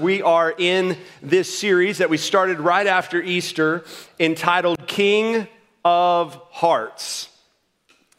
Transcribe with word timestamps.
We 0.00 0.22
are 0.22 0.54
in 0.56 0.96
this 1.22 1.58
series 1.58 1.98
that 1.98 2.08
we 2.08 2.18
started 2.18 2.60
right 2.60 2.86
after 2.86 3.20
Easter 3.20 3.82
entitled 4.20 4.86
King 4.86 5.48
of 5.84 6.40
Hearts. 6.52 7.28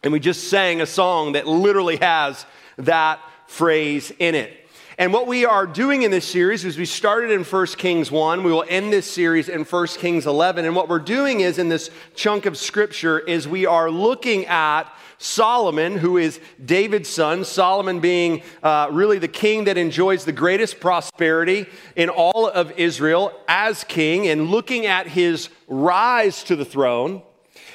And 0.04 0.12
we 0.12 0.20
just 0.20 0.50
sang 0.50 0.82
a 0.82 0.86
song 0.86 1.32
that 1.34 1.48
literally 1.48 1.96
has 1.96 2.46
that 2.80 3.22
phrase 3.48 4.12
in 4.20 4.36
it. 4.36 4.68
And 4.98 5.14
what 5.14 5.26
we 5.26 5.46
are 5.46 5.66
doing 5.66 6.02
in 6.02 6.12
this 6.12 6.26
series 6.28 6.66
is 6.66 6.78
we 6.78 6.84
started 6.84 7.32
in 7.32 7.46
1 7.46 7.66
Kings 7.78 8.12
1. 8.12 8.44
We 8.44 8.52
will 8.52 8.66
end 8.68 8.92
this 8.92 9.10
series 9.10 9.48
in 9.48 9.64
1 9.64 9.88
Kings 9.88 10.28
11. 10.28 10.66
And 10.66 10.76
what 10.76 10.90
we're 10.90 11.00
doing 11.00 11.40
is 11.40 11.60
in 11.60 11.70
this 11.70 11.92
chunk 12.14 12.46
of 12.46 12.58
scripture 12.58 13.20
is 13.20 13.48
we 13.48 13.66
are 13.66 13.90
looking 13.90 14.46
at 14.48 14.94
Solomon, 15.22 15.98
who 15.98 16.18
is 16.18 16.40
David's 16.64 17.10
son, 17.10 17.44
Solomon 17.44 18.00
being 18.00 18.42
uh, 18.64 18.88
really 18.90 19.20
the 19.20 19.28
king 19.28 19.66
that 19.66 19.78
enjoys 19.78 20.24
the 20.24 20.32
greatest 20.32 20.80
prosperity 20.80 21.68
in 21.98 22.08
all 22.08 22.48
of 22.48 22.72
Israel 22.80 23.34
as 23.48 23.84
king, 23.84 24.28
and 24.28 24.50
looking 24.50 24.86
at 24.86 25.08
his 25.08 25.50
rise 25.68 26.42
to 26.46 26.56
the 26.56 26.66
throne. 26.66 27.22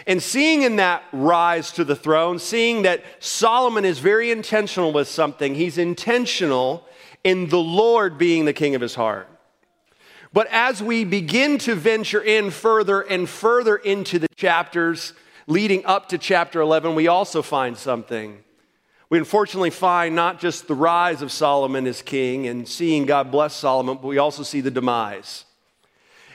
And 0.06 0.22
seeing 0.22 0.62
in 0.62 0.76
that 0.76 1.02
rise 1.12 1.70
to 1.72 1.84
the 1.84 1.96
throne, 1.96 2.38
seeing 2.38 2.82
that 2.82 3.04
Solomon 3.20 3.84
is 3.84 3.98
very 3.98 4.30
intentional 4.30 4.92
with 4.92 5.08
something, 5.08 5.54
he's 5.54 5.78
intentional 5.78 6.86
in 7.22 7.48
the 7.48 7.58
Lord 7.58 8.18
being 8.18 8.44
the 8.44 8.52
king 8.52 8.74
of 8.74 8.80
his 8.80 8.94
heart. 8.94 9.28
But 10.32 10.48
as 10.50 10.82
we 10.82 11.04
begin 11.04 11.58
to 11.58 11.74
venture 11.74 12.20
in 12.20 12.50
further 12.50 13.02
and 13.02 13.28
further 13.28 13.76
into 13.76 14.18
the 14.18 14.28
chapters, 14.34 15.12
leading 15.46 15.84
up 15.84 16.08
to 16.10 16.18
chapter 16.18 16.60
11, 16.60 16.94
we 16.94 17.08
also 17.08 17.42
find 17.42 17.76
something. 17.76 18.42
We 19.10 19.18
unfortunately 19.18 19.70
find 19.70 20.14
not 20.14 20.40
just 20.40 20.66
the 20.66 20.74
rise 20.74 21.22
of 21.22 21.30
Solomon 21.30 21.86
as 21.86 22.02
king 22.02 22.46
and 22.46 22.66
seeing 22.66 23.06
God 23.06 23.30
bless 23.30 23.54
Solomon, 23.54 23.98
but 24.00 24.08
we 24.08 24.18
also 24.18 24.42
see 24.42 24.60
the 24.60 24.70
demise. 24.70 25.44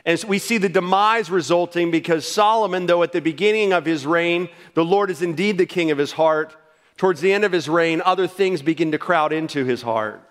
And 0.05 0.20
so 0.20 0.27
we 0.27 0.40
see 0.40 0.58
the 0.58 0.70
demise 0.70 1.30
resulting 1.30 1.92
because 1.92 2.25
Solomon, 2.25 2.86
though 2.86 3.03
at 3.03 3.11
the 3.11 3.22
beginning 3.22 3.73
of 3.73 3.86
his 3.86 4.06
reign, 4.06 4.50
the 4.73 4.86
Lord 4.86 5.09
is 5.09 5.22
indeed 5.22 5.58
the 5.58 5.66
king 5.66 5.91
of 5.91 5.97
his 5.97 6.14
heart, 6.14 6.56
towards 6.95 7.22
the 7.22 7.34
end 7.34 7.44
of 7.44 7.52
his 7.52 7.67
reign, 7.67 8.02
other 8.06 8.28
things 8.28 8.62
begin 8.62 8.91
to 8.91 8.97
crowd 8.97 9.34
into 9.34 9.66
his 9.66 9.81
heart, 9.81 10.22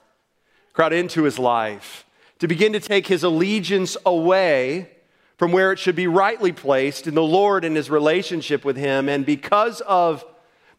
crowd 0.72 0.92
into 0.92 1.24
his 1.24 1.38
life, 1.38 2.06
to 2.38 2.48
begin 2.48 2.72
to 2.72 2.80
take 2.80 3.06
his 3.06 3.24
allegiance 3.24 3.96
away 4.06 4.90
from 5.38 5.52
where 5.52 5.70
it 5.72 5.78
should 5.78 5.96
be 5.96 6.08
rightly 6.08 6.52
placed 6.52 7.06
in 7.06 7.14
the 7.14 7.22
Lord 7.22 7.64
and 7.64 7.76
his 7.76 7.88
relationship 7.88 8.64
with 8.64 8.76
him. 8.76 9.08
And 9.08 9.24
because 9.24 9.80
of 9.82 10.24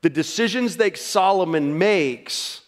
the 0.02 0.09
decisions 0.09 0.77
that 0.77 0.97
Solomon 0.97 1.77
makes 1.77 2.61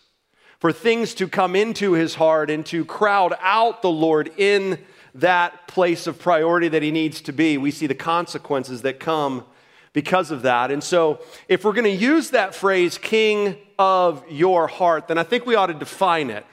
for 0.59 0.71
things 0.71 1.13
to 1.15 1.27
come 1.27 1.55
into 1.55 1.91
his 1.91 2.15
heart 2.15 2.49
and 2.49 2.65
to 2.67 2.85
crowd 2.85 3.35
out 3.41 3.81
the 3.81 3.89
Lord 3.89 4.31
in 4.37 4.79
that 5.15 5.67
place 5.67 6.07
of 6.07 6.17
priority 6.17 6.69
that 6.69 6.81
he 6.81 6.91
needs 6.91 7.19
to 7.21 7.33
be, 7.33 7.57
we 7.57 7.71
see 7.71 7.87
the 7.87 7.95
consequences 7.95 8.83
that 8.83 8.99
come 8.99 9.43
because 9.91 10.31
of 10.31 10.43
that. 10.43 10.71
And 10.71 10.81
so, 10.81 11.19
if 11.49 11.65
we're 11.65 11.73
going 11.73 11.83
to 11.83 11.89
use 11.89 12.29
that 12.29 12.55
phrase, 12.55 12.97
king 12.97 13.57
of 13.77 14.23
your 14.31 14.67
heart, 14.67 15.09
then 15.09 15.17
I 15.17 15.23
think 15.23 15.45
we 15.45 15.55
ought 15.55 15.65
to 15.65 15.73
define 15.73 16.29
it. 16.29 16.45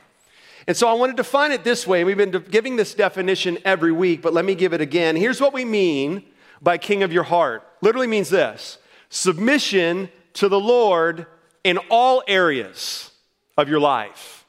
And 0.69 0.77
so 0.77 0.86
I 0.86 0.92
want 0.92 1.11
to 1.11 1.16
define 1.16 1.50
it 1.50 1.64
this 1.64 1.86
way. 1.86 2.05
We've 2.05 2.16
been 2.16 2.30
giving 2.30 2.77
this 2.77 2.92
definition 2.92 3.56
every 3.64 3.91
week, 3.91 4.20
but 4.20 4.34
let 4.34 4.44
me 4.44 4.55
give 4.55 4.75
it 4.75 4.83
again. 4.83 5.16
Here's 5.16 5.41
what 5.41 5.55
we 5.55 5.64
mean 5.64 6.22
by 6.60 6.77
king 6.77 7.02
of 7.02 7.10
your 7.10 7.22
heart. 7.22 7.66
Literally 7.80 8.06
means 8.06 8.28
this 8.28 8.77
submission 9.08 10.10
to 10.34 10.48
the 10.50 10.60
Lord 10.60 11.27
in 11.64 11.78
all 11.91 12.22
areas 12.28 13.10
of 13.56 13.70
your 13.70 13.80
life. 13.80 14.47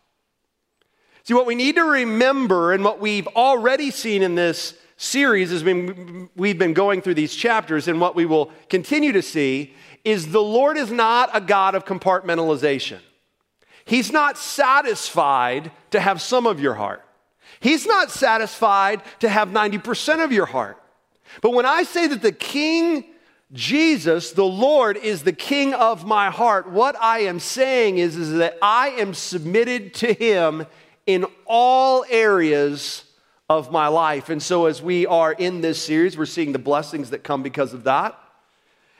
See, 1.23 1.33
what 1.33 1.45
we 1.45 1.55
need 1.55 1.75
to 1.75 1.83
remember 1.83 2.73
and 2.73 2.83
what 2.83 2.99
we've 2.99 3.27
already 3.27 3.89
seen 3.89 4.21
in 4.21 4.35
this 4.35 4.73
series 4.97 5.53
as 5.53 5.63
we've 5.63 6.59
been 6.59 6.73
going 6.73 7.01
through 7.01 7.13
these 7.13 7.33
chapters 7.33 7.87
and 7.87 8.01
what 8.01 8.13
we 8.13 8.25
will 8.25 8.51
continue 8.67 9.13
to 9.13 9.21
see 9.21 9.73
is 10.03 10.33
the 10.33 10.41
Lord 10.41 10.75
is 10.75 10.91
not 10.91 11.29
a 11.33 11.39
God 11.39 11.75
of 11.75 11.85
compartmentalization. 11.85 12.99
He's 13.89 14.11
not 14.11 14.37
satisfied 14.37 15.71
to 15.89 15.99
have 15.99 16.21
some 16.21 16.45
of 16.45 16.59
your 16.59 16.75
heart. 16.75 17.03
He's 17.59 17.87
not 17.87 18.11
satisfied 18.11 19.01
to 19.19 19.27
have 19.27 19.47
90% 19.47 20.23
of 20.23 20.31
your 20.31 20.45
heart. 20.45 20.77
But 21.41 21.53
when 21.53 21.65
I 21.65 21.81
say 21.81 22.05
that 22.05 22.21
the 22.21 22.31
King 22.31 23.03
Jesus, 23.51 24.31
the 24.33 24.45
Lord, 24.45 24.95
is 24.95 25.23
the 25.23 25.33
King 25.33 25.73
of 25.73 26.05
my 26.05 26.29
heart, 26.29 26.69
what 26.69 26.95
I 27.01 27.21
am 27.21 27.39
saying 27.39 27.97
is, 27.97 28.15
is 28.15 28.33
that 28.33 28.59
I 28.61 28.89
am 28.89 29.15
submitted 29.15 29.95
to 29.95 30.13
Him 30.13 30.67
in 31.07 31.25
all 31.47 32.05
areas 32.11 33.05
of 33.49 33.71
my 33.71 33.87
life. 33.87 34.29
And 34.29 34.43
so, 34.43 34.67
as 34.67 34.83
we 34.83 35.07
are 35.07 35.33
in 35.33 35.61
this 35.61 35.83
series, 35.83 36.15
we're 36.15 36.27
seeing 36.27 36.51
the 36.51 36.59
blessings 36.59 37.09
that 37.09 37.23
come 37.23 37.41
because 37.41 37.73
of 37.73 37.85
that. 37.85 38.15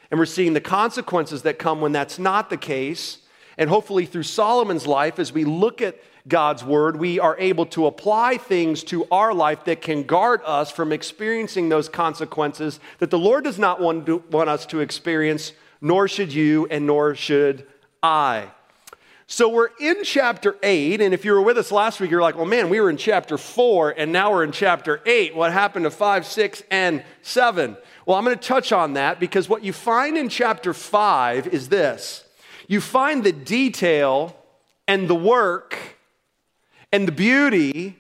And 0.10 0.20
we're 0.20 0.26
seeing 0.26 0.54
the 0.54 0.62
consequences 0.62 1.44
that 1.44 1.60
come 1.60 1.80
when 1.80 1.92
that's 1.92 2.18
not 2.18 2.50
the 2.50 2.58
case. 2.58 3.20
And 3.60 3.70
hopefully, 3.70 4.06
through 4.06 4.24
Solomon's 4.24 4.88
life, 4.88 5.20
as 5.20 5.34
we 5.34 5.44
look 5.44 5.82
at 5.82 6.02
God's 6.30 6.64
word, 6.64 6.96
we 6.96 7.20
are 7.20 7.36
able 7.38 7.66
to 7.68 7.88
apply 7.88 8.38
things 8.38 8.86
to 8.86 9.06
our 9.12 9.34
life 9.34 9.66
that 9.66 9.82
can 9.82 10.04
guard 10.04 10.40
us 10.46 10.72
from 10.72 10.94
experiencing 10.94 11.68
those 11.68 11.90
consequences 11.90 12.80
that 13.00 13.12
the 13.12 13.20
Lord 13.20 13.44
does 13.44 13.60
not 13.60 13.82
want, 13.82 14.06
to, 14.06 14.24
want 14.32 14.50
us 14.50 14.66
to 14.68 14.80
experience, 14.80 15.52
nor 15.82 16.08
should 16.08 16.34
you, 16.34 16.68
and 16.72 16.88
nor 16.88 17.16
should 17.16 17.68
I. 18.02 18.50
So 19.28 19.50
we're 19.50 19.72
in 19.78 20.06
chapter 20.06 20.56
8, 20.64 21.02
and 21.02 21.14
if 21.14 21.26
you 21.26 21.34
were 21.34 21.42
with 21.42 21.58
us 21.58 21.70
last 21.70 22.00
week, 22.00 22.12
you're 22.12 22.22
like, 22.22 22.38
well, 22.38 22.46
man, 22.46 22.70
we 22.70 22.80
were 22.80 22.90
in 22.90 22.96
chapter 22.96 23.38
4, 23.38 23.96
and 23.98 24.14
now 24.14 24.32
we're 24.32 24.46
in 24.46 24.54
chapter 24.54 25.02
8. 25.06 25.36
What 25.36 25.52
happened 25.52 25.84
to 25.84 25.92
5, 25.92 26.26
6, 26.26 26.64
and 26.72 27.04
7? 27.24 27.76
Well, 28.06 28.18
I'm 28.18 28.24
going 28.24 28.40
to 28.40 28.48
touch 28.48 28.72
on 28.72 28.94
that 28.94 29.20
because 29.20 29.50
what 29.50 29.66
you 29.66 29.74
find 29.74 30.18
in 30.18 30.30
chapter 30.30 30.74
5 30.74 31.48
is 31.48 31.68
this 31.68 32.24
you 32.70 32.80
find 32.80 33.24
the 33.24 33.34
detail 33.34 34.38
and 34.88 35.10
the 35.10 35.16
work 35.16 35.76
and 36.94 37.08
the 37.08 37.12
beauty 37.12 37.98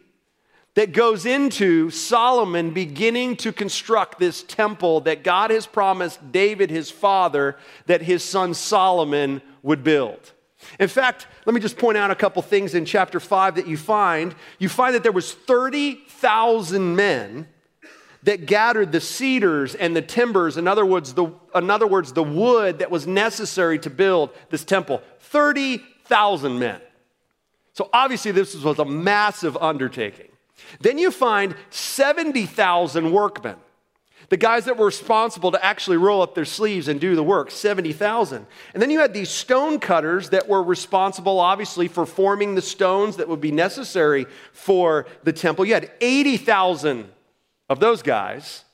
that 0.75 0.93
goes 0.93 1.25
into 1.25 1.89
Solomon 1.89 2.69
beginning 2.69 3.35
to 3.37 3.51
construct 3.51 4.19
this 4.19 4.43
temple 4.43 5.01
that 5.01 5.23
God 5.23 5.49
has 5.49 5.65
promised 5.65 6.31
David, 6.31 6.69
his 6.69 6.91
father, 6.91 7.57
that 7.87 8.03
his 8.03 8.23
son 8.23 8.53
Solomon 8.53 9.41
would 9.63 9.83
build. 9.83 10.33
In 10.79 10.87
fact, 10.87 11.25
let 11.47 11.55
me 11.55 11.59
just 11.59 11.77
point 11.77 11.97
out 11.97 12.11
a 12.11 12.15
couple 12.15 12.43
things 12.43 12.75
in 12.75 12.85
chapter 12.85 13.19
5 13.19 13.55
that 13.55 13.67
you 13.67 13.75
find. 13.75 14.35
You 14.59 14.69
find 14.69 14.93
that 14.93 15.01
there 15.01 15.11
was 15.11 15.33
30,000 15.33 16.95
men 16.95 17.47
that 18.23 18.45
gathered 18.45 18.91
the 18.91 18.99
cedars 18.99 19.75
and 19.75 19.95
the 19.95 20.01
timbers, 20.01 20.57
in 20.57 20.67
other 20.67 20.85
words, 20.85 21.13
the, 21.13 21.31
in 21.55 21.69
other 21.69 21.87
words, 21.87 22.13
the 22.13 22.23
wood 22.23 22.79
that 22.79 22.91
was 22.91 23.07
necessary 23.07 23.79
to 23.79 23.89
build 23.89 24.31
this 24.49 24.65
temple. 24.65 25.01
30,000 25.19 26.59
men. 26.59 26.81
So 27.73 27.89
obviously, 27.93 28.31
this 28.31 28.55
was 28.55 28.79
a 28.79 28.85
massive 28.85 29.55
undertaking. 29.55 30.27
Then 30.81 30.97
you 30.97 31.11
find 31.11 31.55
70,000 31.69 33.11
workmen, 33.11 33.55
the 34.27 34.35
guys 34.35 34.65
that 34.65 34.77
were 34.77 34.85
responsible 34.85 35.51
to 35.51 35.65
actually 35.65 35.95
roll 35.95 36.21
up 36.21 36.35
their 36.35 36.45
sleeves 36.45 36.89
and 36.89 36.99
do 36.99 37.15
the 37.15 37.23
work, 37.23 37.49
70,000. 37.49 38.45
And 38.73 38.81
then 38.81 38.91
you 38.91 38.99
had 38.99 39.13
these 39.13 39.29
stone 39.29 39.79
cutters 39.79 40.31
that 40.31 40.49
were 40.49 40.61
responsible, 40.61 41.39
obviously, 41.39 41.87
for 41.87 42.05
forming 42.05 42.55
the 42.55 42.61
stones 42.61 43.15
that 43.15 43.29
would 43.29 43.41
be 43.41 43.51
necessary 43.51 44.25
for 44.51 45.05
the 45.23 45.31
temple. 45.31 45.65
You 45.65 45.73
had 45.73 45.89
80,000 46.01 47.09
of 47.69 47.79
those 47.79 48.01
guys. 48.01 48.65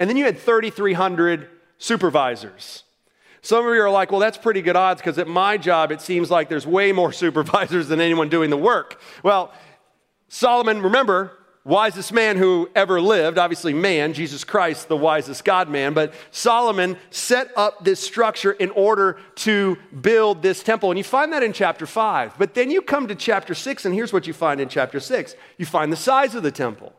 And 0.00 0.10
then 0.10 0.16
you 0.16 0.24
had 0.24 0.38
3,300 0.38 1.48
supervisors. 1.78 2.84
Some 3.40 3.66
of 3.66 3.74
you 3.74 3.82
are 3.82 3.90
like, 3.90 4.10
well, 4.10 4.20
that's 4.20 4.38
pretty 4.38 4.62
good 4.62 4.76
odds 4.76 5.00
because 5.00 5.18
at 5.18 5.26
my 5.26 5.56
job, 5.56 5.90
it 5.90 6.00
seems 6.00 6.30
like 6.30 6.48
there's 6.48 6.66
way 6.66 6.92
more 6.92 7.12
supervisors 7.12 7.88
than 7.88 8.00
anyone 8.00 8.28
doing 8.28 8.50
the 8.50 8.56
work. 8.56 9.00
Well, 9.22 9.52
Solomon, 10.28 10.80
remember, 10.80 11.32
wisest 11.64 12.12
man 12.12 12.36
who 12.36 12.70
ever 12.74 13.00
lived, 13.00 13.38
obviously 13.38 13.72
man, 13.72 14.12
Jesus 14.12 14.44
Christ, 14.44 14.88
the 14.88 14.96
wisest 14.96 15.44
God 15.44 15.68
man, 15.68 15.92
but 15.92 16.14
Solomon 16.30 16.96
set 17.10 17.50
up 17.56 17.84
this 17.84 18.00
structure 18.00 18.52
in 18.52 18.70
order 18.70 19.18
to 19.36 19.76
build 20.00 20.42
this 20.42 20.62
temple. 20.62 20.90
And 20.90 20.98
you 20.98 21.04
find 21.04 21.32
that 21.32 21.42
in 21.42 21.52
chapter 21.52 21.86
5. 21.86 22.38
But 22.38 22.54
then 22.54 22.70
you 22.70 22.80
come 22.80 23.08
to 23.08 23.14
chapter 23.14 23.54
6, 23.54 23.84
and 23.84 23.94
here's 23.94 24.12
what 24.12 24.26
you 24.26 24.32
find 24.32 24.60
in 24.60 24.68
chapter 24.68 25.00
6 25.00 25.34
you 25.58 25.66
find 25.66 25.92
the 25.92 25.96
size 25.96 26.34
of 26.34 26.42
the 26.42 26.52
temple. 26.52 26.92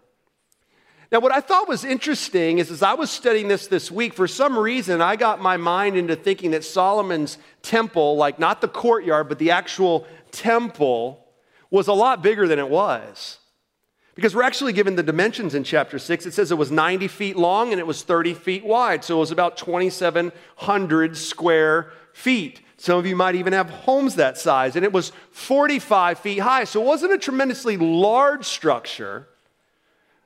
Now, 1.14 1.20
what 1.20 1.32
I 1.32 1.42
thought 1.42 1.68
was 1.68 1.86
interesting 1.86 2.58
is 2.58 2.72
as 2.72 2.82
I 2.82 2.96
was 2.96 3.12
studying 3.12 3.48
this 3.48 3.68
this 3.68 3.92
week, 3.92 4.16
for 4.16 4.28
some 4.28 4.58
reason, 4.58 5.00
I 5.00 5.16
got 5.16 5.40
my 5.40 5.58
mind 5.58 5.96
into 5.96 6.16
thinking 6.16 6.50
that 6.52 6.64
Solomon's 6.64 7.38
temple, 7.62 8.18
like 8.18 8.40
not 8.40 8.62
the 8.62 8.68
courtyard, 8.68 9.30
but 9.30 9.38
the 9.38 9.52
actual 9.52 10.08
temple, 10.32 11.24
was 11.70 11.88
a 11.88 11.94
lot 11.94 12.24
bigger 12.24 12.48
than 12.48 12.58
it 12.58 12.68
was. 12.68 13.38
Because 14.16 14.34
we're 14.34 14.42
actually 14.42 14.74
given 14.74 14.96
the 14.96 15.04
dimensions 15.04 15.54
in 15.54 15.64
chapter 15.64 16.00
6. 16.00 16.26
It 16.26 16.34
says 16.34 16.52
it 16.52 16.58
was 16.58 16.72
90 16.72 17.08
feet 17.10 17.36
long 17.36 17.72
and 17.72 17.80
it 17.80 17.86
was 17.86 18.02
30 18.02 18.34
feet 18.34 18.66
wide. 18.66 19.04
So 19.04 19.18
it 19.18 19.20
was 19.20 19.32
about 19.32 19.56
2,700 19.56 21.16
square 21.16 21.92
feet. 22.14 22.60
Some 22.78 22.98
of 22.98 23.06
you 23.06 23.16
might 23.16 23.36
even 23.36 23.54
have 23.54 23.70
homes 23.70 24.16
that 24.16 24.40
size. 24.40 24.76
And 24.76 24.84
it 24.84 24.92
was 24.92 25.12
45 25.30 26.18
feet 26.18 26.40
high. 26.40 26.64
So 26.64 26.82
it 26.82 26.86
wasn't 26.86 27.14
a 27.14 27.20
tremendously 27.20 27.78
large 27.78 28.46
structure. 28.46 29.28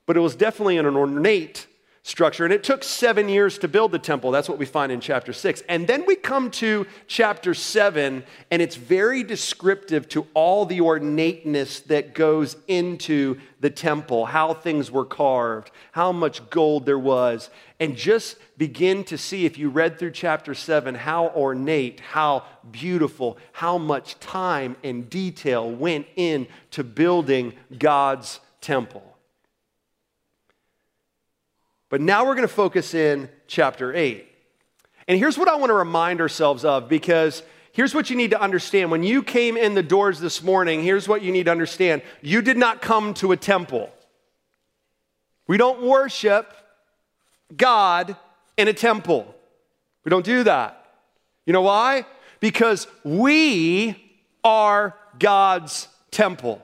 But 0.08 0.18
it 0.18 0.22
was 0.22 0.36
definitely 0.36 0.78
an 0.78 0.88
ornate 0.88 1.68
structure. 2.02 2.46
And 2.46 2.54
it 2.54 2.64
took 2.64 2.86
seven 2.86 3.28
years 3.28 3.58
to 3.58 3.68
build 3.68 3.92
the 3.92 4.00
temple. 4.00 4.32
That's 4.32 4.48
what 4.48 4.58
we 4.58 4.66
find 4.66 4.94
in 4.94 5.02
chapter 5.02 5.34
six. 5.34 5.62
And 5.68 5.86
then 5.86 6.06
we 6.06 6.16
come 6.16 6.50
to 6.52 6.88
chapter 7.06 7.54
seven, 7.54 8.24
and 8.50 8.62
it's 8.62 8.78
very 8.78 9.24
descriptive 9.24 10.08
to 10.10 10.26
all 10.34 10.66
the 10.66 10.80
ornateness 10.80 11.82
that 11.82 12.14
goes 12.14 12.56
into 12.70 13.38
the 13.60 13.70
temple, 13.70 14.26
how 14.26 14.54
things 14.54 14.90
were 14.90 15.04
carved, 15.04 15.70
how 15.92 16.14
much 16.14 16.50
gold 16.50 16.86
there 16.86 16.98
was. 16.98 17.50
And 17.78 17.98
just 17.98 18.38
begin 18.58 19.04
to 19.04 19.18
see, 19.18 19.46
if 19.46 19.58
you 19.58 19.70
read 19.70 20.00
through 20.00 20.12
chapter 20.12 20.54
seven, 20.54 20.96
how 20.96 21.28
ornate, 21.36 22.00
how 22.00 22.46
beautiful, 22.72 23.38
how 23.52 23.78
much 23.78 24.18
time 24.22 24.78
and 24.82 25.10
detail 25.10 25.70
went 25.70 26.08
into 26.16 26.86
building 26.86 27.52
God's 27.78 28.40
temple. 28.62 29.17
But 31.90 32.02
now 32.02 32.26
we're 32.26 32.36
going 32.36 32.48
to 32.48 32.54
focus 32.54 32.94
in 32.94 33.30
chapter 33.48 33.94
8. 33.94 34.28
And 35.08 35.18
here's 35.18 35.38
what 35.38 35.48
I 35.48 35.56
want 35.56 35.70
to 35.70 35.74
remind 35.74 36.20
ourselves 36.20 36.66
of 36.66 36.90
because 36.90 37.44
here's 37.72 37.96
what 37.96 38.10
you 38.10 38.18
need 38.18 38.32
to 38.32 38.42
understand. 38.42 38.92
When 38.92 39.04
you 39.04 39.24
came 39.24 39.56
in 39.56 39.74
the 39.74 39.84
doors 39.84 40.20
this 40.20 40.44
morning, 40.44 40.84
here's 40.84 41.08
what 41.08 41.22
you 41.22 41.32
need 41.32 41.46
to 41.46 41.52
understand 41.52 42.02
you 42.22 42.42
did 42.42 42.58
not 42.58 42.82
come 42.82 43.14
to 43.16 43.32
a 43.32 43.38
temple. 43.38 43.90
We 45.48 45.58
don't 45.58 45.82
worship 45.82 46.54
God 47.56 48.18
in 48.58 48.68
a 48.68 48.74
temple. 48.74 49.34
We 50.04 50.10
don't 50.10 50.26
do 50.26 50.44
that. 50.44 50.86
You 51.46 51.54
know 51.54 51.62
why? 51.62 52.06
Because 52.42 52.88
we 53.06 53.96
are 54.44 54.94
God's 55.18 55.88
temple. 56.12 56.62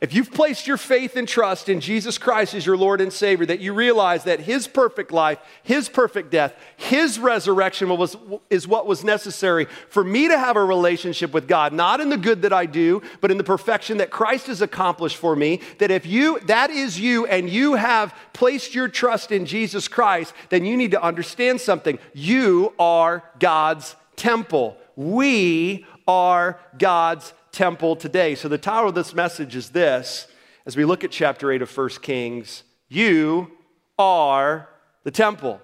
If 0.00 0.14
you've 0.14 0.32
placed 0.32 0.66
your 0.66 0.78
faith 0.78 1.14
and 1.14 1.28
trust 1.28 1.68
in 1.68 1.78
Jesus 1.78 2.16
Christ 2.16 2.54
as 2.54 2.64
your 2.64 2.78
Lord 2.78 3.02
and 3.02 3.12
Savior, 3.12 3.44
that 3.44 3.60
you 3.60 3.74
realize 3.74 4.24
that 4.24 4.40
His 4.40 4.66
perfect 4.66 5.12
life, 5.12 5.38
His 5.62 5.90
perfect 5.90 6.30
death, 6.30 6.54
His 6.78 7.18
resurrection 7.18 7.94
was, 7.94 8.16
is 8.48 8.66
what 8.66 8.86
was 8.86 9.04
necessary 9.04 9.66
for 9.90 10.02
me 10.02 10.28
to 10.28 10.38
have 10.38 10.56
a 10.56 10.64
relationship 10.64 11.34
with 11.34 11.46
God, 11.46 11.74
not 11.74 12.00
in 12.00 12.08
the 12.08 12.16
good 12.16 12.40
that 12.42 12.52
I 12.52 12.64
do, 12.64 13.02
but 13.20 13.30
in 13.30 13.36
the 13.36 13.44
perfection 13.44 13.98
that 13.98 14.10
Christ 14.10 14.46
has 14.46 14.62
accomplished 14.62 15.18
for 15.18 15.36
me. 15.36 15.60
That 15.78 15.90
if 15.90 16.06
you, 16.06 16.40
that 16.46 16.70
is 16.70 16.98
you, 16.98 17.26
and 17.26 17.50
you 17.50 17.74
have 17.74 18.14
placed 18.32 18.74
your 18.74 18.88
trust 18.88 19.32
in 19.32 19.44
Jesus 19.44 19.86
Christ, 19.86 20.32
then 20.48 20.64
you 20.64 20.78
need 20.78 20.92
to 20.92 21.02
understand 21.02 21.60
something. 21.60 21.98
You 22.14 22.72
are 22.78 23.22
God's 23.38 23.96
temple. 24.16 24.78
We 24.96 25.84
are 26.08 26.58
God's 26.78 27.34
temple 27.52 27.96
today. 27.96 28.34
So, 28.34 28.48
the 28.48 28.58
title 28.58 28.88
of 28.88 28.94
this 28.94 29.14
message 29.14 29.56
is 29.56 29.70
this 29.70 30.26
as 30.66 30.76
we 30.76 30.84
look 30.84 31.04
at 31.04 31.10
chapter 31.10 31.50
8 31.50 31.62
of 31.62 31.76
1 31.76 31.88
Kings 32.02 32.62
you 32.90 33.52
are 33.98 34.68
the 35.04 35.10
temple. 35.12 35.60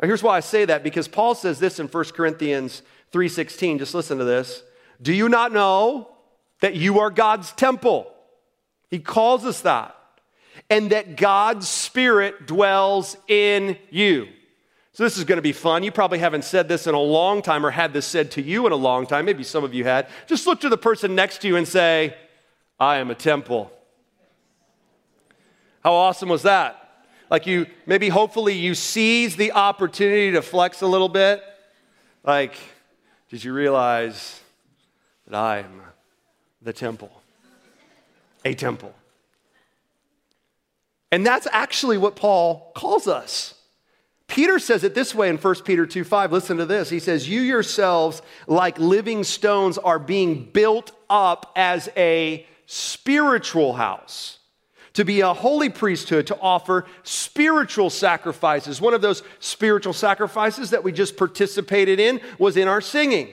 Now, 0.00 0.06
here's 0.06 0.22
why 0.22 0.36
I 0.36 0.40
say 0.40 0.64
that 0.64 0.84
because 0.84 1.08
Paul 1.08 1.34
says 1.34 1.58
this 1.58 1.80
in 1.80 1.88
1 1.88 2.14
Corinthians 2.14 2.82
3:16. 3.12 3.78
Just 3.78 3.94
listen 3.94 4.18
to 4.18 4.24
this. 4.24 4.62
Do 5.02 5.12
you 5.12 5.28
not 5.28 5.52
know 5.52 6.08
that 6.60 6.74
you 6.76 7.00
are 7.00 7.10
God's 7.10 7.52
temple? 7.52 8.12
He 8.88 9.00
calls 9.00 9.44
us 9.44 9.60
that. 9.62 9.94
And 10.70 10.90
that 10.90 11.16
God's 11.16 11.68
spirit 11.68 12.46
dwells 12.46 13.16
in 13.28 13.76
you. 13.90 14.28
So, 14.98 15.04
this 15.04 15.16
is 15.16 15.22
going 15.22 15.36
to 15.36 15.42
be 15.42 15.52
fun. 15.52 15.84
You 15.84 15.92
probably 15.92 16.18
haven't 16.18 16.42
said 16.42 16.66
this 16.66 16.88
in 16.88 16.94
a 16.96 17.00
long 17.00 17.40
time 17.40 17.64
or 17.64 17.70
had 17.70 17.92
this 17.92 18.04
said 18.04 18.32
to 18.32 18.42
you 18.42 18.66
in 18.66 18.72
a 18.72 18.76
long 18.76 19.06
time. 19.06 19.26
Maybe 19.26 19.44
some 19.44 19.62
of 19.62 19.72
you 19.72 19.84
had. 19.84 20.08
Just 20.26 20.44
look 20.48 20.60
to 20.62 20.68
the 20.68 20.76
person 20.76 21.14
next 21.14 21.40
to 21.42 21.46
you 21.46 21.54
and 21.54 21.68
say, 21.68 22.16
I 22.80 22.96
am 22.96 23.08
a 23.08 23.14
temple. 23.14 23.70
How 25.84 25.92
awesome 25.92 26.28
was 26.28 26.42
that? 26.42 27.06
Like, 27.30 27.46
you 27.46 27.66
maybe 27.86 28.08
hopefully 28.08 28.54
you 28.54 28.74
seize 28.74 29.36
the 29.36 29.52
opportunity 29.52 30.32
to 30.32 30.42
flex 30.42 30.82
a 30.82 30.88
little 30.88 31.08
bit. 31.08 31.44
Like, 32.24 32.56
did 33.28 33.44
you 33.44 33.52
realize 33.52 34.40
that 35.28 35.36
I 35.36 35.58
am 35.58 35.80
the 36.60 36.72
temple? 36.72 37.22
A 38.44 38.52
temple. 38.52 38.92
And 41.12 41.24
that's 41.24 41.46
actually 41.52 41.98
what 41.98 42.16
Paul 42.16 42.72
calls 42.74 43.06
us. 43.06 43.54
Peter 44.28 44.58
says 44.58 44.84
it 44.84 44.94
this 44.94 45.14
way 45.14 45.30
in 45.30 45.38
1 45.38 45.54
Peter 45.64 45.86
2 45.86 46.04
5. 46.04 46.32
Listen 46.32 46.58
to 46.58 46.66
this. 46.66 46.90
He 46.90 47.00
says, 47.00 47.28
You 47.28 47.40
yourselves, 47.40 48.22
like 48.46 48.78
living 48.78 49.24
stones, 49.24 49.78
are 49.78 49.98
being 49.98 50.44
built 50.44 50.92
up 51.10 51.50
as 51.56 51.88
a 51.96 52.46
spiritual 52.66 53.72
house, 53.72 54.38
to 54.92 55.04
be 55.04 55.22
a 55.22 55.32
holy 55.32 55.70
priesthood, 55.70 56.26
to 56.26 56.38
offer 56.40 56.84
spiritual 57.02 57.88
sacrifices. 57.88 58.80
One 58.80 58.92
of 58.92 59.00
those 59.00 59.22
spiritual 59.40 59.94
sacrifices 59.94 60.70
that 60.70 60.84
we 60.84 60.92
just 60.92 61.16
participated 61.16 61.98
in 61.98 62.20
was 62.38 62.58
in 62.58 62.68
our 62.68 62.82
singing. 62.82 63.30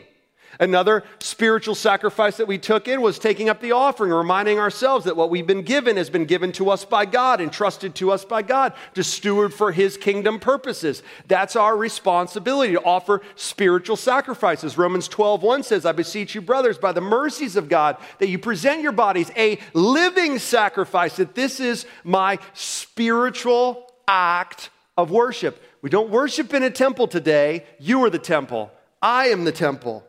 Another 0.59 1.03
spiritual 1.19 1.75
sacrifice 1.75 2.37
that 2.37 2.47
we 2.47 2.57
took 2.57 2.87
in 2.87 3.01
was 3.01 3.19
taking 3.19 3.49
up 3.49 3.61
the 3.61 3.71
offering, 3.73 4.11
reminding 4.11 4.59
ourselves 4.59 5.05
that 5.05 5.17
what 5.17 5.29
we've 5.29 5.47
been 5.47 5.63
given 5.63 5.97
has 5.97 6.09
been 6.09 6.25
given 6.25 6.51
to 6.53 6.69
us 6.69 6.85
by 6.85 7.05
God, 7.05 7.41
entrusted 7.41 7.95
to 7.95 8.11
us 8.11 8.23
by 8.23 8.41
God 8.41 8.73
to 8.93 9.03
steward 9.03 9.53
for 9.53 9.71
His 9.71 9.97
kingdom 9.97 10.39
purposes. 10.39 11.03
That's 11.27 11.55
our 11.55 11.75
responsibility 11.75 12.73
to 12.73 12.83
offer 12.83 13.21
spiritual 13.35 13.97
sacrifices. 13.97 14.77
Romans 14.77 15.07
12, 15.07 15.43
1 15.43 15.63
says, 15.63 15.85
I 15.85 15.91
beseech 15.91 16.35
you, 16.35 16.41
brothers, 16.41 16.77
by 16.77 16.91
the 16.91 17.01
mercies 17.01 17.55
of 17.55 17.69
God, 17.69 17.97
that 18.19 18.29
you 18.29 18.39
present 18.39 18.81
your 18.81 18.91
bodies 18.91 19.31
a 19.35 19.59
living 19.73 20.39
sacrifice, 20.39 21.17
that 21.17 21.35
this 21.35 21.59
is 21.59 21.85
my 22.03 22.39
spiritual 22.53 23.91
act 24.07 24.69
of 24.97 25.11
worship. 25.11 25.61
We 25.81 25.89
don't 25.89 26.09
worship 26.09 26.53
in 26.53 26.63
a 26.63 26.71
temple 26.71 27.07
today. 27.07 27.65
You 27.79 28.03
are 28.05 28.09
the 28.09 28.19
temple. 28.19 28.71
I 29.01 29.27
am 29.27 29.43
the 29.43 29.51
temple. 29.51 30.03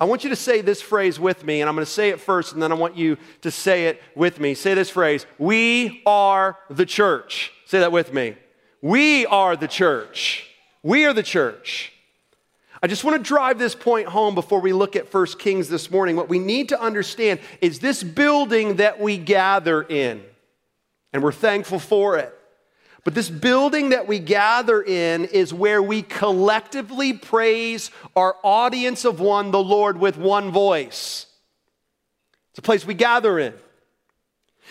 I 0.00 0.04
want 0.04 0.22
you 0.22 0.30
to 0.30 0.36
say 0.36 0.60
this 0.60 0.80
phrase 0.80 1.18
with 1.18 1.44
me, 1.44 1.60
and 1.60 1.68
I'm 1.68 1.74
going 1.74 1.84
to 1.84 1.90
say 1.90 2.10
it 2.10 2.20
first, 2.20 2.52
and 2.52 2.62
then 2.62 2.70
I 2.70 2.76
want 2.76 2.96
you 2.96 3.16
to 3.42 3.50
say 3.50 3.86
it 3.86 4.00
with 4.14 4.38
me. 4.38 4.54
Say 4.54 4.74
this 4.74 4.90
phrase 4.90 5.26
We 5.38 6.02
are 6.06 6.56
the 6.70 6.86
church. 6.86 7.52
Say 7.66 7.80
that 7.80 7.92
with 7.92 8.12
me. 8.12 8.36
We 8.80 9.26
are 9.26 9.56
the 9.56 9.66
church. 9.66 10.46
We 10.84 11.04
are 11.04 11.12
the 11.12 11.24
church. 11.24 11.92
I 12.80 12.86
just 12.86 13.02
want 13.02 13.16
to 13.16 13.22
drive 13.22 13.58
this 13.58 13.74
point 13.74 14.06
home 14.06 14.36
before 14.36 14.60
we 14.60 14.72
look 14.72 14.94
at 14.94 15.08
First 15.08 15.40
Kings 15.40 15.68
this 15.68 15.90
morning. 15.90 16.14
What 16.14 16.28
we 16.28 16.38
need 16.38 16.68
to 16.68 16.80
understand 16.80 17.40
is 17.60 17.80
this 17.80 18.04
building 18.04 18.76
that 18.76 19.00
we 19.00 19.18
gather 19.18 19.82
in, 19.82 20.22
and 21.12 21.24
we're 21.24 21.32
thankful 21.32 21.80
for 21.80 22.16
it. 22.18 22.37
But 23.08 23.14
this 23.14 23.30
building 23.30 23.88
that 23.88 24.06
we 24.06 24.18
gather 24.18 24.82
in 24.82 25.24
is 25.24 25.54
where 25.54 25.82
we 25.82 26.02
collectively 26.02 27.14
praise 27.14 27.90
our 28.14 28.36
audience 28.44 29.06
of 29.06 29.18
one, 29.18 29.50
the 29.50 29.62
Lord, 29.62 29.98
with 29.98 30.18
one 30.18 30.50
voice. 30.50 31.24
It's 32.50 32.58
a 32.58 32.60
place 32.60 32.84
we 32.84 32.92
gather 32.92 33.38
in. 33.38 33.54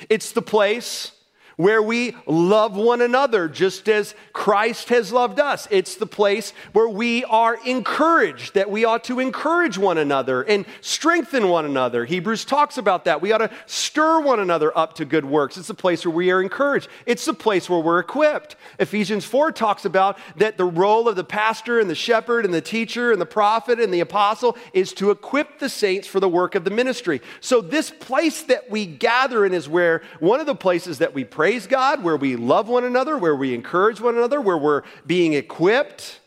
It's 0.08 0.34
the 0.34 0.44
place 0.44 1.13
where 1.57 1.81
we 1.81 2.15
love 2.25 2.75
one 2.77 3.01
another 3.01 3.49
just 3.49 3.89
as 3.89 4.15
Christ 4.31 4.89
has 4.89 5.11
loved 5.11 5.39
us. 5.39 5.67
It's 5.71 5.95
the 5.95 6.05
place 6.05 6.53
where 6.71 6.87
we 6.87 7.25
are 7.25 7.57
encouraged, 7.65 8.53
that 8.53 8.69
we 8.69 8.85
ought 8.85 9.03
to 9.05 9.19
encourage 9.19 9.77
one 9.77 9.97
another 9.97 10.43
and 10.43 10.65
strengthen 10.81 11.49
one 11.49 11.65
another. 11.65 12.05
Hebrews 12.05 12.45
talks 12.45 12.77
about 12.77 13.05
that. 13.05 13.21
We 13.21 13.31
ought 13.31 13.39
to 13.39 13.49
stir 13.65 14.21
one 14.21 14.39
another 14.39 14.75
up 14.77 14.93
to 14.95 15.05
good 15.05 15.25
works. 15.25 15.57
It's 15.57 15.69
a 15.69 15.75
place 15.75 16.05
where 16.05 16.15
we 16.15 16.31
are 16.31 16.41
encouraged, 16.41 16.87
it's 17.05 17.25
the 17.25 17.33
place 17.33 17.69
where 17.69 17.79
we're 17.79 17.99
equipped. 17.99 18.55
Ephesians 18.79 19.25
4 19.25 19.51
talks 19.51 19.83
about 19.83 20.17
that 20.35 20.57
the 20.57 20.65
role 20.65 21.09
of 21.09 21.15
the 21.15 21.23
pastor 21.23 21.79
and 21.79 21.89
the 21.89 21.95
shepherd 21.95 22.45
and 22.45 22.53
the 22.53 22.61
teacher 22.61 23.11
and 23.11 23.19
the 23.19 23.25
prophet 23.25 23.79
and 23.79 23.91
the 23.91 23.99
apostle 23.99 24.55
is 24.73 24.93
to 24.93 25.09
equip 25.09 25.57
the 25.57 25.69
saints 25.69 26.07
for 26.07 26.19
the 26.19 26.29
work 26.29 26.53
of 26.53 26.63
the 26.63 26.69
ministry. 26.69 27.19
So, 27.41 27.61
this 27.61 27.89
place 27.89 28.43
that 28.43 28.69
we 28.69 28.85
gather 28.85 29.43
in 29.43 29.53
is 29.53 29.67
where 29.67 30.03
one 30.19 30.39
of 30.39 30.45
the 30.45 30.55
places 30.55 30.99
that 30.99 31.15
we 31.15 31.23
pray 31.23 31.46
praise 31.47 31.65
God, 31.65 32.03
where 32.03 32.17
we 32.17 32.35
love 32.35 32.67
one 32.67 32.83
another, 32.83 33.17
where 33.17 33.33
we 33.33 33.53
encourage 33.53 34.01
one 34.01 34.17
another, 34.17 34.41
where 34.41 34.57
we're 34.57 34.81
being 35.05 35.31
equipped. 35.31 36.19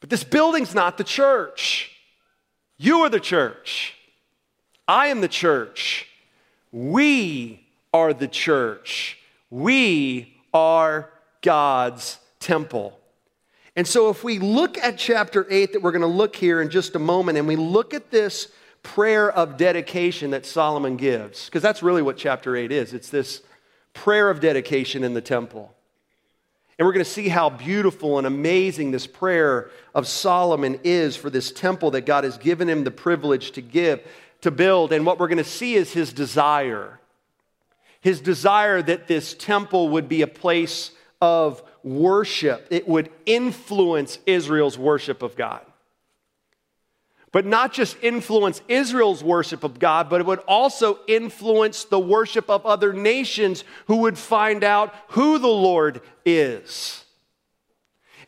But 0.00 0.10
this 0.10 0.24
building's 0.24 0.74
not 0.74 0.98
the 0.98 1.04
church. 1.04 1.92
You 2.76 3.02
are 3.02 3.08
the 3.08 3.20
church. 3.20 3.94
I 4.88 5.06
am 5.06 5.20
the 5.20 5.28
church. 5.28 6.08
We 6.72 7.64
are 7.94 8.12
the 8.12 8.26
church. 8.26 9.16
We 9.48 10.34
are 10.52 11.08
God's 11.40 12.18
temple. 12.40 12.98
And 13.76 13.86
so, 13.86 14.10
if 14.10 14.24
we 14.24 14.40
look 14.40 14.76
at 14.76 14.98
chapter 14.98 15.46
8, 15.48 15.74
that 15.74 15.82
we're 15.82 15.92
going 15.92 16.02
to 16.02 16.08
look 16.08 16.34
here 16.34 16.60
in 16.62 16.68
just 16.68 16.96
a 16.96 16.98
moment, 16.98 17.38
and 17.38 17.46
we 17.46 17.54
look 17.54 17.94
at 17.94 18.10
this 18.10 18.48
prayer 18.82 19.30
of 19.30 19.56
dedication 19.56 20.32
that 20.32 20.46
Solomon 20.46 20.96
gives, 20.96 21.44
because 21.44 21.62
that's 21.62 21.80
really 21.80 22.02
what 22.02 22.16
chapter 22.16 22.56
8 22.56 22.72
is. 22.72 22.92
It's 22.92 23.08
this 23.08 23.42
prayer 23.94 24.30
of 24.30 24.40
dedication 24.40 25.04
in 25.04 25.14
the 25.14 25.20
temple. 25.20 25.74
And 26.78 26.86
we're 26.86 26.94
going 26.94 27.04
to 27.04 27.10
see 27.10 27.28
how 27.28 27.50
beautiful 27.50 28.18
and 28.18 28.26
amazing 28.26 28.90
this 28.90 29.06
prayer 29.06 29.70
of 29.94 30.08
Solomon 30.08 30.80
is 30.82 31.14
for 31.16 31.30
this 31.30 31.52
temple 31.52 31.92
that 31.92 32.06
God 32.06 32.24
has 32.24 32.38
given 32.38 32.68
him 32.68 32.82
the 32.82 32.90
privilege 32.90 33.52
to 33.52 33.60
give, 33.60 34.00
to 34.40 34.50
build. 34.50 34.92
And 34.92 35.06
what 35.06 35.20
we're 35.20 35.28
going 35.28 35.38
to 35.38 35.44
see 35.44 35.74
is 35.74 35.92
his 35.92 36.12
desire. 36.12 36.98
his 38.02 38.20
desire 38.20 38.82
that 38.82 39.06
this 39.06 39.32
temple 39.32 39.90
would 39.90 40.08
be 40.08 40.22
a 40.22 40.26
place 40.26 40.90
of 41.20 41.62
worship, 41.84 42.66
it 42.70 42.86
would 42.86 43.10
influence 43.26 44.18
Israel's 44.26 44.76
worship 44.76 45.22
of 45.22 45.36
God. 45.36 45.64
But 47.32 47.46
not 47.46 47.72
just 47.72 47.96
influence 48.02 48.60
Israel's 48.68 49.24
worship 49.24 49.64
of 49.64 49.78
God, 49.78 50.10
but 50.10 50.20
it 50.20 50.26
would 50.26 50.40
also 50.40 50.98
influence 51.08 51.84
the 51.84 51.98
worship 51.98 52.50
of 52.50 52.66
other 52.66 52.92
nations 52.92 53.64
who 53.86 53.96
would 53.98 54.18
find 54.18 54.62
out 54.62 54.94
who 55.08 55.38
the 55.38 55.48
Lord 55.48 56.02
is. 56.26 57.04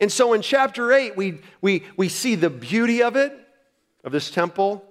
And 0.01 0.11
so 0.11 0.33
in 0.33 0.41
chapter 0.41 0.91
8, 0.91 1.17
we, 1.17 1.41
we, 1.61 1.85
we 1.97 2.09
see 2.09 2.35
the 2.35 2.51
beauty 2.51 3.03
of 3.03 3.15
it, 3.15 3.39
of 4.03 4.11
this 4.11 4.31
temple. 4.31 4.83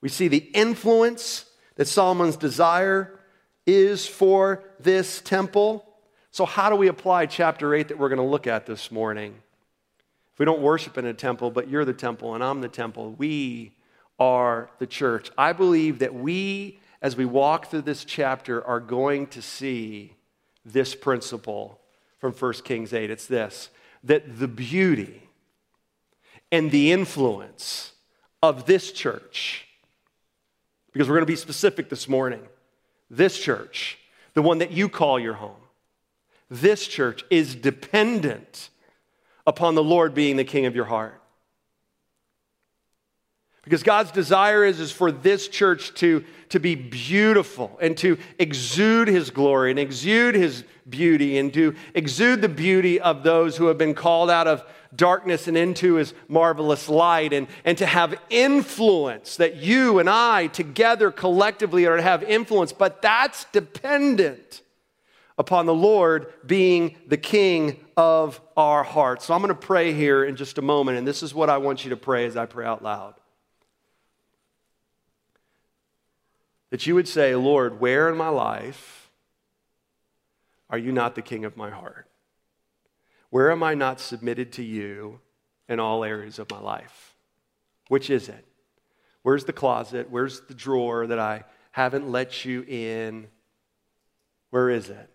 We 0.00 0.08
see 0.08 0.28
the 0.28 0.38
influence 0.38 1.44
that 1.74 1.88
Solomon's 1.88 2.36
desire 2.36 3.18
is 3.66 4.06
for 4.06 4.62
this 4.78 5.20
temple. 5.20 5.84
So, 6.30 6.44
how 6.46 6.70
do 6.70 6.76
we 6.76 6.88
apply 6.88 7.26
chapter 7.26 7.74
8 7.74 7.88
that 7.88 7.98
we're 7.98 8.08
going 8.08 8.18
to 8.18 8.24
look 8.24 8.46
at 8.46 8.66
this 8.66 8.92
morning? 8.92 9.34
If 10.36 10.40
we 10.40 10.44
don't 10.44 10.60
worship 10.60 10.98
in 10.98 11.06
a 11.06 11.14
temple, 11.14 11.50
but 11.50 11.70
you're 11.70 11.86
the 11.86 11.94
temple 11.94 12.34
and 12.34 12.44
I'm 12.44 12.60
the 12.60 12.68
temple, 12.68 13.14
we 13.16 13.72
are 14.18 14.68
the 14.78 14.86
church. 14.86 15.30
I 15.38 15.54
believe 15.54 16.00
that 16.00 16.14
we, 16.14 16.78
as 17.00 17.16
we 17.16 17.24
walk 17.24 17.70
through 17.70 17.80
this 17.80 18.04
chapter, 18.04 18.62
are 18.62 18.78
going 18.78 19.28
to 19.28 19.40
see 19.40 20.12
this 20.62 20.94
principle 20.94 21.80
from 22.18 22.34
1 22.34 22.52
Kings 22.64 22.92
8. 22.92 23.10
It's 23.10 23.24
this 23.24 23.70
that 24.04 24.38
the 24.38 24.46
beauty 24.46 25.22
and 26.52 26.70
the 26.70 26.92
influence 26.92 27.92
of 28.42 28.66
this 28.66 28.92
church, 28.92 29.66
because 30.92 31.08
we're 31.08 31.14
going 31.14 31.26
to 31.26 31.32
be 31.32 31.34
specific 31.34 31.88
this 31.88 32.10
morning, 32.10 32.42
this 33.08 33.40
church, 33.40 33.96
the 34.34 34.42
one 34.42 34.58
that 34.58 34.70
you 34.70 34.90
call 34.90 35.18
your 35.18 35.32
home, 35.32 35.62
this 36.50 36.86
church 36.86 37.24
is 37.30 37.54
dependent 37.54 38.68
upon 39.46 39.74
the 39.74 39.82
Lord 39.82 40.14
being 40.14 40.36
the 40.36 40.44
king 40.44 40.66
of 40.66 40.74
your 40.74 40.86
heart. 40.86 41.20
Because 43.66 43.82
God's 43.82 44.12
desire 44.12 44.64
is, 44.64 44.78
is 44.78 44.92
for 44.92 45.10
this 45.10 45.48
church 45.48 45.92
to, 45.94 46.24
to 46.50 46.60
be 46.60 46.76
beautiful 46.76 47.76
and 47.82 47.96
to 47.98 48.16
exude 48.38 49.08
his 49.08 49.30
glory 49.30 49.70
and 49.70 49.78
exude 49.78 50.36
his 50.36 50.62
beauty 50.88 51.36
and 51.38 51.52
to 51.52 51.74
exude 51.92 52.42
the 52.42 52.48
beauty 52.48 53.00
of 53.00 53.24
those 53.24 53.56
who 53.56 53.66
have 53.66 53.76
been 53.76 53.94
called 53.94 54.30
out 54.30 54.46
of 54.46 54.64
darkness 54.94 55.48
and 55.48 55.56
into 55.56 55.94
his 55.94 56.14
marvelous 56.28 56.88
light 56.88 57.32
and, 57.32 57.48
and 57.64 57.76
to 57.78 57.86
have 57.86 58.14
influence 58.30 59.36
that 59.36 59.56
you 59.56 59.98
and 59.98 60.08
I 60.08 60.46
together 60.46 61.10
collectively 61.10 61.86
are 61.86 61.96
to 61.96 62.02
have 62.02 62.22
influence. 62.22 62.72
But 62.72 63.02
that's 63.02 63.46
dependent 63.46 64.62
upon 65.38 65.66
the 65.66 65.74
Lord 65.74 66.32
being 66.46 66.96
the 67.06 67.16
king 67.16 67.84
of 67.96 68.40
our 68.56 68.82
hearts. 68.82 69.26
So 69.26 69.34
I'm 69.34 69.42
going 69.42 69.48
to 69.48 69.54
pray 69.54 69.92
here 69.92 70.24
in 70.24 70.36
just 70.36 70.58
a 70.58 70.62
moment, 70.62 70.98
and 70.98 71.06
this 71.06 71.22
is 71.22 71.34
what 71.34 71.50
I 71.50 71.58
want 71.58 71.84
you 71.84 71.90
to 71.90 71.96
pray 71.96 72.26
as 72.26 72.36
I 72.36 72.46
pray 72.46 72.64
out 72.64 72.82
loud. 72.82 73.14
That 76.70 76.86
you 76.86 76.94
would 76.94 77.08
say, 77.08 77.34
Lord, 77.34 77.80
where 77.80 78.08
in 78.08 78.16
my 78.16 78.28
life 78.28 79.10
are 80.68 80.78
you 80.78 80.90
not 80.90 81.14
the 81.14 81.22
king 81.22 81.44
of 81.44 81.56
my 81.56 81.70
heart? 81.70 82.08
Where 83.30 83.50
am 83.50 83.62
I 83.62 83.74
not 83.74 84.00
submitted 84.00 84.52
to 84.52 84.62
you 84.62 85.20
in 85.68 85.80
all 85.80 86.04
areas 86.04 86.38
of 86.38 86.50
my 86.50 86.60
life? 86.60 87.14
Which 87.88 88.10
is 88.10 88.28
it? 88.28 88.44
Where's 89.22 89.44
the 89.44 89.52
closet? 89.52 90.08
Where's 90.10 90.40
the 90.40 90.54
drawer 90.54 91.06
that 91.06 91.18
I 91.18 91.44
haven't 91.72 92.10
let 92.10 92.44
you 92.44 92.62
in? 92.62 93.28
Where 94.50 94.70
is 94.70 94.88
it? 94.88 95.10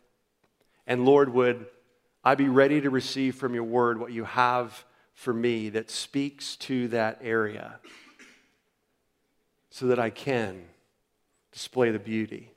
And 0.88 1.06
Lord, 1.06 1.34
would 1.34 1.66
I 2.24 2.36
be 2.36 2.50
ready 2.50 2.82
to 2.82 2.90
receive 2.90 3.36
from 3.36 3.54
your 3.54 3.64
word 3.64 4.00
what 4.00 4.12
you 4.12 4.24
have 4.24 4.86
for 5.14 5.34
me 5.34 5.70
that 5.70 5.90
speaks 5.90 6.56
to 6.58 6.88
that 6.90 7.20
area 7.22 7.80
so 9.70 9.88
that 9.88 10.00
I 10.00 10.10
can 10.10 10.64
display 11.52 11.92
the 11.92 12.00
beauty 12.00 12.52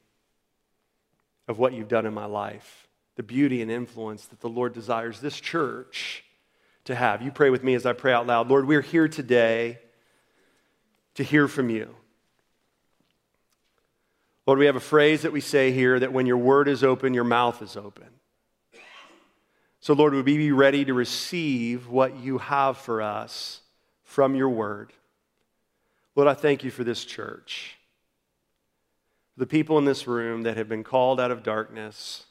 of 1.49 1.59
what 1.59 1.73
you've 1.73 1.89
done 1.89 2.07
in 2.07 2.15
my 2.15 2.25
life, 2.25 2.89
the 3.17 3.23
beauty 3.23 3.63
and 3.63 3.71
influence 3.71 4.27
that 4.27 4.41
the 4.41 4.49
Lord 4.49 4.73
desires 4.73 5.21
this 5.21 5.41
church 5.41 6.25
to 6.85 6.95
have. 6.95 7.23
You 7.23 7.31
pray 7.31 7.51
with 7.51 7.63
me 7.63 7.75
as 7.75 7.87
I 7.87 7.93
pray 7.93 8.13
out 8.13 8.27
loud. 8.27 8.49
Lord, 8.49 8.67
we're 8.67 8.81
here 8.81 9.09
today 9.09 9.79
to 11.15 11.23
hear 11.23 11.49
from 11.49 11.71
you. 11.71 11.95
Lord, 14.47 14.59
we 14.59 14.67
have 14.67 14.77
a 14.77 14.81
phrase 14.81 15.23
that 15.23 15.33
we 15.33 15.41
say 15.41 15.73
here 15.73 15.99
that 15.99 16.13
when 16.13 16.27
your 16.27 16.37
word 16.37 16.69
is 16.69 16.85
open, 16.85 17.15
your 17.15 17.25
mouth 17.25 17.63
is 17.63 17.77
open. 17.77 18.09
So, 19.81 19.95
Lord, 19.95 20.15
would 20.15 20.27
we 20.27 20.37
be 20.37 20.53
ready 20.53 20.85
to 20.85 20.95
receive 20.95 21.89
what 21.89 22.17
you 22.17 22.39
have 22.39 22.77
for 22.77 23.03
us 23.03 23.61
from 24.03 24.35
your 24.35 24.49
word? 24.49 24.93
Lord, 26.15 26.29
I 26.29 26.35
thank 26.35 26.65
you 26.65 26.71
for 26.71 26.85
this 26.85 27.05
church. 27.05 27.77
The 29.37 29.47
people 29.47 29.79
in 29.79 29.85
this 29.85 30.07
room 30.07 30.43
that 30.43 30.57
have 30.57 30.69
been 30.69 30.85
called 30.85 31.21
out 31.21 31.31
of 31.31 31.43
darkness 31.43 32.25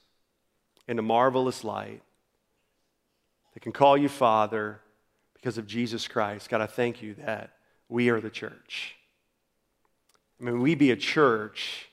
into 0.87 1.01
marvelous 1.01 1.63
light, 1.63 2.01
that 3.53 3.59
can 3.59 3.71
call 3.71 3.97
you 3.97 4.09
Father 4.09 4.79
because 5.33 5.57
of 5.57 5.67
Jesus 5.67 6.07
Christ. 6.07 6.49
God, 6.49 6.61
I 6.61 6.67
thank 6.67 7.01
you 7.01 7.15
that 7.15 7.51
we 7.89 8.09
are 8.09 8.21
the 8.21 8.29
church. 8.29 8.95
I 10.39 10.45
mean, 10.45 10.59
we 10.61 10.75
be 10.75 10.91
a 10.91 10.95
church 10.95 11.89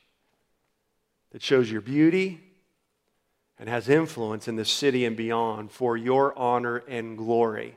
that 1.31 1.43
shows 1.43 1.71
your 1.71 1.81
beauty 1.81 2.41
and 3.59 3.69
has 3.69 3.89
influence 3.89 4.49
in 4.49 4.57
the 4.57 4.65
city 4.65 5.05
and 5.05 5.17
beyond 5.17 5.71
for 5.71 5.97
your 5.97 6.37
honor 6.39 6.79
and 6.89 7.17
glory. 7.17 7.77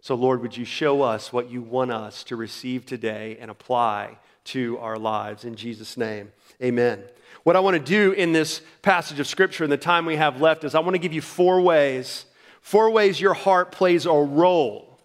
So, 0.00 0.14
Lord, 0.14 0.42
would 0.42 0.56
you 0.56 0.64
show 0.64 1.02
us 1.02 1.32
what 1.32 1.50
you 1.50 1.62
want 1.62 1.92
us 1.92 2.24
to 2.24 2.36
receive 2.36 2.84
today 2.84 3.38
and 3.40 3.50
apply 3.50 4.18
to 4.46 4.78
our 4.78 4.98
lives? 4.98 5.44
In 5.44 5.54
Jesus' 5.54 5.96
name, 5.96 6.32
amen. 6.62 7.02
What 7.44 7.56
I 7.56 7.60
want 7.60 7.76
to 7.76 7.82
do 7.82 8.12
in 8.12 8.32
this 8.32 8.62
passage 8.82 9.20
of 9.20 9.26
Scripture 9.26 9.64
in 9.64 9.70
the 9.70 9.76
time 9.76 10.04
we 10.04 10.16
have 10.16 10.40
left 10.40 10.64
is 10.64 10.74
I 10.74 10.80
want 10.80 10.94
to 10.94 10.98
give 10.98 11.12
you 11.12 11.22
four 11.22 11.60
ways, 11.60 12.26
four 12.60 12.90
ways 12.90 13.20
your 13.20 13.34
heart 13.34 13.72
plays 13.72 14.06
a 14.06 14.12
role 14.12 15.00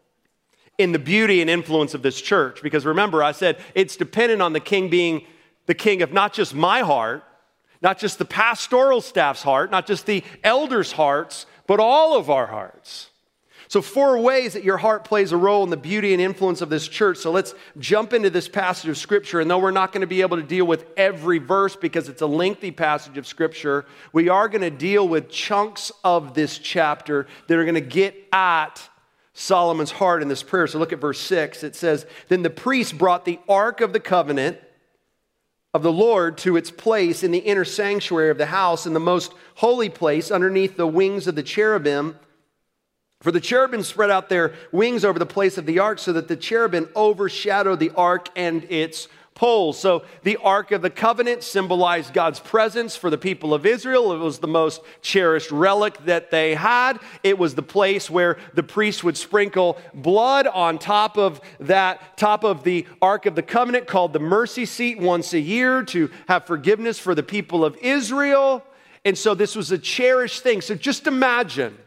in 0.78 0.92
the 0.92 1.00
beauty 1.00 1.42
and 1.42 1.50
influence 1.50 1.94
of 1.94 2.02
this 2.02 2.22
church. 2.22 2.62
Because 2.62 2.86
remember, 2.86 3.24
I 3.24 3.32
said 3.32 3.58
it's 3.76 3.96
dependent 3.96 4.42
on 4.42 4.54
the 4.54 4.60
king 4.60 4.90
being 4.90 5.26
the 5.66 5.74
king 5.74 6.02
of 6.02 6.12
not 6.12 6.34
just 6.34 6.54
my 6.54 6.82
heart, 6.82 7.24
not 7.88 8.00
just 8.00 8.20
the 8.20 8.26
pastoral 8.26 9.00
staff's 9.00 9.42
heart, 9.42 9.72
not 9.72 9.88
just 9.88 10.06
the 10.06 10.22
elders' 10.44 10.92
hearts, 10.92 11.46
but 11.68 11.80
all 11.80 12.18
of 12.18 12.30
our 12.30 12.48
hearts. 12.48 13.10
So, 13.70 13.82
four 13.82 14.20
ways 14.20 14.52
that 14.56 14.66
your 14.66 14.76
heart 14.76 15.06
plays 15.06 15.32
a 15.32 15.38
role 15.38 15.64
in 15.64 15.70
the 15.70 15.78
beauty 15.78 16.12
and 16.12 16.22
influence 16.22 16.60
of 16.60 16.68
this 16.68 16.86
church. 16.86 17.16
So, 17.16 17.32
let's 17.32 17.56
jump 17.80 18.12
into 18.12 18.30
this 18.30 18.50
passage 18.50 18.90
of 18.90 18.98
Scripture. 18.98 19.40
And 19.40 19.50
though 19.50 19.60
we're 19.60 19.72
not 19.72 19.94
going 19.94 20.02
to 20.02 20.08
be 20.08 20.20
able 20.20 20.36
to 20.36 20.44
deal 20.44 20.68
with 20.68 20.86
every 20.98 21.38
verse 21.38 21.78
because 21.78 22.10
it's 22.10 22.22
a 22.22 22.28
lengthy 22.28 22.72
passage 22.72 23.18
of 23.18 23.26
Scripture, 23.26 23.86
we 24.12 24.28
are 24.28 24.50
going 24.50 24.64
to 24.64 24.70
deal 24.70 25.08
with 25.08 25.30
chunks 25.30 25.90
of 26.04 26.34
this 26.34 26.60
chapter 26.60 27.26
that 27.48 27.58
are 27.58 27.64
going 27.64 27.76
to 27.76 27.80
get 27.80 28.16
at 28.34 28.82
Solomon's 29.34 29.92
heart 29.92 30.22
in 30.22 30.28
this 30.28 30.44
prayer. 30.44 30.68
So, 30.68 30.78
look 30.78 30.92
at 30.92 31.00
verse 31.00 31.22
6. 31.22 31.64
It 31.64 31.74
says, 31.74 32.06
Then 32.28 32.44
the 32.44 32.50
priest 32.50 32.98
brought 32.98 33.24
the 33.24 33.40
ark 33.48 33.80
of 33.80 33.94
the 33.94 34.02
covenant 34.02 34.58
of 35.78 35.84
the 35.84 35.92
Lord 35.92 36.40
to 36.40 36.58
its 36.58 36.72
place 36.72 37.22
in 37.22 37.30
the 37.30 37.38
inner 37.38 37.64
sanctuary 37.64 38.32
of 38.32 38.40
the 38.40 38.48
house, 38.48 38.88
in 38.88 38.94
the 38.94 39.00
most 39.00 39.32
holy 39.54 39.90
place, 39.90 40.32
underneath 40.32 40.76
the 40.76 40.88
wings 40.88 41.28
of 41.28 41.36
the 41.36 41.44
cherubim. 41.44 42.18
For 43.22 43.32
the 43.32 43.40
cherubim 43.40 43.84
spread 43.84 44.10
out 44.10 44.28
their 44.28 44.56
wings 44.72 45.06
over 45.06 45.20
the 45.20 45.28
place 45.28 45.56
of 45.56 45.68
the 45.68 45.78
ark 45.78 46.00
so 46.00 46.14
that 46.14 46.28
the 46.28 46.36
cherubim 46.36 46.90
overshadowed 46.96 47.80
the 47.80 47.92
ark 47.92 48.30
and 48.36 48.64
its 48.72 49.08
poles. 49.38 49.80
So 49.80 50.04
the 50.24 50.38
Ark 50.38 50.72
of 50.72 50.82
the 50.82 50.90
Covenant 50.90 51.44
symbolized 51.44 52.12
God's 52.12 52.40
presence 52.40 52.96
for 52.96 53.12
the 53.12 53.20
people 53.20 53.54
of 53.54 53.68
Israel. 53.68 54.12
It 54.12 54.18
was 54.18 54.40
the 54.40 54.48
most 54.48 54.82
cherished 55.04 55.52
relic 55.52 56.04
that 56.06 56.32
they 56.32 56.56
had. 56.56 57.00
It 57.22 57.38
was 57.38 57.54
the 57.54 57.62
place 57.62 58.10
where 58.10 58.40
the 58.56 58.64
priests 58.64 59.04
would 59.04 59.16
sprinkle 59.16 59.78
blood 59.94 60.48
on 60.48 60.80
top 60.80 61.20
of 61.20 61.40
that, 61.60 62.18
top 62.18 62.44
of 62.44 62.64
the 62.64 62.88
Ark 63.00 63.28
of 63.28 63.36
the 63.36 63.44
Covenant 63.44 63.86
called 63.86 64.12
the 64.12 64.20
mercy 64.20 64.66
seat 64.66 65.00
once 65.00 65.34
a 65.34 65.40
year 65.40 65.84
to 65.84 66.10
have 66.28 66.48
forgiveness 66.48 66.98
for 66.98 67.14
the 67.14 67.22
people 67.22 67.64
of 67.64 67.78
Israel. 67.78 68.64
And 69.06 69.16
so 69.16 69.36
this 69.36 69.56
was 69.56 69.72
a 69.72 69.78
cherished 69.78 70.42
thing. 70.42 70.62
So 70.62 70.74
just 70.74 71.06
imagine 71.06 71.78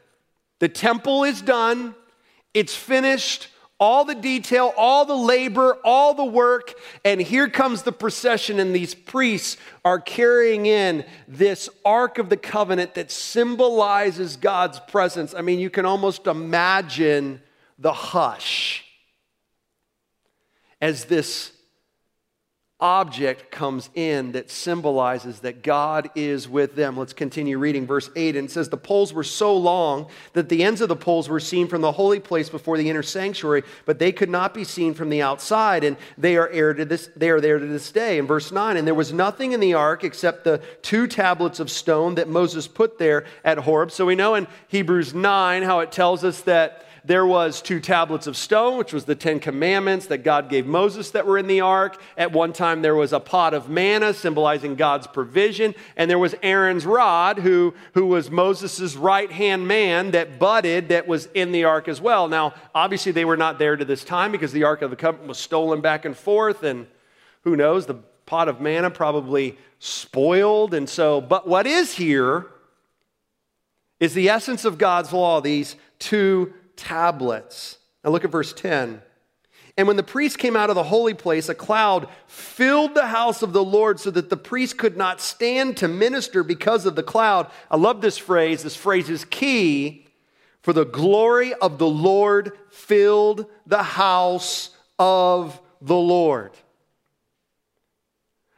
the 0.60 0.68
temple 0.68 1.24
is 1.24 1.42
done, 1.42 1.96
it's 2.54 2.76
finished, 2.76 3.48
all 3.80 4.04
the 4.04 4.14
detail, 4.14 4.74
all 4.76 5.06
the 5.06 5.16
labor, 5.16 5.78
all 5.82 6.12
the 6.12 6.24
work, 6.24 6.74
and 7.02 7.20
here 7.20 7.48
comes 7.48 7.82
the 7.82 7.92
procession, 7.92 8.60
and 8.60 8.76
these 8.76 8.94
priests 8.94 9.56
are 9.84 9.98
carrying 9.98 10.66
in 10.66 11.04
this 11.26 11.70
Ark 11.82 12.18
of 12.18 12.28
the 12.28 12.36
Covenant 12.36 12.94
that 12.94 13.10
symbolizes 13.10 14.36
God's 14.36 14.78
presence. 14.80 15.34
I 15.34 15.40
mean, 15.40 15.58
you 15.58 15.70
can 15.70 15.86
almost 15.86 16.26
imagine 16.26 17.40
the 17.78 17.94
hush 17.94 18.84
as 20.80 21.06
this 21.06 21.52
object 22.80 23.50
comes 23.50 23.90
in 23.94 24.32
that 24.32 24.50
symbolizes 24.50 25.40
that 25.40 25.62
God 25.62 26.10
is 26.14 26.48
with 26.48 26.76
them. 26.76 26.96
Let's 26.96 27.12
continue 27.12 27.58
reading 27.58 27.86
verse 27.86 28.08
8. 28.16 28.36
And 28.36 28.48
it 28.48 28.50
says, 28.50 28.68
The 28.68 28.76
poles 28.76 29.12
were 29.12 29.24
so 29.24 29.56
long 29.56 30.08
that 30.32 30.48
the 30.48 30.64
ends 30.64 30.80
of 30.80 30.88
the 30.88 30.96
poles 30.96 31.28
were 31.28 31.40
seen 31.40 31.66
from 31.66 31.82
the 31.82 31.92
holy 31.92 32.20
place 32.20 32.48
before 32.48 32.78
the 32.78 32.88
inner 32.88 33.02
sanctuary, 33.02 33.62
but 33.84 33.98
they 33.98 34.12
could 34.12 34.30
not 34.30 34.54
be 34.54 34.64
seen 34.64 34.94
from 34.94 35.10
the 35.10 35.22
outside. 35.22 35.84
And 35.84 35.96
they 36.16 36.36
are, 36.36 36.50
there 36.52 36.74
to 36.74 36.84
this, 36.84 37.10
they 37.16 37.30
are 37.30 37.40
there 37.40 37.58
to 37.58 37.66
this 37.66 37.90
day. 37.90 38.18
In 38.18 38.26
verse 38.26 38.52
9, 38.52 38.76
and 38.76 38.86
there 38.86 38.94
was 38.94 39.12
nothing 39.12 39.52
in 39.52 39.60
the 39.60 39.74
ark 39.74 40.04
except 40.04 40.44
the 40.44 40.62
two 40.82 41.06
tablets 41.06 41.60
of 41.60 41.70
stone 41.70 42.14
that 42.14 42.28
Moses 42.28 42.68
put 42.68 42.98
there 42.98 43.24
at 43.44 43.58
Horeb. 43.58 43.90
So 43.90 44.06
we 44.06 44.14
know 44.14 44.34
in 44.34 44.46
Hebrews 44.68 45.14
9 45.14 45.62
how 45.62 45.80
it 45.80 45.92
tells 45.92 46.24
us 46.24 46.42
that 46.42 46.84
there 47.10 47.26
was 47.26 47.60
two 47.60 47.80
tablets 47.80 48.28
of 48.28 48.36
stone, 48.36 48.78
which 48.78 48.92
was 48.92 49.04
the 49.04 49.16
Ten 49.16 49.40
Commandments 49.40 50.06
that 50.06 50.18
God 50.18 50.48
gave 50.48 50.64
Moses 50.64 51.10
that 51.10 51.26
were 51.26 51.38
in 51.38 51.48
the 51.48 51.60
ark. 51.60 52.00
At 52.16 52.30
one 52.30 52.52
time, 52.52 52.82
there 52.82 52.94
was 52.94 53.12
a 53.12 53.18
pot 53.18 53.52
of 53.52 53.68
manna 53.68 54.14
symbolizing 54.14 54.76
God's 54.76 55.08
provision. 55.08 55.74
And 55.96 56.08
there 56.08 56.20
was 56.20 56.36
Aaron's 56.40 56.86
rod, 56.86 57.40
who, 57.40 57.74
who 57.94 58.06
was 58.06 58.30
Moses' 58.30 58.94
right 58.94 59.30
hand 59.32 59.66
man 59.66 60.12
that 60.12 60.38
budded, 60.38 60.90
that 60.90 61.08
was 61.08 61.26
in 61.34 61.50
the 61.50 61.64
ark 61.64 61.88
as 61.88 62.00
well. 62.00 62.28
Now, 62.28 62.54
obviously, 62.76 63.10
they 63.10 63.24
were 63.24 63.36
not 63.36 63.58
there 63.58 63.74
to 63.74 63.84
this 63.84 64.04
time 64.04 64.30
because 64.30 64.52
the 64.52 64.62
ark 64.62 64.80
of 64.80 64.90
the 64.90 64.96
covenant 64.96 65.26
was 65.26 65.38
stolen 65.38 65.80
back 65.80 66.04
and 66.04 66.16
forth. 66.16 66.62
And 66.62 66.86
who 67.42 67.56
knows, 67.56 67.86
the 67.86 67.94
pot 68.24 68.48
of 68.48 68.60
manna 68.60 68.88
probably 68.88 69.58
spoiled. 69.80 70.74
And 70.74 70.88
so, 70.88 71.20
but 71.20 71.48
what 71.48 71.66
is 71.66 71.92
here 71.92 72.46
is 73.98 74.14
the 74.14 74.28
essence 74.28 74.64
of 74.64 74.78
God's 74.78 75.12
law, 75.12 75.40
these 75.40 75.74
two 75.98 76.54
tablets. 76.80 77.78
Now 78.02 78.10
look 78.10 78.24
at 78.24 78.30
verse 78.30 78.52
10. 78.52 79.02
And 79.76 79.86
when 79.86 79.96
the 79.96 80.02
priest 80.02 80.38
came 80.38 80.56
out 80.56 80.68
of 80.68 80.76
the 80.76 80.82
holy 80.82 81.14
place, 81.14 81.48
a 81.48 81.54
cloud 81.54 82.08
filled 82.26 82.94
the 82.94 83.06
house 83.06 83.42
of 83.42 83.52
the 83.52 83.64
Lord 83.64 84.00
so 84.00 84.10
that 84.10 84.28
the 84.28 84.36
priest 84.36 84.78
could 84.78 84.96
not 84.96 85.20
stand 85.20 85.76
to 85.78 85.88
minister 85.88 86.42
because 86.42 86.86
of 86.86 86.96
the 86.96 87.02
cloud. 87.02 87.50
I 87.70 87.76
love 87.76 88.00
this 88.00 88.18
phrase. 88.18 88.62
This 88.62 88.76
phrase 88.76 89.08
is 89.08 89.24
key. 89.24 90.06
For 90.62 90.72
the 90.72 90.84
glory 90.84 91.54
of 91.54 91.78
the 91.78 91.86
Lord 91.86 92.52
filled 92.70 93.46
the 93.66 93.82
house 93.82 94.70
of 94.98 95.60
the 95.80 95.96
Lord. 95.96 96.52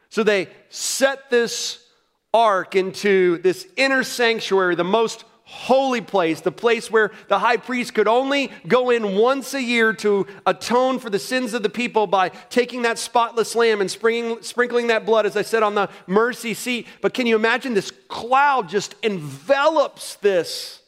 So 0.09 0.23
they 0.23 0.49
set 0.69 1.29
this 1.29 1.87
ark 2.33 2.75
into 2.75 3.37
this 3.39 3.67
inner 3.77 4.03
sanctuary, 4.03 4.75
the 4.75 4.83
most 4.83 5.23
holy 5.45 6.01
place, 6.01 6.41
the 6.41 6.51
place 6.51 6.89
where 6.89 7.11
the 7.27 7.39
high 7.39 7.57
priest 7.57 7.93
could 7.93 8.07
only 8.07 8.49
go 8.67 8.89
in 8.89 9.15
once 9.15 9.53
a 9.53 9.61
year 9.61 9.93
to 9.93 10.25
atone 10.45 10.99
for 10.99 11.09
the 11.09 11.19
sins 11.19 11.53
of 11.53 11.63
the 11.63 11.69
people 11.69 12.07
by 12.07 12.29
taking 12.49 12.83
that 12.83 12.97
spotless 12.97 13.53
lamb 13.53 13.81
and 13.81 13.91
sprinkling, 13.91 14.87
that 14.87 15.05
blood, 15.05 15.25
as 15.25 15.35
I 15.35 15.41
said, 15.41 15.61
on 15.61 15.75
the 15.75 15.89
mercy 16.07 16.53
seat. 16.53 16.87
But 17.01 17.13
can 17.13 17.27
you 17.27 17.35
imagine 17.35 17.73
this 17.73 17.91
cloud 18.07 18.69
just 18.69 18.95
envelops 19.03 20.15
this 20.15 20.81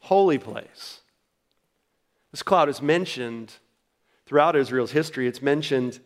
holy 0.00 0.38
place? 0.38 1.00
This 2.32 2.42
cloud 2.42 2.68
is 2.68 2.82
mentioned 2.82 3.52
throughout 4.26 4.56
Israel's 4.56 4.90
history. 4.90 5.28
It's 5.28 5.40
mentioned 5.40 6.00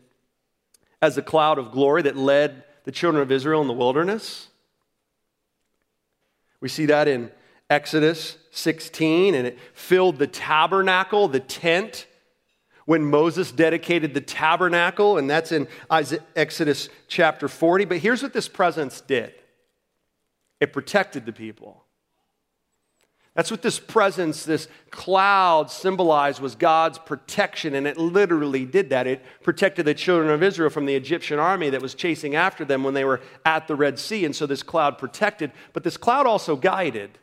as 1.01 1.17
a 1.17 1.23
cloud 1.23 1.57
of 1.57 1.73
glory 1.73 2.03
that 2.03 2.17
led 2.17 2.65
the 2.85 2.93
children 2.93 3.23
of 3.23 3.33
Israel 3.33 3.63
in 3.63 3.67
the 3.67 3.73
wilderness. 3.73 4.49
We 6.61 6.69
see 6.69 6.87
that 6.87 7.09
in 7.09 7.31
Exodus 7.71 8.39
16, 8.51 9.35
and 9.35 9.47
it 9.47 9.59
filled 9.75 10.19
the 10.19 10.27
tabernacle, 10.27 11.29
the 11.29 11.41
tent, 11.41 12.07
when 12.87 13.05
Moses 13.05 13.53
dedicated 13.53 14.15
the 14.15 14.21
tabernacle, 14.23 15.19
and 15.19 15.29
that's 15.29 15.53
in 15.53 15.69
Exodus 15.91 16.89
chapter 17.07 17.47
40. 17.47 17.85
But 17.85 17.99
here's 17.99 18.23
what 18.23 18.33
this 18.33 18.49
presence 18.49 19.03
did 19.03 19.35
it 20.61 20.73
protected 20.73 21.27
the 21.27 21.33
people. 21.33 21.85
That's 23.35 23.51
what 23.53 23.63
this 23.63 23.79
presence, 23.79 24.45
this 24.45 24.67
cloud 24.91 25.71
symbolized 25.71 26.41
was 26.41 26.57
God's 26.57 26.99
protection, 26.99 27.75
and 27.75 27.87
it 27.87 27.97
literally 27.97 28.65
did 28.65 28.91
that. 28.91 29.07
It 29.07 29.23
protected 29.43 29.85
the 29.85 29.95
children 29.95 30.31
of 30.31 30.43
Israel 30.43 30.71
from 30.71 30.87
the 30.87 30.97
Egyptian 30.97 31.39
army 31.39 31.71
that 31.71 31.83
was 31.83 31.95
chasing 31.95 32.35
after 32.35 32.65
them 32.65 32.83
when 32.83 32.95
they 32.95 33.05
were 33.05 33.21
at 33.45 33.69
the 33.69 33.77
Red 33.77 33.99
Sea, 33.99 34.25
and 34.25 34.35
so 34.35 34.47
this 34.47 34.63
cloud 34.63 34.99
protected, 34.99 35.53
but 35.73 35.85
this 35.85 35.97
cloud 35.97 36.27
also 36.27 36.57
guided. 36.57 37.19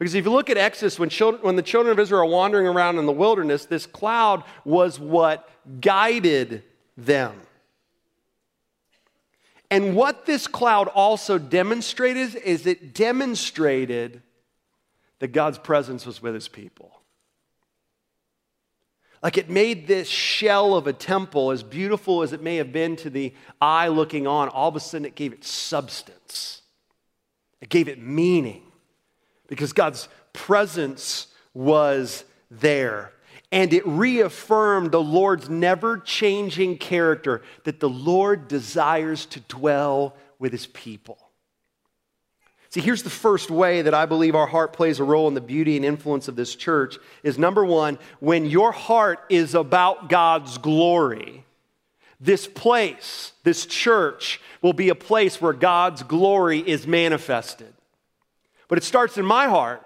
Because 0.00 0.14
if 0.14 0.24
you 0.24 0.30
look 0.30 0.48
at 0.48 0.56
Exodus, 0.56 0.98
when, 0.98 1.10
children, 1.10 1.42
when 1.42 1.56
the 1.56 1.62
children 1.62 1.92
of 1.92 1.98
Israel 1.98 2.22
are 2.22 2.24
wandering 2.24 2.66
around 2.66 2.98
in 2.98 3.04
the 3.04 3.12
wilderness, 3.12 3.66
this 3.66 3.84
cloud 3.84 4.44
was 4.64 4.98
what 4.98 5.46
guided 5.82 6.64
them. 6.96 7.38
And 9.70 9.94
what 9.94 10.24
this 10.24 10.46
cloud 10.46 10.88
also 10.88 11.36
demonstrated 11.36 12.34
is 12.34 12.66
it 12.66 12.94
demonstrated 12.94 14.22
that 15.18 15.28
God's 15.28 15.58
presence 15.58 16.06
was 16.06 16.22
with 16.22 16.32
his 16.32 16.48
people. 16.48 17.02
Like 19.22 19.36
it 19.36 19.50
made 19.50 19.86
this 19.86 20.08
shell 20.08 20.76
of 20.76 20.86
a 20.86 20.94
temple, 20.94 21.50
as 21.50 21.62
beautiful 21.62 22.22
as 22.22 22.32
it 22.32 22.42
may 22.42 22.56
have 22.56 22.72
been 22.72 22.96
to 22.96 23.10
the 23.10 23.34
eye 23.60 23.88
looking 23.88 24.26
on, 24.26 24.48
all 24.48 24.70
of 24.70 24.76
a 24.76 24.80
sudden 24.80 25.04
it 25.04 25.14
gave 25.14 25.34
it 25.34 25.44
substance, 25.44 26.62
it 27.60 27.68
gave 27.68 27.86
it 27.86 28.00
meaning 28.00 28.62
because 29.50 29.74
God's 29.74 30.08
presence 30.32 31.26
was 31.52 32.24
there. 32.50 33.12
And 33.52 33.72
it 33.72 33.86
reaffirmed 33.86 34.92
the 34.92 35.02
Lord's 35.02 35.50
never 35.50 35.98
changing 35.98 36.78
character 36.78 37.42
that 37.64 37.80
the 37.80 37.88
Lord 37.88 38.46
desires 38.46 39.26
to 39.26 39.40
dwell 39.40 40.14
with 40.38 40.52
his 40.52 40.68
people. 40.68 41.18
See, 42.70 42.80
here's 42.80 43.02
the 43.02 43.10
first 43.10 43.50
way 43.50 43.82
that 43.82 43.92
I 43.92 44.06
believe 44.06 44.36
our 44.36 44.46
heart 44.46 44.72
plays 44.72 45.00
a 45.00 45.04
role 45.04 45.26
in 45.26 45.34
the 45.34 45.40
beauty 45.40 45.74
and 45.74 45.84
influence 45.84 46.28
of 46.28 46.36
this 46.36 46.54
church 46.54 46.96
is 47.24 47.36
number 47.36 47.64
one, 47.64 47.98
when 48.20 48.46
your 48.46 48.70
heart 48.70 49.18
is 49.28 49.56
about 49.56 50.08
God's 50.08 50.58
glory, 50.58 51.44
this 52.20 52.46
place, 52.46 53.32
this 53.42 53.66
church, 53.66 54.40
will 54.62 54.72
be 54.72 54.90
a 54.90 54.94
place 54.94 55.40
where 55.42 55.52
God's 55.52 56.04
glory 56.04 56.60
is 56.60 56.86
manifested 56.86 57.74
but 58.70 58.78
it 58.78 58.84
starts 58.84 59.18
in 59.18 59.26
my 59.26 59.46
heart. 59.46 59.84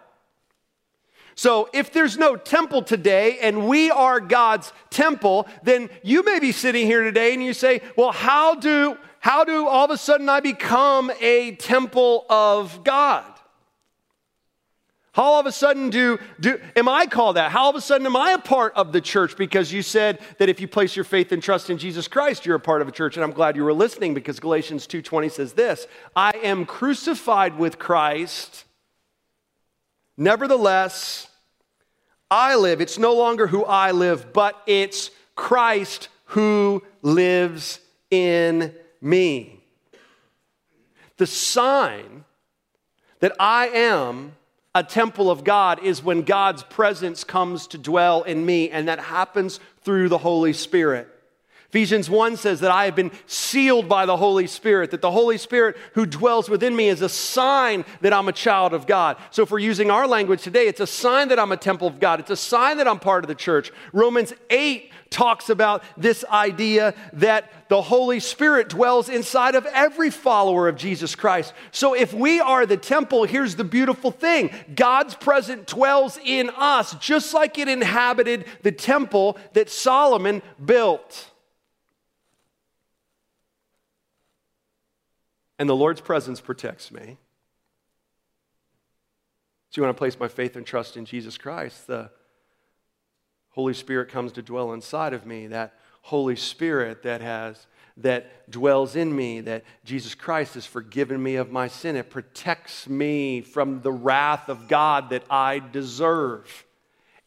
So, 1.35 1.68
if 1.73 1.92
there's 1.92 2.16
no 2.16 2.37
temple 2.37 2.83
today 2.83 3.38
and 3.40 3.66
we 3.66 3.90
are 3.90 4.20
God's 4.20 4.73
temple, 4.90 5.49
then 5.64 5.90
you 6.05 6.23
may 6.23 6.38
be 6.38 6.53
sitting 6.53 6.87
here 6.87 7.03
today 7.03 7.35
and 7.35 7.42
you 7.42 7.55
say, 7.55 7.81
Well, 7.97 8.12
how 8.12 8.55
do, 8.55 8.97
how 9.18 9.42
do 9.42 9.66
all 9.66 9.87
of 9.87 9.90
a 9.90 9.99
sudden 9.99 10.29
I 10.29 10.38
become 10.38 11.11
a 11.20 11.57
temple 11.57 12.25
of 12.31 12.85
God? 12.85 13.25
How 15.14 15.23
all 15.23 15.40
of 15.40 15.47
a 15.47 15.53
sudden 15.53 15.90
do, 15.90 16.18
do 16.40 16.61
am 16.75 16.88
I 16.88 17.07
called 17.07 17.37
that? 17.37 17.53
How 17.53 17.64
all 17.64 17.70
of 17.70 17.77
a 17.77 17.81
sudden 17.81 18.05
am 18.05 18.16
I 18.16 18.33
a 18.33 18.38
part 18.38 18.75
of 18.75 18.92
the 18.92 19.01
church? 19.01 19.37
Because 19.37 19.73
you 19.73 19.81
said 19.81 20.18
that 20.38 20.49
if 20.49 20.61
you 20.61 20.66
place 20.66 20.97
your 20.97 21.05
faith 21.05 21.31
and 21.31 21.40
trust 21.40 21.70
in 21.70 21.79
Jesus 21.79 22.09
Christ, 22.09 22.44
you're 22.44 22.57
a 22.57 22.61
part 22.61 22.83
of 22.83 22.88
a 22.88 22.92
church. 22.92 23.16
And 23.16 23.23
I'm 23.23 23.31
glad 23.31 23.55
you 23.55 23.62
were 23.62 23.73
listening 23.73 24.12
because 24.12 24.40
Galatians 24.40 24.88
2:20 24.88 25.31
says 25.31 25.53
this: 25.53 25.87
I 26.16 26.33
am 26.42 26.66
crucified 26.66 27.57
with 27.59 27.79
Christ. 27.79 28.64
Nevertheless, 30.16 31.29
I 32.31 32.57
live. 32.57 32.81
It's 32.81 32.98
no 32.98 33.14
longer 33.14 33.46
who 33.46 33.64
I 33.64 33.90
live, 33.90 34.33
but 34.33 34.61
it's 34.66 35.11
Christ 35.35 36.09
who 36.27 36.83
lives 37.03 37.81
in 38.11 38.74
me. 39.00 39.61
The 41.16 41.27
sign 41.27 42.24
that 43.20 43.35
I 43.38 43.68
am 43.68 44.33
a 44.74 44.83
temple 44.83 45.31
of 45.31 45.44
God 45.44 45.81
is 45.83 46.03
when 46.03 46.22
God's 46.22 46.64
presence 46.64 47.22
comes 47.22 47.68
to 47.68 47.79
dwell 47.79 48.24
in 48.24 48.44
me, 48.44 48.70
and 48.70 48.88
that 48.88 48.98
happens 48.98 49.61
through 49.83 50.09
the 50.09 50.18
Holy 50.18 50.53
Spirit. 50.53 51.09
Ephesians 51.74 52.08
1 52.08 52.37
says 52.37 52.60
that 52.60 52.70
I 52.70 52.84
have 52.84 52.94
been 52.94 53.10
sealed 53.26 53.88
by 53.88 54.06
the 54.06 54.16
Holy 54.16 54.46
Spirit, 54.46 54.92
that 54.92 55.02
the 55.02 55.10
Holy 55.10 55.37
Spirit 55.37 55.76
who 55.94 56.06
dwells 56.06 56.48
within 56.48 56.76
me 56.76 56.88
is 56.88 57.02
a 57.02 57.08
sign 57.08 57.84
that 58.00 58.12
I'm 58.12 58.28
a 58.28 58.32
child 58.32 58.72
of 58.72 58.87
God. 58.87 59.16
So, 59.32 59.42
if 59.42 59.50
we're 59.50 59.58
using 59.58 59.90
our 59.90 60.06
language 60.06 60.42
today, 60.42 60.68
it's 60.68 60.78
a 60.78 60.87
sign 60.87 61.26
that 61.30 61.38
I'm 61.40 61.50
a 61.50 61.56
temple 61.56 61.88
of 61.88 61.98
God. 61.98 62.20
It's 62.20 62.30
a 62.30 62.37
sign 62.37 62.76
that 62.76 62.87
I'm 62.87 63.00
part 63.00 63.24
of 63.24 63.28
the 63.28 63.34
church. 63.34 63.72
Romans 63.92 64.32
8 64.50 64.92
talks 65.10 65.48
about 65.48 65.82
this 65.96 66.24
idea 66.26 66.94
that 67.14 67.50
the 67.68 67.82
Holy 67.82 68.20
Spirit 68.20 68.68
dwells 68.68 69.08
inside 69.08 69.56
of 69.56 69.66
every 69.66 70.10
follower 70.10 70.68
of 70.68 70.76
Jesus 70.76 71.16
Christ. 71.16 71.54
So, 71.72 71.92
if 71.92 72.14
we 72.14 72.38
are 72.38 72.66
the 72.66 72.76
temple, 72.76 73.24
here's 73.24 73.56
the 73.56 73.64
beautiful 73.64 74.12
thing 74.12 74.52
God's 74.76 75.16
presence 75.16 75.72
dwells 75.72 76.20
in 76.24 76.50
us, 76.50 76.94
just 77.00 77.34
like 77.34 77.58
it 77.58 77.66
inhabited 77.66 78.44
the 78.62 78.70
temple 78.70 79.37
that 79.54 79.68
Solomon 79.68 80.40
built. 80.64 81.32
And 85.64 85.68
the 85.70 85.74
Lord's 85.74 86.03
presence 86.03 86.42
protects 86.42 86.92
me. 86.92 87.16
So, 89.70 89.81
when 89.81 89.88
I 89.88 89.94
place 89.94 90.20
my 90.20 90.29
faith 90.29 90.57
and 90.57 90.66
trust 90.66 90.98
in 90.98 91.07
Jesus 91.07 91.38
Christ, 91.38 91.87
the 91.87 92.11
Holy 93.48 93.72
Spirit 93.72 94.11
comes 94.11 94.33
to 94.33 94.42
dwell 94.42 94.74
inside 94.74 95.14
of 95.14 95.24
me. 95.24 95.46
That 95.46 95.72
Holy 96.03 96.37
Spirit 96.37 97.03
that 97.05 97.22
has 97.22 97.66
that 97.96 98.50
dwells 98.50 98.94
in 98.94 99.16
me, 99.16 99.40
that 99.40 99.64
Jesus 99.87 100.14
Christ 100.14 100.53
has 100.53 100.66
forgiven 100.66 101.22
me 101.22 101.37
of 101.37 101.50
my 101.50 101.68
sin. 101.68 101.96
It 101.96 102.11
protects 102.11 102.87
me 102.87 103.40
from 103.40 103.81
the 103.81 103.90
wrath 103.90 104.50
of 104.50 104.68
God 104.68 105.09
that 105.09 105.24
I 105.31 105.61
deserve. 105.61 106.66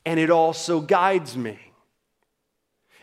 And 0.05 0.19
it 0.19 0.29
also 0.29 0.79
guides 0.79 1.35
me. 1.35 1.57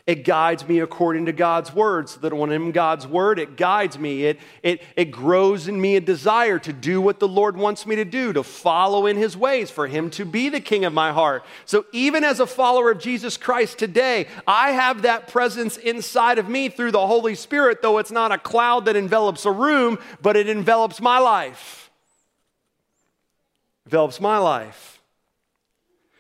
It 0.07 0.25
guides 0.25 0.69
me 0.69 0.81
according 0.81 1.25
to 1.27 1.33
God's 1.33 1.73
word, 1.73 2.11
so 2.11 2.21
that 2.21 2.35
when 2.35 2.53
I'm 2.53 2.67
in 2.67 2.73
God's 2.73 3.07
word, 3.07 3.39
it 3.39 3.57
guides 3.57 3.99
me. 3.99 4.25
It, 4.25 4.39
it, 4.63 4.83
it 4.97 5.07
grows 5.07 5.67
in 5.67 5.81
me 5.81 5.97
a 5.97 6.01
desire 6.01 6.59
to 6.59 6.75
do 6.75 7.01
what 7.01 7.21
the 7.21 7.29
Lord 7.29 7.57
wants 7.57 7.87
me 7.87 7.97
to 7.97 8.05
do, 8.05 8.35
to 8.35 8.43
follow 8.43 9.07
in 9.07 9.17
his 9.17 9.35
ways, 9.35 9.71
for 9.71 9.87
him 9.87 10.11
to 10.11 10.27
be 10.27 10.51
the 10.51 10.61
king 10.61 10.85
of 10.85 10.93
my 10.93 11.11
heart. 11.11 11.43
So 11.65 11.87
even 11.93 12.23
as 12.23 12.39
a 12.39 12.47
follower 12.47 12.91
of 12.91 12.99
Jesus 12.99 13.39
Christ 13.39 13.79
today, 13.79 14.27
I 14.47 14.73
have 14.73 15.03
that 15.03 15.29
presence 15.29 15.79
inside 15.79 16.39
of 16.39 16.51
me 16.51 16.69
through 16.69 16.93
the 16.93 17.07
Holy 17.07 17.35
Spirit, 17.35 17.81
though 17.81 17.97
it's 17.97 18.13
not 18.13 18.31
a 18.31 18.37
cloud 18.37 18.85
that 18.85 18.97
envelops 18.97 19.47
a 19.47 19.53
room, 19.53 19.99
but 20.21 20.37
it 20.37 20.51
envelops 20.51 21.01
my 21.01 21.19
life. 21.19 21.91
Envelops 23.87 24.21
my 24.21 24.37
life. 24.37 25.01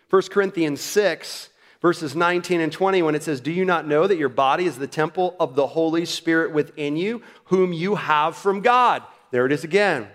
1 0.09 0.23
Corinthians 0.31 0.81
6 0.81 1.51
verses 1.85 2.17
19 2.17 2.63
and 2.63 2.73
20 2.73 3.03
when 3.03 3.15
it 3.15 3.23
says, 3.23 3.43
Do 3.43 3.53
you 3.53 3.63
not 3.63 3.87
know 3.87 4.07
that 4.07 4.17
your 4.17 4.31
body 4.31 4.65
is 4.65 4.79
the 4.79 4.87
temple 4.87 5.37
of 5.39 5.55
the 5.55 5.67
Holy 5.67 6.07
Spirit 6.07 6.51
within 6.51 6.97
you, 6.97 7.21
whom 7.45 7.75
you 7.75 7.97
have 7.97 8.35
from 8.39 8.63
God? 8.63 9.03
There 9.33 9.45
it 9.45 9.53
is 9.53 9.65
again. 9.65 10.09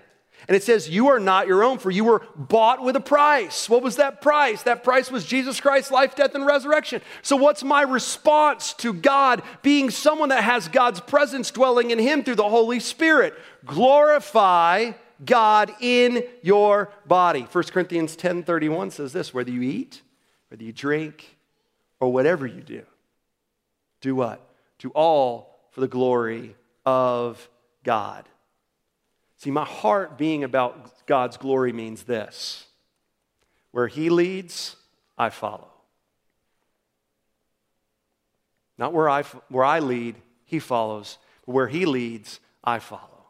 And 0.48 0.58
it 0.58 0.64
says, 0.64 0.90
You 0.90 1.10
are 1.10 1.20
not 1.20 1.46
your 1.46 1.64
own, 1.64 1.78
for 1.78 1.92
you 1.92 2.06
were 2.06 2.24
bought 2.36 2.84
with 2.84 2.96
a 2.96 3.00
price. 3.00 3.70
What 3.70 3.84
was 3.84 3.98
that 3.98 4.20
price? 4.20 4.64
That 4.64 4.84
price 4.84 5.12
was 5.12 5.28
Jesus 5.28 5.62
Christ's 5.62 5.92
life, 5.92 6.16
death, 6.16 6.34
and 6.34 6.44
resurrection. 6.44 7.04
So, 7.22 7.36
what's 7.36 7.64
my 7.64 7.84
response 7.84 8.74
to 8.80 8.92
God 8.92 9.44
being 9.62 9.92
someone 9.92 10.30
that 10.30 10.44
has 10.44 10.68
God's 10.70 11.02
presence 11.02 11.52
dwelling 11.52 11.92
in 11.92 12.00
Him 12.00 12.24
through 12.24 12.38
the 12.38 12.50
Holy 12.50 12.80
Spirit? 12.80 13.36
Glorify 13.64 14.94
God 15.24 15.72
in 15.82 16.24
your 16.42 16.92
body. 17.06 17.42
1 17.42 17.64
Corinthians 17.66 18.16
10 18.16 18.42
31 18.42 18.90
says 18.90 19.14
this 19.14 19.36
whether 19.36 19.52
you 19.52 19.62
eat, 19.62 20.02
whether 20.48 20.64
you 20.64 20.74
drink, 20.74 21.36
or 22.00 22.12
whatever 22.12 22.46
you 22.46 22.62
do, 22.62 22.84
do 24.02 24.16
what? 24.16 24.42
Do 24.78 24.90
all 24.90 25.60
for 25.72 25.82
the 25.82 25.88
glory 25.88 26.56
of 26.86 27.50
God. 27.84 28.28
See, 29.38 29.52
my 29.52 29.66
heart 29.66 30.18
being 30.18 30.44
about 30.44 31.06
God's 31.06 31.38
glory 31.38 31.72
means 31.72 32.04
this 32.04 32.66
where 33.72 33.88
He 33.88 34.10
leads, 34.10 34.76
I 35.18 35.30
follow. 35.30 35.70
Not 38.78 38.94
where 38.94 39.10
I, 39.10 39.24
where 39.50 39.66
I 39.66 39.80
lead, 39.80 40.16
He 40.46 40.60
follows, 40.60 41.18
but 41.46 41.52
where 41.54 41.68
He 41.68 41.86
leads, 41.86 42.40
I 42.64 42.80
follow. 42.80 43.28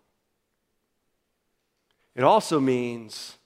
It 2.15 2.23
also 2.23 2.59
means 2.59 3.37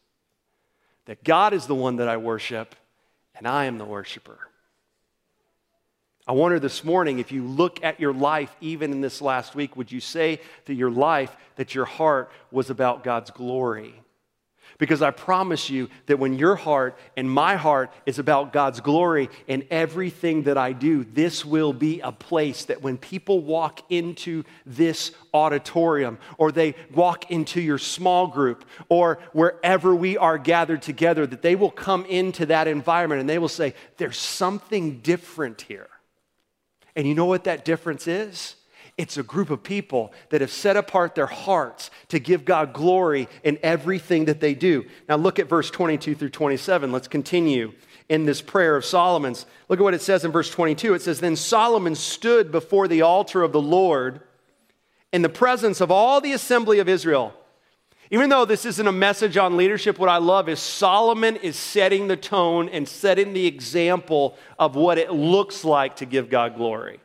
that 1.05 1.23
God 1.23 1.53
is 1.53 1.67
the 1.67 1.75
one 1.75 1.97
that 1.97 2.07
I 2.07 2.17
worship, 2.17 2.75
and 3.36 3.47
I 3.47 3.65
am 3.65 3.77
the 3.77 3.86
worshiper. 3.86 4.39
I 6.25 6.31
wonder 6.31 6.57
this 6.57 6.86
morning 6.86 7.19
if 7.19 7.33
you 7.33 7.43
look 7.43 7.83
at 7.83 7.99
your 7.99 8.13
life, 8.13 8.55
even 8.62 8.91
in 8.91 9.01
this 9.01 9.21
last 9.21 9.55
week, 9.55 9.75
would 9.75 9.91
you 9.91 9.99
say 9.99 10.39
to 10.65 10.73
your 10.73 10.91
life 10.91 11.36
that 11.57 11.75
your 11.75 11.86
heart 11.86 12.31
was 12.49 12.69
about 12.69 13.03
God's 13.03 13.29
glory? 13.29 13.93
Because 14.77 15.01
I 15.01 15.12
promise 15.12 15.69
you 15.69 15.89
that 16.07 16.19
when 16.19 16.38
your 16.38 16.55
heart 16.55 16.97
and 17.15 17.29
my 17.29 17.57
heart 17.57 17.91
is 18.05 18.19
about 18.19 18.53
God's 18.53 18.79
glory 18.79 19.29
in 19.47 19.67
everything 19.69 20.43
that 20.43 20.57
I 20.57 20.71
do, 20.71 21.03
this 21.03 21.45
will 21.45 21.73
be 21.73 21.99
a 21.99 22.12
place 22.12 22.65
that 22.65 22.81
when 22.81 22.97
people 22.97 23.41
walk 23.41 23.81
into 23.91 24.43
this 24.65 25.12
auditorium 25.33 26.17
or 26.38 26.51
they 26.51 26.73
walk 26.93 27.31
into 27.31 27.62
your 27.62 27.77
small 27.77 28.27
group 28.27 28.65
or 28.89 29.19
wherever 29.33 29.93
we 29.93 30.17
are 30.17 30.38
gathered 30.38 30.81
together, 30.81 31.27
that 31.27 31.41
they 31.41 31.55
will 31.55 31.71
come 31.71 32.05
into 32.05 32.45
that 32.47 32.67
environment 32.67 33.19
and 33.19 33.29
they 33.29 33.39
will 33.39 33.49
say, 33.49 33.75
There's 33.97 34.17
something 34.17 35.01
different 35.01 35.62
here. 35.62 35.88
And 36.95 37.08
you 37.08 37.15
know 37.15 37.25
what 37.25 37.45
that 37.45 37.65
difference 37.65 38.08
is? 38.08 38.56
It's 38.97 39.17
a 39.17 39.23
group 39.23 39.49
of 39.49 39.63
people 39.63 40.13
that 40.29 40.41
have 40.41 40.51
set 40.51 40.77
apart 40.77 41.15
their 41.15 41.27
hearts 41.27 41.89
to 42.10 42.19
give 42.19 42.45
God 42.45 42.73
glory 42.73 43.27
in 43.43 43.58
everything 43.63 44.25
that 44.25 44.39
they 44.39 44.53
do. 44.53 44.86
Now, 45.10 45.15
look 45.15 45.39
at 45.39 45.49
verse 45.49 45.71
22 45.71 46.13
through 46.13 46.29
27. 46.29 46.91
Let's 46.91 47.08
continue 47.08 47.73
in 48.08 48.25
this 48.25 48.41
prayer 48.41 48.75
of 48.75 48.86
Solomon's. 48.86 49.47
Look 49.67 49.79
at 49.79 49.84
what 49.84 49.95
it 49.95 50.01
says 50.03 50.25
in 50.25 50.32
verse 50.32 50.51
22. 50.51 50.93
It 50.93 51.01
says, 51.01 51.19
Then 51.19 51.36
Solomon 51.36 51.95
stood 51.95 52.51
before 52.51 52.88
the 52.88 53.01
altar 53.01 53.41
of 53.41 53.51
the 53.51 53.62
Lord 53.62 54.21
in 55.12 55.23
the 55.23 55.29
presence 55.29 55.82
of 55.82 55.89
all 55.89 56.21
the 56.21 56.34
assembly 56.34 56.77
of 56.77 56.88
Israel. 56.88 57.34
Even 58.11 58.29
though 58.29 58.45
this 58.45 58.65
isn't 58.65 58.87
a 58.87 58.91
message 58.91 59.37
on 59.37 59.57
leadership, 59.57 59.97
what 59.97 60.09
I 60.09 60.17
love 60.17 60.49
is 60.49 60.59
Solomon 60.59 61.35
is 61.37 61.55
setting 61.55 62.07
the 62.07 62.17
tone 62.17 62.69
and 62.69 62.87
setting 62.87 63.33
the 63.33 63.47
example 63.47 64.37
of 64.59 64.75
what 64.75 64.97
it 64.97 65.11
looks 65.11 65.63
like 65.63 65.97
to 65.97 66.05
give 66.05 66.29
God 66.29 66.55
glory. 66.55 66.95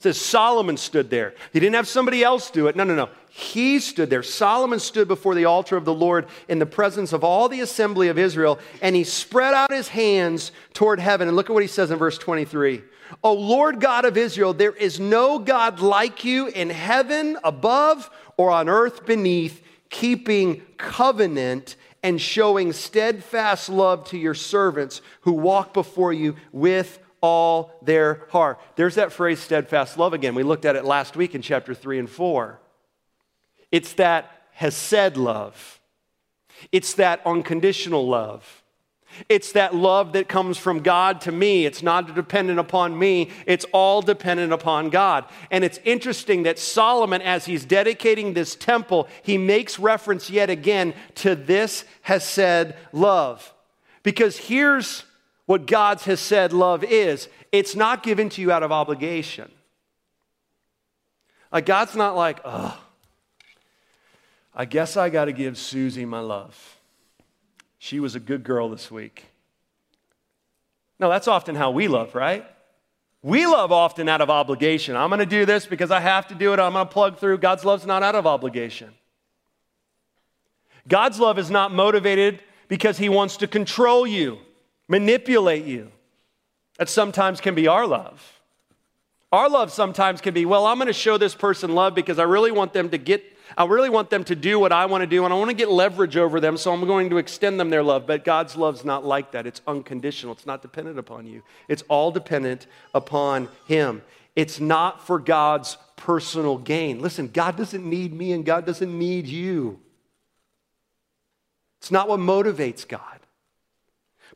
It 0.00 0.04
says 0.04 0.20
Solomon 0.20 0.76
stood 0.76 1.10
there. 1.10 1.34
He 1.52 1.60
didn't 1.60 1.74
have 1.74 1.88
somebody 1.88 2.22
else 2.22 2.50
do 2.50 2.68
it. 2.68 2.76
No, 2.76 2.84
no, 2.84 2.94
no. 2.94 3.10
He 3.28 3.80
stood 3.80 4.10
there. 4.10 4.22
Solomon 4.22 4.80
stood 4.80 5.08
before 5.08 5.34
the 5.34 5.44
altar 5.44 5.76
of 5.76 5.84
the 5.84 5.94
Lord 5.94 6.26
in 6.48 6.58
the 6.58 6.66
presence 6.66 7.12
of 7.12 7.22
all 7.22 7.48
the 7.48 7.60
assembly 7.60 8.08
of 8.08 8.18
Israel, 8.18 8.58
and 8.80 8.96
he 8.96 9.04
spread 9.04 9.54
out 9.54 9.70
his 9.70 9.88
hands 9.88 10.52
toward 10.72 11.00
heaven. 11.00 11.28
And 11.28 11.36
look 11.36 11.50
at 11.50 11.52
what 11.52 11.62
he 11.62 11.68
says 11.68 11.90
in 11.90 11.98
verse 11.98 12.16
23. 12.16 12.82
O 13.22 13.32
Lord 13.32 13.80
God 13.80 14.04
of 14.04 14.16
Israel, 14.16 14.52
there 14.52 14.74
is 14.74 15.00
no 15.00 15.38
God 15.38 15.80
like 15.80 16.24
you 16.24 16.46
in 16.48 16.70
heaven 16.70 17.38
above 17.44 18.10
or 18.36 18.50
on 18.50 18.68
earth 18.68 19.06
beneath, 19.06 19.62
keeping 19.90 20.62
covenant 20.76 21.76
and 22.02 22.20
showing 22.20 22.72
steadfast 22.72 23.68
love 23.68 24.04
to 24.06 24.18
your 24.18 24.34
servants 24.34 25.02
who 25.22 25.32
walk 25.32 25.74
before 25.74 26.12
you 26.12 26.36
with 26.52 26.98
all 27.20 27.72
their 27.82 28.26
heart. 28.30 28.58
There's 28.76 28.94
that 28.94 29.12
phrase, 29.12 29.40
steadfast 29.40 29.98
love 29.98 30.14
again. 30.14 30.34
We 30.34 30.42
looked 30.42 30.64
at 30.64 30.76
it 30.76 30.84
last 30.84 31.16
week 31.16 31.34
in 31.34 31.42
chapter 31.42 31.74
3 31.74 31.98
and 31.98 32.08
4. 32.08 32.60
It's 33.70 33.92
that 33.94 34.30
hesed 34.52 35.16
love, 35.16 35.80
it's 36.72 36.94
that 36.94 37.20
unconditional 37.26 38.06
love. 38.06 38.59
It's 39.28 39.52
that 39.52 39.74
love 39.74 40.12
that 40.12 40.28
comes 40.28 40.58
from 40.58 40.80
God 40.80 41.20
to 41.22 41.32
me. 41.32 41.66
It's 41.66 41.82
not 41.82 42.14
dependent 42.14 42.58
upon 42.58 42.98
me, 42.98 43.30
it's 43.46 43.66
all 43.72 44.02
dependent 44.02 44.52
upon 44.52 44.90
God. 44.90 45.24
And 45.50 45.64
it's 45.64 45.78
interesting 45.84 46.44
that 46.44 46.58
Solomon, 46.58 47.22
as 47.22 47.44
he's 47.44 47.64
dedicating 47.64 48.34
this 48.34 48.54
temple, 48.54 49.08
he 49.22 49.38
makes 49.38 49.78
reference 49.78 50.30
yet 50.30 50.50
again 50.50 50.94
to 51.16 51.34
this 51.34 51.84
hesed 52.02 52.74
love. 52.92 53.52
Because 54.02 54.36
here's 54.36 55.04
what 55.46 55.66
God's 55.66 56.04
hesed 56.04 56.52
love 56.52 56.84
is 56.84 57.28
it's 57.52 57.74
not 57.74 58.02
given 58.02 58.28
to 58.30 58.40
you 58.40 58.52
out 58.52 58.62
of 58.62 58.72
obligation. 58.72 59.50
Like, 61.52 61.66
God's 61.66 61.96
not 61.96 62.14
like, 62.14 62.40
oh, 62.44 62.80
I 64.54 64.64
guess 64.64 64.96
I 64.96 65.10
got 65.10 65.24
to 65.24 65.32
give 65.32 65.58
Susie 65.58 66.04
my 66.04 66.20
love. 66.20 66.79
She 67.82 67.98
was 67.98 68.14
a 68.14 68.20
good 68.20 68.44
girl 68.44 68.68
this 68.68 68.90
week. 68.90 69.24
No, 70.98 71.08
that's 71.08 71.26
often 71.26 71.54
how 71.54 71.70
we 71.70 71.88
love, 71.88 72.14
right? 72.14 72.44
We 73.22 73.46
love 73.46 73.72
often 73.72 74.06
out 74.06 74.20
of 74.20 74.28
obligation. 74.28 74.96
I'm 74.96 75.08
going 75.08 75.20
to 75.20 75.26
do 75.26 75.46
this 75.46 75.64
because 75.64 75.90
I 75.90 75.98
have 75.98 76.28
to 76.28 76.34
do 76.34 76.52
it. 76.52 76.60
I'm 76.60 76.74
going 76.74 76.86
to 76.86 76.92
plug 76.92 77.16
through. 77.16 77.38
God's 77.38 77.64
love's 77.64 77.86
not 77.86 78.02
out 78.02 78.14
of 78.14 78.26
obligation. 78.26 78.92
God's 80.86 81.18
love 81.18 81.38
is 81.38 81.50
not 81.50 81.72
motivated 81.72 82.42
because 82.68 82.98
he 82.98 83.08
wants 83.08 83.38
to 83.38 83.46
control 83.46 84.06
you, 84.06 84.40
manipulate 84.86 85.64
you. 85.64 85.90
That 86.76 86.90
sometimes 86.90 87.40
can 87.40 87.54
be 87.54 87.66
our 87.66 87.86
love. 87.86 88.42
Our 89.32 89.48
love 89.48 89.72
sometimes 89.72 90.20
can 90.20 90.34
be, 90.34 90.44
well, 90.44 90.66
I'm 90.66 90.76
going 90.76 90.86
to 90.86 90.92
show 90.92 91.16
this 91.16 91.34
person 91.34 91.74
love 91.74 91.94
because 91.94 92.18
I 92.18 92.24
really 92.24 92.52
want 92.52 92.74
them 92.74 92.90
to 92.90 92.98
get 92.98 93.24
I 93.56 93.64
really 93.64 93.90
want 93.90 94.10
them 94.10 94.24
to 94.24 94.36
do 94.36 94.58
what 94.58 94.72
I 94.72 94.86
want 94.86 95.02
to 95.02 95.06
do, 95.06 95.24
and 95.24 95.32
I 95.34 95.36
want 95.36 95.50
to 95.50 95.56
get 95.56 95.70
leverage 95.70 96.16
over 96.16 96.40
them, 96.40 96.56
so 96.56 96.72
I'm 96.72 96.86
going 96.86 97.10
to 97.10 97.18
extend 97.18 97.58
them 97.58 97.70
their 97.70 97.82
love. 97.82 98.06
But 98.06 98.24
God's 98.24 98.56
love's 98.56 98.84
not 98.84 99.04
like 99.04 99.32
that. 99.32 99.46
It's 99.46 99.60
unconditional, 99.66 100.32
it's 100.34 100.46
not 100.46 100.62
dependent 100.62 100.98
upon 100.98 101.26
you, 101.26 101.42
it's 101.68 101.82
all 101.88 102.10
dependent 102.10 102.66
upon 102.94 103.48
Him. 103.66 104.02
It's 104.36 104.60
not 104.60 105.06
for 105.06 105.18
God's 105.18 105.76
personal 105.96 106.56
gain. 106.56 107.00
Listen, 107.00 107.28
God 107.28 107.56
doesn't 107.56 107.84
need 107.84 108.12
me, 108.14 108.32
and 108.32 108.44
God 108.44 108.64
doesn't 108.64 108.96
need 108.96 109.26
you. 109.26 109.80
It's 111.80 111.90
not 111.90 112.08
what 112.08 112.20
motivates 112.20 112.86
God. 112.86 113.20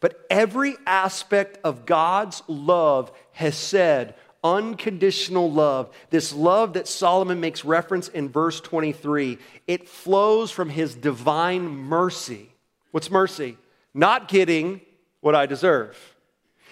But 0.01 0.27
every 0.29 0.77
aspect 0.87 1.59
of 1.65 1.87
God's 1.87 2.43
love 2.49 3.13
hesed, 3.33 4.15
unconditional 4.45 5.51
love, 5.51 5.93
this 6.11 6.33
love 6.33 6.75
that 6.75 6.87
Solomon 6.87 7.41
makes 7.41 7.65
reference 7.65 8.09
in 8.09 8.29
verse 8.29 8.61
23, 8.61 9.39
it 9.67 9.89
flows 9.89 10.51
from 10.51 10.69
his 10.69 10.95
divine 10.95 11.67
mercy. 11.67 12.55
What's 12.91 13.11
mercy? 13.11 13.57
Not 13.95 14.29
getting 14.29 14.83
what 15.21 15.35
I 15.35 15.47
deserve. 15.47 15.97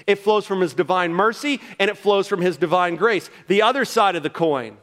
It 0.07 0.17
flows 0.17 0.47
from 0.47 0.61
his 0.61 0.75
divine 0.75 1.13
mercy 1.13 1.61
and 1.79 1.91
it 1.91 1.97
flows 1.97 2.29
from 2.29 2.41
his 2.41 2.57
divine 2.57 2.97
grace. 2.97 3.31
The 3.49 3.63
other 3.63 3.85
side 3.85 4.17
of 4.17 4.23
the 4.23 4.31
coin, 4.31 4.77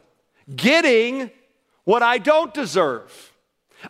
getting 0.54 1.30
what 1.84 2.02
I 2.02 2.18
don't 2.18 2.52
deserve. 2.52 3.29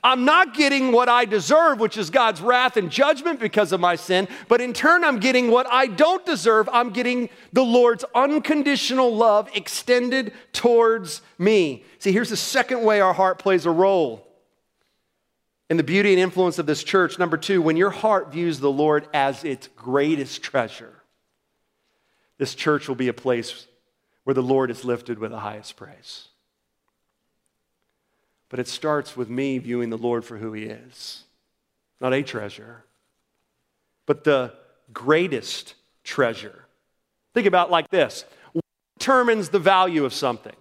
I'm 0.02 0.24
not 0.24 0.54
getting 0.54 0.92
what 0.92 1.08
I 1.08 1.24
deserve, 1.24 1.80
which 1.80 1.96
is 1.96 2.10
God's 2.10 2.40
wrath 2.40 2.76
and 2.76 2.90
judgment 2.90 3.40
because 3.40 3.72
of 3.72 3.80
my 3.80 3.96
sin, 3.96 4.28
but 4.48 4.60
in 4.60 4.72
turn, 4.72 5.04
I'm 5.04 5.18
getting 5.20 5.50
what 5.50 5.66
I 5.66 5.86
don't 5.86 6.24
deserve. 6.24 6.68
I'm 6.72 6.90
getting 6.90 7.28
the 7.52 7.64
Lord's 7.64 8.04
unconditional 8.14 9.14
love 9.14 9.48
extended 9.54 10.32
towards 10.52 11.22
me. 11.38 11.84
See, 11.98 12.12
here's 12.12 12.30
the 12.30 12.36
second 12.36 12.82
way 12.84 13.00
our 13.00 13.12
heart 13.12 13.38
plays 13.38 13.66
a 13.66 13.70
role 13.70 14.26
in 15.68 15.76
the 15.76 15.82
beauty 15.84 16.12
and 16.12 16.20
influence 16.20 16.58
of 16.58 16.66
this 16.66 16.82
church. 16.82 17.18
Number 17.18 17.36
two, 17.36 17.62
when 17.62 17.76
your 17.76 17.90
heart 17.90 18.32
views 18.32 18.58
the 18.58 18.70
Lord 18.70 19.08
as 19.14 19.44
its 19.44 19.68
greatest 19.76 20.42
treasure, 20.42 21.02
this 22.38 22.54
church 22.54 22.88
will 22.88 22.96
be 22.96 23.08
a 23.08 23.12
place 23.12 23.66
where 24.24 24.34
the 24.34 24.42
Lord 24.42 24.70
is 24.70 24.84
lifted 24.84 25.18
with 25.18 25.30
the 25.30 25.38
highest 25.38 25.76
praise. 25.76 26.29
But 28.50 28.58
it 28.58 28.68
starts 28.68 29.16
with 29.16 29.30
me 29.30 29.58
viewing 29.58 29.88
the 29.88 29.96
Lord 29.96 30.24
for 30.24 30.36
who 30.36 30.52
he 30.52 30.64
is. 30.64 31.24
Not 32.00 32.12
a 32.12 32.22
treasure, 32.22 32.84
but 34.06 34.24
the 34.24 34.52
greatest 34.92 35.74
treasure. 36.04 36.66
Think 37.32 37.46
about 37.46 37.70
like 37.70 37.90
this 37.90 38.24
what 38.52 38.64
determines 38.98 39.48
the 39.48 39.58
value 39.58 40.04
of 40.04 40.12
something? 40.12 40.56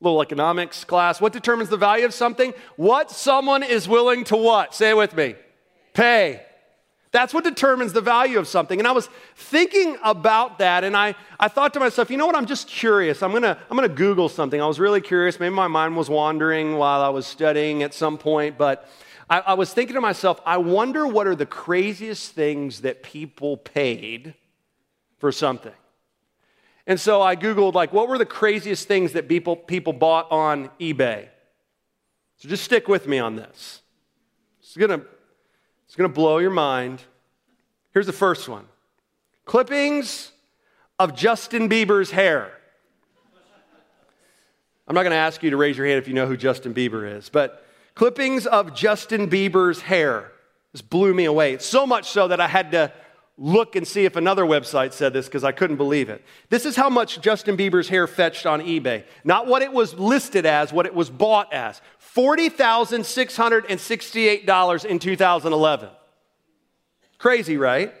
Little 0.00 0.20
economics 0.20 0.84
class. 0.84 1.20
What 1.20 1.32
determines 1.32 1.70
the 1.70 1.76
value 1.76 2.04
of 2.04 2.12
something? 2.12 2.52
What 2.76 3.10
someone 3.10 3.62
is 3.62 3.88
willing 3.88 4.24
to 4.24 4.36
what? 4.36 4.74
Say 4.74 4.90
it 4.90 4.96
with 4.96 5.16
me. 5.16 5.36
Pay. 5.94 6.42
That's 7.12 7.34
what 7.34 7.44
determines 7.44 7.92
the 7.92 8.00
value 8.00 8.38
of 8.38 8.48
something. 8.48 8.78
And 8.78 8.88
I 8.88 8.92
was 8.92 9.10
thinking 9.36 9.98
about 10.02 10.58
that, 10.58 10.82
and 10.82 10.96
I, 10.96 11.14
I 11.38 11.48
thought 11.48 11.74
to 11.74 11.80
myself, 11.80 12.10
you 12.10 12.16
know 12.16 12.26
what? 12.26 12.34
I'm 12.34 12.46
just 12.46 12.66
curious. 12.66 13.22
I'm 13.22 13.32
gonna, 13.32 13.58
I'm 13.70 13.76
gonna 13.76 13.88
Google 13.90 14.30
something. 14.30 14.60
I 14.60 14.66
was 14.66 14.80
really 14.80 15.02
curious. 15.02 15.38
Maybe 15.38 15.54
my 15.54 15.68
mind 15.68 15.94
was 15.94 16.08
wandering 16.08 16.76
while 16.76 17.02
I 17.02 17.10
was 17.10 17.26
studying 17.26 17.82
at 17.82 17.92
some 17.92 18.16
point, 18.16 18.56
but 18.56 18.88
I, 19.28 19.40
I 19.40 19.54
was 19.54 19.74
thinking 19.74 19.94
to 19.94 20.00
myself, 20.00 20.40
I 20.46 20.56
wonder 20.56 21.06
what 21.06 21.26
are 21.26 21.36
the 21.36 21.46
craziest 21.46 22.32
things 22.32 22.80
that 22.80 23.02
people 23.02 23.58
paid 23.58 24.34
for 25.18 25.30
something. 25.30 25.74
And 26.86 26.98
so 26.98 27.20
I 27.20 27.36
Googled, 27.36 27.74
like, 27.74 27.92
what 27.92 28.08
were 28.08 28.18
the 28.18 28.26
craziest 28.26 28.88
things 28.88 29.12
that 29.12 29.28
people, 29.28 29.54
people 29.54 29.92
bought 29.92 30.32
on 30.32 30.70
eBay? 30.80 31.28
So 32.38 32.48
just 32.48 32.64
stick 32.64 32.88
with 32.88 33.06
me 33.06 33.18
on 33.18 33.36
this. 33.36 33.82
It's 34.60 34.76
gonna 34.76 35.02
it's 35.92 35.96
going 35.98 36.08
to 36.08 36.14
blow 36.14 36.38
your 36.38 36.48
mind. 36.48 37.02
Here's 37.92 38.06
the 38.06 38.14
first 38.14 38.48
one 38.48 38.64
clippings 39.44 40.32
of 40.98 41.14
Justin 41.14 41.68
Bieber's 41.68 42.10
hair. 42.10 42.50
I'm 44.88 44.94
not 44.94 45.02
going 45.02 45.10
to 45.10 45.18
ask 45.18 45.42
you 45.42 45.50
to 45.50 45.58
raise 45.58 45.76
your 45.76 45.86
hand 45.86 45.98
if 45.98 46.08
you 46.08 46.14
know 46.14 46.26
who 46.26 46.34
Justin 46.34 46.72
Bieber 46.72 47.18
is, 47.18 47.28
but 47.28 47.66
clippings 47.94 48.46
of 48.46 48.74
Justin 48.74 49.28
Bieber's 49.28 49.82
hair. 49.82 50.32
This 50.72 50.80
blew 50.80 51.12
me 51.12 51.26
away. 51.26 51.52
It's 51.52 51.66
So 51.66 51.86
much 51.86 52.08
so 52.08 52.26
that 52.26 52.40
I 52.40 52.48
had 52.48 52.72
to 52.72 52.90
look 53.42 53.74
and 53.74 53.88
see 53.88 54.04
if 54.04 54.14
another 54.14 54.44
website 54.44 54.92
said 54.92 55.12
this 55.12 55.26
because 55.26 55.42
I 55.42 55.50
couldn't 55.50 55.74
believe 55.74 56.08
it. 56.08 56.24
This 56.48 56.64
is 56.64 56.76
how 56.76 56.88
much 56.88 57.20
Justin 57.20 57.56
Bieber's 57.56 57.88
hair 57.88 58.06
fetched 58.06 58.46
on 58.46 58.60
eBay. 58.60 59.02
Not 59.24 59.48
what 59.48 59.62
it 59.62 59.72
was 59.72 59.94
listed 59.94 60.46
as, 60.46 60.72
what 60.72 60.86
it 60.86 60.94
was 60.94 61.10
bought 61.10 61.52
as. 61.52 61.82
$40,668 62.14 64.84
in 64.84 65.00
2011. 65.00 65.88
Crazy, 67.18 67.56
right? 67.56 67.92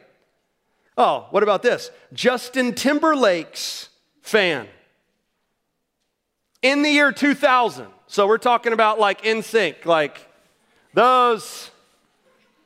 Oh, 0.96 1.26
what 1.30 1.42
about 1.42 1.64
this? 1.64 1.90
Justin 2.12 2.72
Timberlake's 2.72 3.88
fan. 4.20 4.68
In 6.62 6.82
the 6.82 6.90
year 6.90 7.10
2000. 7.10 7.88
So 8.06 8.28
we're 8.28 8.38
talking 8.38 8.72
about 8.72 9.00
like 9.00 9.22
NSYNC, 9.22 9.86
like 9.86 10.24
those 10.94 11.71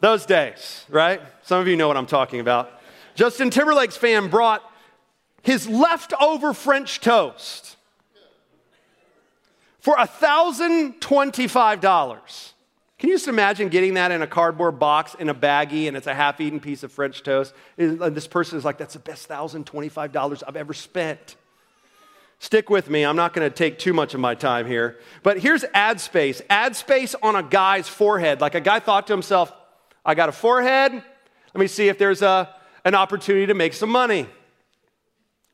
those 0.00 0.26
days, 0.26 0.84
right? 0.88 1.20
Some 1.42 1.60
of 1.60 1.68
you 1.68 1.76
know 1.76 1.88
what 1.88 1.96
I'm 1.96 2.06
talking 2.06 2.40
about. 2.40 2.72
Justin 3.14 3.50
Timberlake's 3.50 3.96
fan 3.96 4.28
brought 4.28 4.62
his 5.42 5.68
leftover 5.68 6.52
French 6.52 7.00
toast 7.00 7.76
for 9.80 9.96
$1,025. 9.96 12.52
Can 12.98 13.10
you 13.10 13.14
just 13.14 13.28
imagine 13.28 13.68
getting 13.68 13.94
that 13.94 14.10
in 14.10 14.22
a 14.22 14.26
cardboard 14.26 14.78
box 14.78 15.14
in 15.14 15.28
a 15.28 15.34
baggie 15.34 15.86
and 15.86 15.96
it's 15.96 16.06
a 16.06 16.14
half 16.14 16.40
eaten 16.40 16.60
piece 16.60 16.82
of 16.82 16.90
French 16.90 17.22
toast? 17.22 17.54
And 17.78 18.00
this 18.14 18.26
person 18.26 18.58
is 18.58 18.64
like, 18.64 18.78
that's 18.78 18.94
the 18.94 19.00
best 19.00 19.28
$1,025 19.28 20.42
I've 20.46 20.56
ever 20.56 20.74
spent. 20.74 21.36
Stick 22.38 22.68
with 22.68 22.90
me, 22.90 23.04
I'm 23.04 23.16
not 23.16 23.32
gonna 23.32 23.48
take 23.48 23.78
too 23.78 23.92
much 23.92 24.12
of 24.12 24.20
my 24.20 24.34
time 24.34 24.66
here. 24.66 24.98
But 25.22 25.38
here's 25.38 25.64
ad 25.72 26.00
space 26.00 26.42
ad 26.50 26.76
space 26.76 27.14
on 27.22 27.36
a 27.36 27.42
guy's 27.42 27.88
forehead. 27.88 28.40
Like 28.40 28.54
a 28.54 28.60
guy 28.60 28.80
thought 28.80 29.06
to 29.06 29.12
himself, 29.12 29.52
I 30.06 30.14
got 30.14 30.28
a 30.28 30.32
forehead. 30.32 30.92
Let 30.92 31.60
me 31.60 31.66
see 31.66 31.88
if 31.88 31.98
there's 31.98 32.22
a, 32.22 32.54
an 32.84 32.94
opportunity 32.94 33.46
to 33.46 33.54
make 33.54 33.74
some 33.74 33.90
money. 33.90 34.28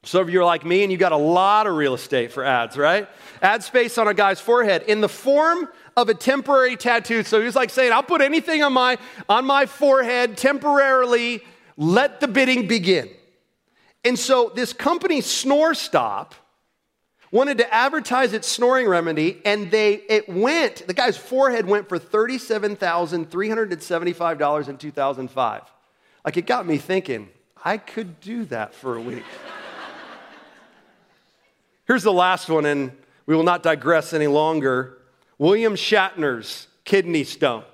Some 0.05 0.21
of 0.21 0.31
you 0.31 0.41
are 0.41 0.45
like 0.45 0.65
me 0.65 0.83
and 0.83 0.93
you 0.93 0.99
got 0.99 1.13
a 1.13 1.17
lot 1.17 1.67
of 1.67 1.75
real 1.75 1.95
estate 1.95 2.33
for 2.33 2.45
ads, 2.45 2.77
right? 2.77 3.09
Ad 3.41 3.63
space 3.63 3.97
on 3.97 4.09
a 4.09 4.15
guy's 4.15 4.41
forehead 4.41 4.83
in 4.83 5.01
the 5.01 5.09
form 5.09 5.69
of 5.97 6.11
a 6.11 6.15
temporary 6.15 6.77
tattoo. 6.77 7.23
So 7.23 7.41
he's 7.41 7.57
like 7.57 7.71
saying, 7.71 7.93
I'll 7.93 8.03
put 8.03 8.21
anything 8.21 8.63
on 8.63 8.75
my, 8.75 8.99
on 9.27 9.47
my 9.47 9.65
forehead 9.65 10.37
temporarily, 10.37 11.43
let 11.79 12.21
the 12.21 12.29
bidding 12.29 12.69
begin. 12.69 13.09
And 14.05 14.19
so 14.19 14.53
this 14.55 14.75
company, 14.75 15.23
Snore 15.23 15.73
Stop, 15.75 16.35
wanted 17.33 17.59
to 17.59 17.75
advertise 17.75 18.33
its 18.35 18.47
snoring 18.47 18.87
remedy, 18.87 19.43
and 19.45 19.69
they 19.71 19.95
it 19.95 20.29
went, 20.29 20.87
the 20.87 20.95
guy's 20.95 21.17
forehead 21.17 21.67
went 21.67 21.89
for 21.89 21.99
$37,375 21.99 24.69
in 24.69 24.77
2005. 24.77 25.63
Like 26.25 26.37
it 26.37 26.47
got 26.47 26.65
me 26.67 26.79
thinking, 26.79 27.29
I 27.65 27.79
could 27.79 28.21
do 28.21 28.45
that 28.47 28.75
for 28.75 28.97
a 28.97 29.01
week. 29.01 29.25
Here's 31.87 32.03
the 32.05 32.13
last 32.13 32.49
one, 32.49 32.67
and 32.67 32.93
we 33.27 33.35
will 33.35 33.43
not 33.43 33.65
digress 33.65 34.13
any 34.13 34.29
longer. 34.29 34.99
William 35.39 35.75
Shatner's 35.75 36.69
kidney 36.85 37.25
stone. 37.25 37.65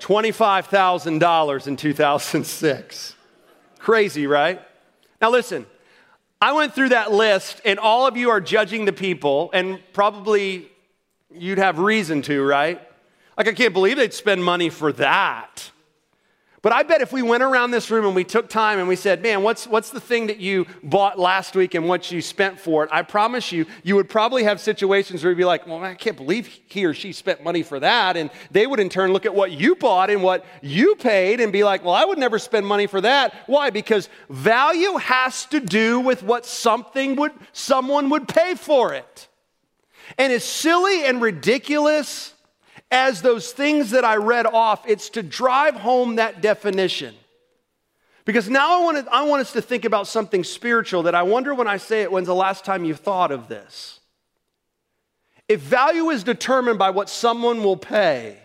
$25,000 0.00 1.66
in 1.66 1.76
2006. 1.76 3.14
Crazy, 3.78 4.26
right? 4.26 4.60
Now, 5.20 5.30
listen, 5.30 5.66
I 6.42 6.52
went 6.52 6.74
through 6.74 6.88
that 6.88 7.12
list, 7.12 7.60
and 7.66 7.78
all 7.78 8.06
of 8.06 8.16
you 8.16 8.30
are 8.30 8.40
judging 8.40 8.86
the 8.86 8.94
people, 8.94 9.50
and 9.52 9.78
probably 9.92 10.70
you'd 11.30 11.58
have 11.58 11.78
reason 11.78 12.22
to, 12.22 12.42
right? 12.42 12.80
Like, 13.36 13.46
I 13.46 13.52
can't 13.52 13.74
believe 13.74 13.98
they'd 13.98 14.14
spend 14.14 14.42
money 14.42 14.70
for 14.70 14.90
that. 14.94 15.70
But 16.62 16.72
I 16.72 16.82
bet 16.82 17.00
if 17.00 17.10
we 17.10 17.22
went 17.22 17.42
around 17.42 17.70
this 17.70 17.90
room 17.90 18.04
and 18.04 18.14
we 18.14 18.24
took 18.24 18.50
time 18.50 18.78
and 18.78 18.86
we 18.86 18.96
said, 18.96 19.22
man, 19.22 19.42
what's, 19.42 19.66
what's 19.66 19.88
the 19.88 20.00
thing 20.00 20.26
that 20.26 20.40
you 20.40 20.66
bought 20.82 21.18
last 21.18 21.56
week 21.56 21.74
and 21.74 21.88
what 21.88 22.12
you 22.12 22.20
spent 22.20 22.60
for 22.60 22.84
it? 22.84 22.90
I 22.92 23.00
promise 23.00 23.50
you, 23.50 23.64
you 23.82 23.96
would 23.96 24.10
probably 24.10 24.44
have 24.44 24.60
situations 24.60 25.24
where 25.24 25.30
you'd 25.30 25.38
be 25.38 25.46
like, 25.46 25.66
well, 25.66 25.82
I 25.82 25.94
can't 25.94 26.18
believe 26.18 26.46
he 26.68 26.84
or 26.84 26.92
she 26.92 27.12
spent 27.12 27.42
money 27.42 27.62
for 27.62 27.80
that. 27.80 28.18
And 28.18 28.30
they 28.50 28.66
would 28.66 28.78
in 28.78 28.90
turn 28.90 29.14
look 29.14 29.24
at 29.24 29.34
what 29.34 29.52
you 29.52 29.74
bought 29.74 30.10
and 30.10 30.22
what 30.22 30.44
you 30.60 30.96
paid 30.96 31.40
and 31.40 31.50
be 31.50 31.64
like, 31.64 31.82
well, 31.82 31.94
I 31.94 32.04
would 32.04 32.18
never 32.18 32.38
spend 32.38 32.66
money 32.66 32.86
for 32.86 33.00
that. 33.00 33.34
Why? 33.46 33.70
Because 33.70 34.10
value 34.28 34.98
has 34.98 35.46
to 35.46 35.60
do 35.60 35.98
with 36.00 36.22
what 36.22 36.44
something 36.44 37.16
would, 37.16 37.32
someone 37.52 38.10
would 38.10 38.28
pay 38.28 38.54
for 38.54 38.92
it. 38.92 39.28
And 40.18 40.30
as 40.30 40.44
silly 40.44 41.06
and 41.06 41.22
ridiculous 41.22 42.34
as 42.90 43.22
those 43.22 43.52
things 43.52 43.90
that 43.90 44.04
I 44.04 44.16
read 44.16 44.46
off, 44.46 44.84
it's 44.86 45.10
to 45.10 45.22
drive 45.22 45.74
home 45.74 46.16
that 46.16 46.40
definition. 46.40 47.14
Because 48.24 48.48
now 48.48 48.80
I 48.80 48.84
want, 48.84 49.06
to, 49.06 49.12
I 49.12 49.22
want 49.22 49.40
us 49.40 49.52
to 49.52 49.62
think 49.62 49.84
about 49.84 50.06
something 50.06 50.44
spiritual 50.44 51.04
that 51.04 51.14
I 51.14 51.22
wonder 51.22 51.54
when 51.54 51.68
I 51.68 51.78
say 51.78 52.02
it, 52.02 52.12
when's 52.12 52.26
the 52.26 52.34
last 52.34 52.64
time 52.64 52.84
you 52.84 52.94
thought 52.94 53.30
of 53.30 53.48
this? 53.48 54.00
If 55.48 55.60
value 55.60 56.10
is 56.10 56.22
determined 56.22 56.78
by 56.78 56.90
what 56.90 57.08
someone 57.08 57.64
will 57.64 57.76
pay, 57.76 58.38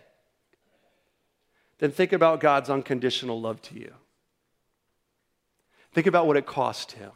then 1.79 1.91
think 1.91 2.13
about 2.13 2.39
God's 2.39 2.69
unconditional 2.69 3.39
love 3.39 3.61
to 3.63 3.75
you. 3.75 3.93
Think 5.93 6.07
about 6.07 6.25
what 6.25 6.37
it 6.37 6.45
cost 6.45 6.93
him. 6.93 7.11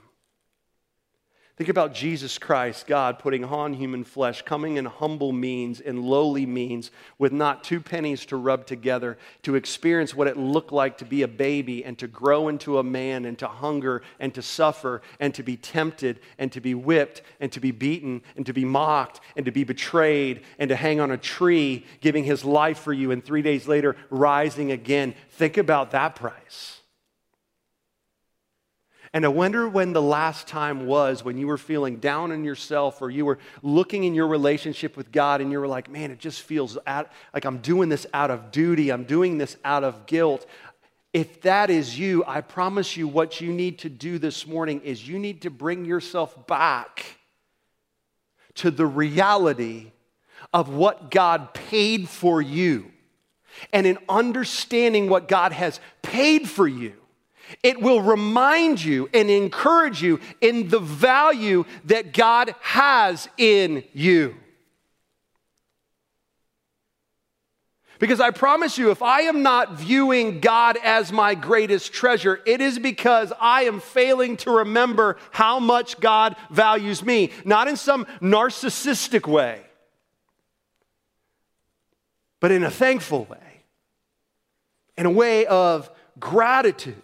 Think 1.59 1.67
about 1.67 1.93
Jesus 1.93 2.37
Christ, 2.37 2.87
God 2.87 3.19
putting 3.19 3.43
on 3.43 3.73
human 3.73 4.05
flesh, 4.05 4.43
coming 4.43 4.77
in 4.77 4.85
humble 4.85 5.33
means, 5.33 5.81
in 5.81 6.01
lowly 6.01 6.45
means, 6.45 6.89
with 7.17 7.33
not 7.33 7.65
two 7.65 7.81
pennies 7.81 8.25
to 8.27 8.37
rub 8.37 8.65
together, 8.65 9.17
to 9.43 9.55
experience 9.55 10.15
what 10.15 10.27
it 10.27 10.37
looked 10.37 10.71
like 10.71 10.97
to 10.99 11.05
be 11.05 11.21
a 11.23 11.27
baby 11.27 11.83
and 11.83 11.97
to 11.99 12.07
grow 12.07 12.47
into 12.47 12.79
a 12.79 12.83
man 12.83 13.25
and 13.25 13.37
to 13.39 13.47
hunger 13.49 14.01
and 14.21 14.33
to 14.35 14.41
suffer 14.41 15.01
and 15.19 15.35
to 15.35 15.43
be 15.43 15.57
tempted 15.57 16.21
and 16.37 16.49
to 16.53 16.61
be 16.61 16.73
whipped 16.73 17.23
and 17.41 17.51
to 17.51 17.59
be 17.59 17.71
beaten 17.71 18.21
and 18.37 18.45
to 18.45 18.53
be 18.53 18.63
mocked 18.63 19.19
and 19.35 19.45
to 19.45 19.51
be 19.51 19.65
betrayed 19.65 20.43
and 20.59 20.69
to 20.69 20.77
hang 20.77 21.01
on 21.01 21.11
a 21.11 21.17
tree, 21.17 21.85
giving 21.99 22.23
his 22.23 22.45
life 22.45 22.79
for 22.79 22.93
you, 22.93 23.11
and 23.11 23.25
three 23.25 23.41
days 23.41 23.67
later 23.67 23.97
rising 24.09 24.71
again. 24.71 25.13
Think 25.31 25.57
about 25.57 25.91
that 25.91 26.15
price. 26.15 26.78
And 29.11 29.25
I 29.25 29.29
wonder 29.29 29.67
when 29.67 29.93
the 29.93 30.01
last 30.01 30.47
time 30.47 30.85
was 30.85 31.23
when 31.23 31.37
you 31.37 31.47
were 31.47 31.57
feeling 31.57 31.97
down 31.97 32.31
on 32.31 32.43
yourself 32.43 33.01
or 33.01 33.09
you 33.09 33.25
were 33.25 33.39
looking 33.63 34.03
in 34.03 34.13
your 34.13 34.27
relationship 34.27 34.95
with 34.95 35.11
God 35.11 35.41
and 35.41 35.51
you 35.51 35.59
were 35.59 35.67
like, 35.67 35.89
man, 35.89 36.11
it 36.11 36.19
just 36.19 36.43
feels 36.43 36.77
like 36.85 37.45
I'm 37.45 37.57
doing 37.57 37.89
this 37.89 38.05
out 38.13 38.29
of 38.29 38.51
duty, 38.51 38.91
I'm 38.91 39.05
doing 39.05 39.39
this 39.39 39.57
out 39.65 39.83
of 39.83 40.05
guilt. 40.05 40.45
If 41.11 41.41
that 41.41 41.71
is 41.71 41.97
you, 41.97 42.23
I 42.27 42.41
promise 42.41 42.95
you 42.95 43.07
what 43.07 43.41
you 43.41 43.51
need 43.51 43.79
to 43.79 43.89
do 43.89 44.19
this 44.19 44.45
morning 44.45 44.81
is 44.81 45.07
you 45.07 45.17
need 45.17 45.41
to 45.41 45.49
bring 45.49 45.85
yourself 45.85 46.45
back 46.45 47.17
to 48.55 48.69
the 48.69 48.85
reality 48.85 49.91
of 50.53 50.69
what 50.69 51.09
God 51.09 51.55
paid 51.55 52.07
for 52.07 52.43
you. 52.43 52.91
And 53.73 53.87
in 53.87 53.97
understanding 54.07 55.09
what 55.09 55.27
God 55.27 55.51
has 55.51 55.79
paid 56.03 56.47
for 56.47 56.67
you, 56.67 56.93
it 57.63 57.81
will 57.81 58.01
remind 58.01 58.83
you 58.83 59.09
and 59.13 59.29
encourage 59.29 60.01
you 60.01 60.19
in 60.41 60.69
the 60.69 60.79
value 60.79 61.65
that 61.85 62.13
God 62.13 62.53
has 62.61 63.27
in 63.37 63.83
you. 63.93 64.35
Because 67.99 68.21
I 68.21 68.31
promise 68.31 68.77
you, 68.77 68.91
if 68.91 69.01
I 69.01 69.21
am 69.23 69.43
not 69.43 69.73
viewing 69.73 70.39
God 70.39 70.77
as 70.81 71.11
my 71.11 71.35
greatest 71.35 71.91
treasure, 71.91 72.39
it 72.45 72.61
is 72.61 72.79
because 72.79 73.33
I 73.41 73.63
am 73.63 73.81
failing 73.81 74.37
to 74.37 74.51
remember 74.51 75.17
how 75.31 75.59
much 75.59 75.99
God 75.99 76.37
values 76.49 77.03
me, 77.03 77.31
not 77.43 77.67
in 77.67 77.75
some 77.75 78.05
narcissistic 78.21 79.27
way, 79.27 79.61
but 82.39 82.51
in 82.51 82.63
a 82.63 82.71
thankful 82.71 83.25
way, 83.25 83.63
in 84.97 85.05
a 85.05 85.11
way 85.11 85.45
of 85.45 85.91
gratitude. 86.21 87.01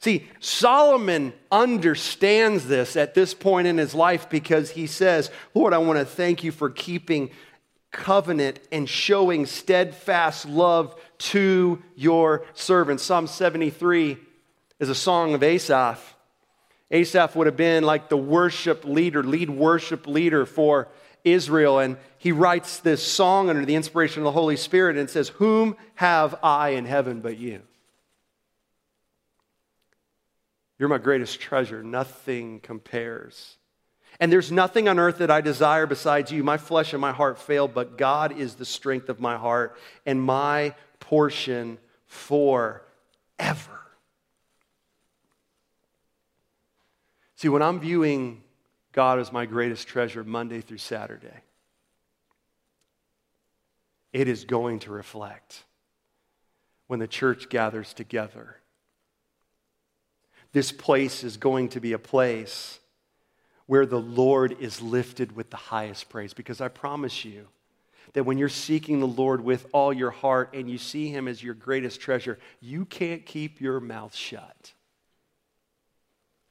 See, 0.00 0.26
Solomon 0.38 1.34
understands 1.52 2.66
this 2.66 2.96
at 2.96 3.12
this 3.12 3.34
point 3.34 3.66
in 3.66 3.76
his 3.76 3.94
life 3.94 4.30
because 4.30 4.70
he 4.70 4.86
says, 4.86 5.30
Lord, 5.54 5.74
I 5.74 5.78
want 5.78 5.98
to 5.98 6.06
thank 6.06 6.42
you 6.42 6.52
for 6.52 6.70
keeping 6.70 7.30
covenant 7.90 8.60
and 8.72 8.88
showing 8.88 9.44
steadfast 9.44 10.46
love 10.46 10.98
to 11.18 11.82
your 11.96 12.46
servants. 12.54 13.02
Psalm 13.02 13.26
73 13.26 14.16
is 14.78 14.88
a 14.88 14.94
song 14.94 15.34
of 15.34 15.42
Asaph. 15.42 16.16
Asaph 16.90 17.36
would 17.36 17.46
have 17.46 17.56
been 17.56 17.84
like 17.84 18.08
the 18.08 18.16
worship 18.16 18.86
leader, 18.86 19.22
lead 19.22 19.50
worship 19.50 20.06
leader 20.06 20.46
for 20.46 20.88
Israel. 21.24 21.78
And 21.78 21.98
he 22.16 22.32
writes 22.32 22.80
this 22.80 23.06
song 23.06 23.50
under 23.50 23.66
the 23.66 23.74
inspiration 23.74 24.22
of 24.22 24.24
the 24.24 24.32
Holy 24.32 24.56
Spirit 24.56 24.96
and 24.96 25.10
says, 25.10 25.28
Whom 25.28 25.76
have 25.96 26.36
I 26.42 26.70
in 26.70 26.86
heaven 26.86 27.20
but 27.20 27.36
you? 27.36 27.60
You're 30.80 30.88
my 30.88 30.96
greatest 30.96 31.38
treasure. 31.42 31.82
Nothing 31.82 32.58
compares. 32.60 33.58
And 34.18 34.32
there's 34.32 34.50
nothing 34.50 34.88
on 34.88 34.98
earth 34.98 35.18
that 35.18 35.30
I 35.30 35.42
desire 35.42 35.86
besides 35.86 36.32
you. 36.32 36.42
My 36.42 36.56
flesh 36.56 36.94
and 36.94 37.02
my 37.02 37.12
heart 37.12 37.38
fail, 37.38 37.68
but 37.68 37.98
God 37.98 38.38
is 38.38 38.54
the 38.54 38.64
strength 38.64 39.10
of 39.10 39.20
my 39.20 39.36
heart 39.36 39.76
and 40.06 40.22
my 40.22 40.74
portion 40.98 41.76
forever. 42.06 42.80
See, 47.36 47.50
when 47.50 47.60
I'm 47.60 47.78
viewing 47.78 48.42
God 48.92 49.18
as 49.18 49.30
my 49.30 49.44
greatest 49.44 49.86
treasure 49.86 50.24
Monday 50.24 50.62
through 50.62 50.78
Saturday, 50.78 51.42
it 54.14 54.28
is 54.28 54.46
going 54.46 54.78
to 54.80 54.90
reflect 54.92 55.62
when 56.86 57.00
the 57.00 57.06
church 57.06 57.50
gathers 57.50 57.92
together 57.92 58.56
this 60.52 60.72
place 60.72 61.22
is 61.24 61.36
going 61.36 61.68
to 61.70 61.80
be 61.80 61.92
a 61.92 61.98
place 61.98 62.80
where 63.66 63.86
the 63.86 64.00
Lord 64.00 64.56
is 64.58 64.82
lifted 64.82 65.36
with 65.36 65.50
the 65.50 65.56
highest 65.56 66.08
praise. 66.08 66.34
Because 66.34 66.60
I 66.60 66.68
promise 66.68 67.24
you 67.24 67.46
that 68.14 68.24
when 68.24 68.36
you're 68.36 68.48
seeking 68.48 68.98
the 68.98 69.06
Lord 69.06 69.40
with 69.40 69.66
all 69.72 69.92
your 69.92 70.10
heart 70.10 70.54
and 70.54 70.68
you 70.68 70.76
see 70.76 71.08
Him 71.08 71.28
as 71.28 71.42
your 71.42 71.54
greatest 71.54 72.00
treasure, 72.00 72.38
you 72.60 72.84
can't 72.84 73.24
keep 73.24 73.60
your 73.60 73.78
mouth 73.78 74.14
shut. 74.14 74.72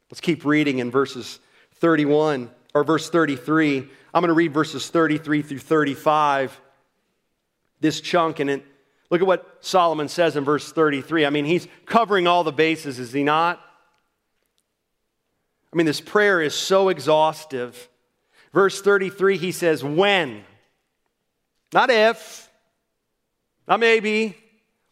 Let's 0.09 0.21
keep 0.21 0.45
reading 0.45 0.79
in 0.79 0.89
verses 0.89 1.39
31 1.75 2.49
or 2.73 2.85
verse 2.85 3.09
33. 3.09 3.79
I'm 4.13 4.21
going 4.21 4.29
to 4.29 4.33
read 4.33 4.53
verses 4.53 4.88
33 4.89 5.41
through 5.41 5.59
35, 5.59 6.59
this 7.81 7.99
chunk, 7.99 8.39
and 8.39 8.49
it, 8.49 8.65
look 9.09 9.19
at 9.21 9.27
what 9.27 9.57
Solomon 9.59 10.07
says 10.07 10.35
in 10.35 10.45
verse 10.45 10.71
33. 10.71 11.25
I 11.25 11.29
mean, 11.29 11.45
he's 11.45 11.67
covering 11.85 12.27
all 12.27 12.43
the 12.43 12.51
bases, 12.53 12.97
is 12.97 13.12
he 13.12 13.23
not? 13.23 13.62
I 15.71 15.77
mean, 15.77 15.86
this 15.86 16.01
prayer 16.01 16.41
is 16.41 16.55
so 16.55 16.89
exhaustive. 16.89 17.89
Verse 18.53 18.82
33, 18.82 19.38
he 19.38 19.51
says, 19.51 19.84
When? 19.84 20.43
Not 21.73 21.89
if, 21.89 22.49
not 23.67 23.79
maybe. 23.79 24.36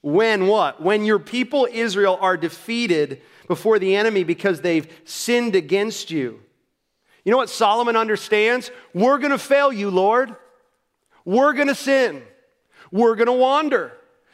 When 0.02 0.48
what? 0.48 0.82
When 0.82 1.04
your 1.04 1.20
people 1.20 1.68
Israel 1.70 2.18
are 2.22 2.38
defeated 2.38 3.22
before 3.48 3.80
the 3.80 3.96
enemy 3.96 4.24
because 4.24 4.62
they've 4.62 4.88
sinned 5.04 5.56
against 5.56 6.12
you. 6.12 6.40
You 7.26 7.32
know 7.32 7.38
what 7.38 7.50
Solomon 7.50 7.96
understands? 7.96 8.72
We're 8.94 9.18
going 9.18 9.32
to 9.32 9.38
fail 9.38 9.74
you, 9.74 9.90
Lord. 9.90 10.36
We're 11.26 11.54
going 11.54 11.68
to 11.68 11.76
sin. 11.76 12.24
We're 12.92 13.16
going 13.16 13.28
to 13.28 13.34
wander 13.34 13.92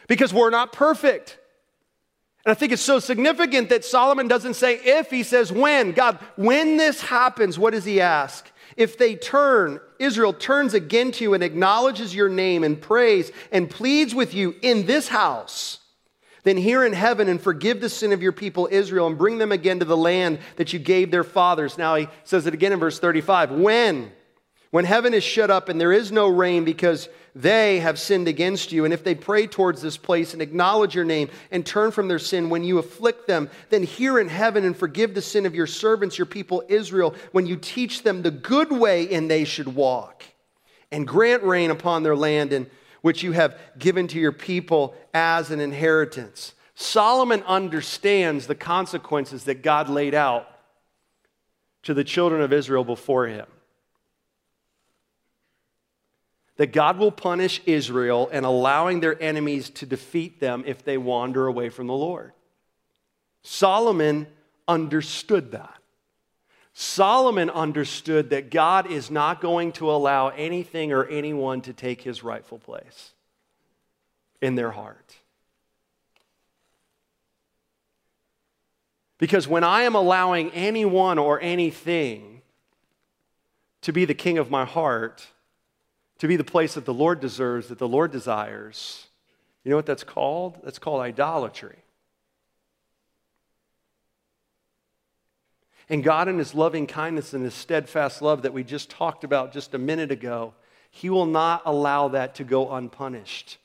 because 0.08 0.34
we're 0.34 0.52
not 0.52 0.74
perfect. 0.74 1.40
And 2.46 2.52
I 2.52 2.56
think 2.56 2.74
it's 2.74 2.82
so 2.82 3.00
significant 3.00 3.70
that 3.70 3.86
Solomon 3.86 4.28
doesn't 4.28 4.56
say 4.56 4.76
if, 4.76 5.10
he 5.10 5.24
says 5.24 5.52
when. 5.52 5.94
God, 5.94 6.20
when 6.36 6.78
this 6.78 7.02
happens, 7.02 7.58
what 7.58 7.72
does 7.72 7.86
he 7.86 8.02
ask? 8.02 8.52
If 8.76 8.98
they 8.98 9.16
turn, 9.16 9.80
Israel 10.00 10.34
turns 10.34 10.74
again 10.74 11.12
to 11.14 11.24
you 11.24 11.34
and 11.34 11.44
acknowledges 11.44 12.14
your 12.14 12.30
name 12.30 12.64
and 12.64 12.82
prays 12.82 13.32
and 13.52 13.70
pleads 13.70 14.14
with 14.14 14.34
you 14.34 14.56
in 14.62 14.86
this 14.86 15.08
house, 15.08 15.80
then 16.44 16.58
hear 16.58 16.84
in 16.84 16.92
heaven 16.92 17.30
and 17.30 17.42
forgive 17.42 17.80
the 17.80 17.88
sin 17.88 18.12
of 18.12 18.22
your 18.22 18.34
people 18.34 18.68
Israel 18.70 19.08
and 19.08 19.18
bring 19.18 19.38
them 19.38 19.54
again 19.54 19.80
to 19.80 19.86
the 19.86 19.96
land 19.96 20.40
that 20.58 20.74
you 20.74 20.80
gave 20.80 21.12
their 21.12 21.24
fathers. 21.24 21.78
Now 21.78 21.96
he 21.96 22.10
says 22.26 22.46
it 22.46 22.54
again 22.54 22.74
in 22.74 22.80
verse 22.80 23.00
35. 23.00 23.52
When? 23.52 24.12
When 24.72 24.86
heaven 24.86 25.14
is 25.14 25.24
shut 25.24 25.52
up 25.52 25.70
and 25.70 25.80
there 25.80 25.94
is 25.94 26.12
no 26.12 26.28
rain 26.28 26.66
because 26.66 27.08
they 27.36 27.80
have 27.80 27.98
sinned 27.98 28.28
against 28.28 28.72
you. 28.72 28.86
And 28.86 28.94
if 28.94 29.04
they 29.04 29.16
pray 29.16 29.48
towards 29.48 29.82
this 29.82 29.98
place 29.98 30.34
and 30.34 30.42
acknowledge 30.42 30.94
your 30.94 31.06
name 31.06 31.30
and 31.50 31.66
turn 31.66 31.92
from 31.92 32.08
their 32.08 32.20
sin 32.20 32.50
when 32.50 32.64
you 32.64 32.78
afflict 32.78 33.28
them, 33.28 33.50
then 33.70 33.84
hear 33.84 34.20
in 34.20 34.30
heaven 34.30 34.64
and 34.64 34.78
forgive 34.78 35.16
the 35.16 35.22
sin 35.22 35.46
of 35.46 35.56
your 35.56 35.66
servants, 35.66 36.18
your 36.18 36.28
people 36.28 36.64
Israel, 36.70 37.16
when 37.32 37.48
you 37.48 37.58
teach 37.58 38.04
them 38.04 38.22
the 38.22 38.32
good 38.32 38.72
way 38.72 39.04
in 39.04 39.28
they 39.28 39.46
should 39.46 39.74
walk. 39.74 40.24
And 40.92 41.08
grant 41.08 41.42
rain 41.44 41.72
upon 41.72 42.04
their 42.04 42.16
land, 42.16 42.54
in 42.54 42.70
which 43.02 43.24
you 43.24 43.32
have 43.32 43.60
given 43.80 44.08
to 44.10 44.20
your 44.20 44.32
people 44.32 44.96
as 45.14 45.50
an 45.50 45.60
inheritance. 45.60 46.54
Solomon 46.76 47.42
understands 47.44 48.46
the 48.46 48.56
consequences 48.56 49.46
that 49.46 49.64
God 49.64 49.90
laid 49.90 50.14
out 50.14 50.48
to 51.84 51.96
the 51.96 52.04
children 52.04 52.42
of 52.42 52.54
Israel 52.54 52.84
before 52.84 53.28
him 53.28 53.48
that 56.58 56.72
God 56.72 56.98
will 56.98 57.12
punish 57.12 57.62
Israel 57.66 58.30
and 58.32 58.46
allowing 58.46 59.00
their 59.00 59.22
enemies 59.22 59.70
to 59.72 59.86
defeat 59.86 60.40
them 60.40 60.64
if 60.68 60.84
they 60.84 60.98
wander 60.98 61.48
away 61.48 61.70
from 61.70 61.88
the 61.88 61.94
Lord. 61.94 62.32
Solomon 63.42 64.28
understood 64.68 65.52
that. 65.52 65.80
Solomon 66.74 67.50
understood 67.50 68.32
that 68.32 68.50
God 68.50 68.90
is 68.90 69.12
not 69.12 69.42
going 69.42 69.72
to 69.74 69.92
allow 69.92 70.30
anything 70.30 70.92
or 70.92 71.06
anyone 71.06 71.62
to 71.62 71.74
take 71.74 72.02
his 72.02 72.24
rightful 72.24 72.58
place 72.58 73.12
in 74.42 74.56
their 74.56 74.72
heart. 74.72 75.16
Because 79.20 79.48
when 79.48 79.64
I 79.64 79.84
am 79.84 79.96
allowing 79.96 80.52
anyone 80.52 81.18
or 81.18 81.40
anything 81.40 82.42
to 83.82 83.94
be 83.94 84.06
the 84.06 84.14
king 84.14 84.38
of 84.38 84.50
my 84.50 84.66
heart, 84.66 85.28
to 86.24 86.28
be 86.30 86.38
the 86.38 86.44
place 86.46 86.76
that 86.76 86.86
the 86.86 86.94
Lord 86.94 87.20
deserves, 87.20 87.68
that 87.68 87.80
the 87.80 87.88
Lord 87.88 88.10
desires. 88.10 89.08
You 89.66 89.72
know 89.72 89.76
what 89.76 89.86
that's 89.86 90.06
called? 90.06 90.58
That's 90.64 90.80
called 90.80 91.02
idolatry. 91.02 91.76
And 95.90 96.02
God, 96.02 96.30
in 96.30 96.38
His 96.38 96.56
loving 96.56 96.88
kindness 96.88 97.34
and 97.34 97.44
His 97.44 97.54
steadfast 97.54 98.22
love 98.22 98.44
that 98.44 98.54
we 98.54 98.64
just 98.64 98.90
talked 98.90 99.26
about 99.26 99.52
just 99.52 99.74
a 99.74 99.78
minute 99.78 100.12
ago, 100.12 100.54
He 100.92 101.10
will 101.10 101.26
not 101.26 101.64
allow 101.66 102.08
that 102.08 102.36
to 102.36 102.46
go 102.46 102.72
unpunished 102.72 103.58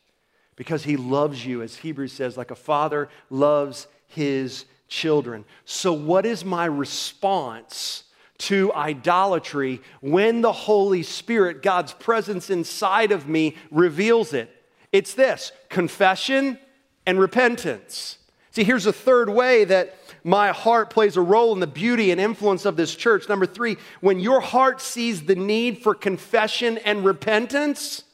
because 0.56 0.82
He 0.82 0.96
loves 0.96 1.46
you, 1.46 1.62
as 1.62 1.76
Hebrews 1.76 2.12
says, 2.12 2.36
like 2.36 2.50
a 2.50 2.56
father 2.56 3.09
loves 3.30 3.86
his 4.09 4.64
children. 4.88 5.44
So, 5.64 5.92
what 5.92 6.26
is 6.26 6.44
my 6.44 6.64
response? 6.64 8.02
To 8.39 8.72
idolatry 8.72 9.82
when 10.01 10.43
the 10.43 10.53
Holy 10.53 11.03
Spirit, 11.03 11.62
God's 11.62 11.93
presence 11.93 12.51
inside 12.51 13.11
of 13.11 13.28
me, 13.28 13.57
reveals 13.70 14.32
it. 14.32 14.55
It's 14.93 15.14
this 15.14 15.53
confession 15.68 16.59
and 17.05 17.18
repentance. 17.18 18.18
See, 18.53 18.64
here's 18.64 18.86
a 18.86 18.93
third 18.93 19.28
way 19.28 19.64
that 19.64 19.97
my 20.24 20.51
heart 20.51 20.91
plays 20.91 21.16
a 21.16 21.20
role 21.20 21.53
in 21.53 21.61
the 21.61 21.66
beauty 21.66 22.11
and 22.11 22.20
influence 22.20 22.64
of 22.64 22.76
this 22.76 22.95
church. 22.95 23.28
Number 23.28 23.47
three, 23.47 23.76
when 24.01 24.20
your 24.20 24.41
heart 24.41 24.80
sees 24.80 25.22
the 25.22 25.34
need 25.34 25.82
for 25.82 25.95
confession 25.95 26.78
and 26.78 27.05
repentance, 27.05 28.05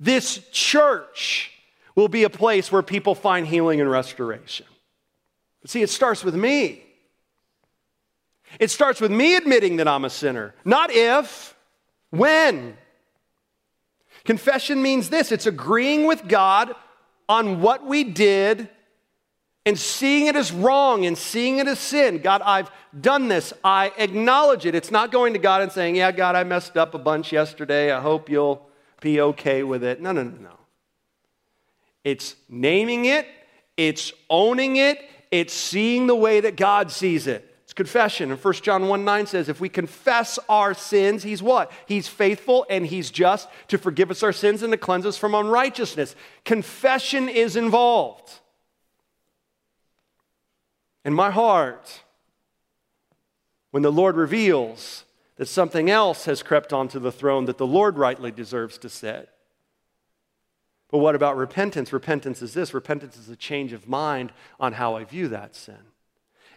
this 0.00 0.46
church 0.52 1.52
will 1.94 2.08
be 2.08 2.24
a 2.24 2.30
place 2.30 2.70
where 2.70 2.82
people 2.82 3.14
find 3.14 3.46
healing 3.46 3.80
and 3.80 3.90
restoration. 3.90 4.66
But 5.62 5.70
see, 5.70 5.82
it 5.82 5.90
starts 5.90 6.24
with 6.24 6.34
me. 6.34 6.83
It 8.60 8.70
starts 8.70 9.00
with 9.00 9.10
me 9.10 9.36
admitting 9.36 9.76
that 9.76 9.88
I'm 9.88 10.04
a 10.04 10.10
sinner, 10.10 10.54
not 10.64 10.90
if, 10.90 11.54
when. 12.10 12.76
Confession 14.24 14.82
means 14.82 15.10
this 15.10 15.32
it's 15.32 15.46
agreeing 15.46 16.06
with 16.06 16.26
God 16.26 16.74
on 17.28 17.60
what 17.60 17.86
we 17.86 18.04
did 18.04 18.68
and 19.66 19.78
seeing 19.78 20.26
it 20.26 20.36
as 20.36 20.52
wrong 20.52 21.06
and 21.06 21.16
seeing 21.16 21.58
it 21.58 21.66
as 21.66 21.78
sin. 21.78 22.18
God, 22.18 22.42
I've 22.44 22.70
done 22.98 23.28
this. 23.28 23.52
I 23.62 23.92
acknowledge 23.96 24.66
it. 24.66 24.74
It's 24.74 24.90
not 24.90 25.10
going 25.10 25.32
to 25.32 25.38
God 25.38 25.62
and 25.62 25.72
saying, 25.72 25.96
Yeah, 25.96 26.12
God, 26.12 26.34
I 26.36 26.44
messed 26.44 26.76
up 26.76 26.94
a 26.94 26.98
bunch 26.98 27.32
yesterday. 27.32 27.90
I 27.90 28.00
hope 28.00 28.28
you'll 28.28 28.68
be 29.00 29.20
okay 29.20 29.62
with 29.62 29.82
it. 29.82 30.00
No, 30.00 30.12
no, 30.12 30.22
no, 30.22 30.36
no. 30.38 30.58
It's 32.02 32.36
naming 32.48 33.06
it, 33.06 33.26
it's 33.76 34.12
owning 34.28 34.76
it, 34.76 34.98
it's 35.30 35.54
seeing 35.54 36.06
the 36.06 36.14
way 36.14 36.40
that 36.40 36.56
God 36.56 36.90
sees 36.90 37.26
it. 37.26 37.53
Confession. 37.74 38.30
And 38.30 38.42
1 38.42 38.54
John 38.54 38.88
1 38.88 39.04
9 39.04 39.26
says, 39.26 39.48
if 39.48 39.60
we 39.60 39.68
confess 39.68 40.38
our 40.48 40.74
sins, 40.74 41.22
he's 41.22 41.42
what? 41.42 41.72
He's 41.86 42.06
faithful 42.06 42.66
and 42.70 42.86
he's 42.86 43.10
just 43.10 43.48
to 43.68 43.78
forgive 43.78 44.10
us 44.10 44.22
our 44.22 44.32
sins 44.32 44.62
and 44.62 44.72
to 44.72 44.76
cleanse 44.76 45.06
us 45.06 45.18
from 45.18 45.34
unrighteousness. 45.34 46.14
Confession 46.44 47.28
is 47.28 47.56
involved. 47.56 48.30
In 51.04 51.12
my 51.12 51.30
heart, 51.30 52.02
when 53.72 53.82
the 53.82 53.92
Lord 53.92 54.16
reveals 54.16 55.04
that 55.36 55.46
something 55.46 55.90
else 55.90 56.26
has 56.26 56.42
crept 56.42 56.72
onto 56.72 57.00
the 57.00 57.12
throne 57.12 57.46
that 57.46 57.58
the 57.58 57.66
Lord 57.66 57.98
rightly 57.98 58.30
deserves 58.30 58.78
to 58.78 58.88
sit, 58.88 59.28
but 60.90 60.98
what 60.98 61.16
about 61.16 61.36
repentance? 61.36 61.92
Repentance 61.92 62.40
is 62.40 62.54
this 62.54 62.72
repentance 62.72 63.16
is 63.16 63.28
a 63.28 63.34
change 63.34 63.72
of 63.72 63.88
mind 63.88 64.32
on 64.60 64.74
how 64.74 64.94
I 64.94 65.02
view 65.02 65.26
that 65.28 65.56
sin. 65.56 65.93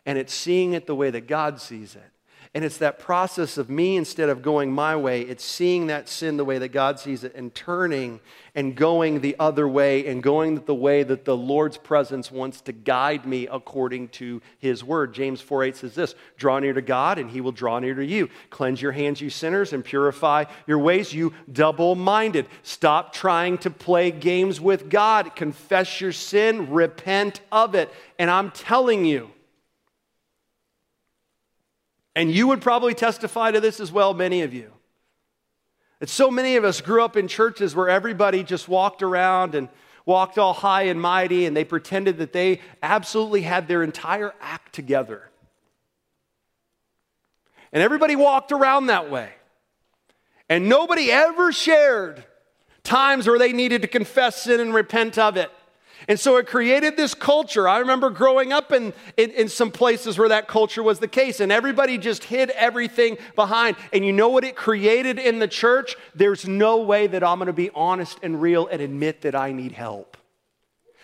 And 0.08 0.18
it's 0.18 0.34
seeing 0.34 0.74
it 0.74 0.88
the 0.88 0.96
way 0.96 1.12
that 1.12 1.28
God 1.28 1.62
sees 1.62 1.96
it. 1.96 2.12
And 2.54 2.64
it's 2.64 2.78
that 2.78 2.98
process 2.98 3.58
of 3.58 3.70
me, 3.70 3.98
instead 3.98 4.30
of 4.30 4.42
going 4.42 4.72
my 4.72 4.96
way, 4.96 5.22
it's 5.22 5.44
seeing 5.44 5.88
that 5.88 6.10
sin 6.10 6.38
the 6.38 6.46
way 6.46 6.58
that 6.58 6.70
God 6.70 6.98
sees 6.98 7.24
it 7.24 7.36
and 7.36 7.54
turning 7.54 8.20
and 8.56 8.74
going 8.74 9.22
the 9.22 9.36
other 9.38 9.68
way 9.68 10.08
and 10.08 10.24
going 10.24 10.56
the 10.66 10.74
way 10.74 11.04
that 11.04 11.26
the 11.26 11.38
Lord's 11.38 11.78
presence 11.78 12.32
wants 12.32 12.62
to 12.62 12.72
guide 12.72 13.28
me 13.28 13.48
according 13.48 14.08
to 14.08 14.42
his 14.58 14.84
word. 14.84 15.14
James 15.14 15.42
4 15.42 15.66
8 15.66 15.76
says 15.76 15.94
this 15.94 16.16
Draw 16.38 16.60
near 16.60 16.74
to 16.74 16.82
God, 16.82 17.20
and 17.20 17.30
he 17.30 17.42
will 17.42 17.52
draw 17.52 17.80
near 17.80 17.94
to 17.94 18.06
you. 18.06 18.30
Cleanse 18.50 18.82
your 18.82 18.94
hands, 18.94 19.22
you 19.22 19.30
sinners, 19.30 19.74
and 19.74 19.84
purify 19.84 20.46
your 20.66 20.80
ways, 20.80 21.14
you 21.14 21.34
double 21.52 21.96
minded. 21.96 22.48
Stop 22.64 23.14
trying 23.14 23.58
to 23.60 23.70
play 23.70 24.10
games 24.10 24.60
with 24.60 24.90
God. 24.90 25.36
Confess 25.36 26.00
your 26.00 26.14
sin, 26.14 26.72
repent 26.72 27.42
of 27.52 27.76
it. 27.76 27.94
And 28.18 28.32
I'm 28.32 28.52
telling 28.52 29.06
you, 29.06 29.30
and 32.18 32.32
you 32.32 32.48
would 32.48 32.62
probably 32.62 32.96
testify 32.96 33.52
to 33.52 33.62
this 33.62 33.80
as 33.80 33.92
well, 33.92 34.16
many 34.16 34.42
of 34.42 34.52
you. 34.52 34.72
That 36.00 36.10
so 36.10 36.32
many 36.32 36.56
of 36.56 36.66
us 36.66 36.82
grew 36.82 37.04
up 37.04 37.16
in 37.16 37.28
churches 37.28 37.76
where 37.76 37.90
everybody 37.90 38.44
just 38.44 38.68
walked 38.68 39.04
around 39.04 39.54
and 39.54 39.70
walked 40.04 40.40
all 40.40 40.54
high 40.54 40.84
and 40.84 41.00
mighty, 41.00 41.46
and 41.46 41.56
they 41.56 41.64
pretended 41.64 42.18
that 42.18 42.34
they 42.34 42.60
absolutely 42.82 43.44
had 43.44 43.68
their 43.68 43.84
entire 43.84 44.34
act 44.42 44.74
together. 44.74 45.30
And 47.72 47.84
everybody 47.84 48.16
walked 48.16 48.52
around 48.52 48.88
that 48.88 49.12
way. 49.12 49.30
And 50.50 50.68
nobody 50.68 51.12
ever 51.12 51.52
shared 51.52 52.26
times 52.82 53.28
where 53.28 53.38
they 53.38 53.54
needed 53.54 53.84
to 53.84 53.88
confess 53.88 54.42
sin 54.42 54.60
and 54.60 54.74
repent 54.74 55.20
of 55.20 55.38
it. 55.38 55.52
And 56.08 56.18
so 56.18 56.38
it 56.38 56.48
created 56.48 56.96
this 56.96 57.14
culture. 57.14 57.68
I 57.68 57.80
remember 57.80 58.10
growing 58.10 58.54
up 58.54 58.72
in, 58.72 58.94
in, 59.18 59.32
in, 59.32 59.50
some 59.50 59.72
places 59.72 60.18
where 60.18 60.30
that 60.30 60.48
culture 60.48 60.82
was 60.82 61.00
the 61.00 61.08
case, 61.08 61.42
and 61.42 61.52
everybody 61.52 61.98
just 61.98 62.24
hid 62.24 62.50
everything 62.52 63.18
behind. 63.36 63.76
And 63.92 64.06
you 64.06 64.14
know 64.14 64.30
what 64.30 64.46
it 64.46 64.56
created 64.56 65.20
in 65.20 65.40
the 65.40 65.50
church? 65.50 65.98
There's 66.16 66.48
no 66.48 66.78
way 66.78 67.08
that 67.08 67.26
I'm 67.26 67.40
going 67.40 67.48
to 67.48 67.54
be 67.54 67.72
honest 67.76 68.20
and 68.24 68.42
real 68.42 68.68
and 68.68 68.82
admit 68.82 69.22
that 69.22 69.36
I 69.36 69.52
need 69.52 69.74
help 69.74 70.16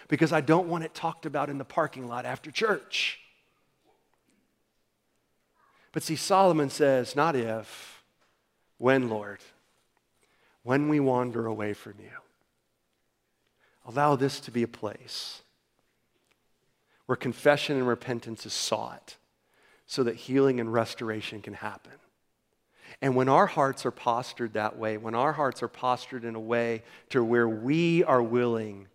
because 0.08 0.32
I 0.32 0.40
don't 0.40 0.70
want 0.70 0.86
it 0.86 0.94
talked 0.94 1.26
about 1.26 1.50
in 1.50 1.58
the 1.58 1.66
parking 1.66 2.08
lot 2.08 2.26
after 2.26 2.50
church. 2.50 3.20
But 5.92 6.02
see, 6.04 6.16
Solomon 6.16 6.70
says, 6.70 7.14
not 7.14 7.36
if, 7.36 8.04
when, 8.78 9.10
Lord, 9.10 9.40
when 10.64 10.88
we 10.88 11.02
wander 11.02 11.46
away 11.46 11.74
from 11.74 11.96
you. 12.00 12.23
Allow 13.86 14.16
this 14.16 14.40
to 14.42 14.52
be 14.52 14.64
a 14.64 14.68
place 14.68 15.42
where 17.06 17.16
confession 17.16 17.78
and 17.78 17.88
repentance 17.88 18.46
is 18.46 18.54
sought 18.54 19.18
so 19.86 20.04
that 20.04 20.16
healing 20.16 20.60
and 20.60 20.72
restoration 20.72 21.42
can 21.42 21.54
happen. 21.54 21.92
And 23.02 23.16
when 23.16 23.28
our 23.28 23.48
hearts 23.48 23.86
are 23.86 23.92
postured 23.92 24.54
that 24.54 24.78
way, 24.78 24.98
when 24.98 25.16
our 25.16 25.34
hearts 25.34 25.62
are 25.62 25.68
postured 25.68 26.24
in 26.24 26.36
a 26.36 26.40
way 26.40 26.84
to 27.10 27.24
where 27.24 27.50
we 27.50 28.04
are 28.04 28.24
willing 28.24 28.88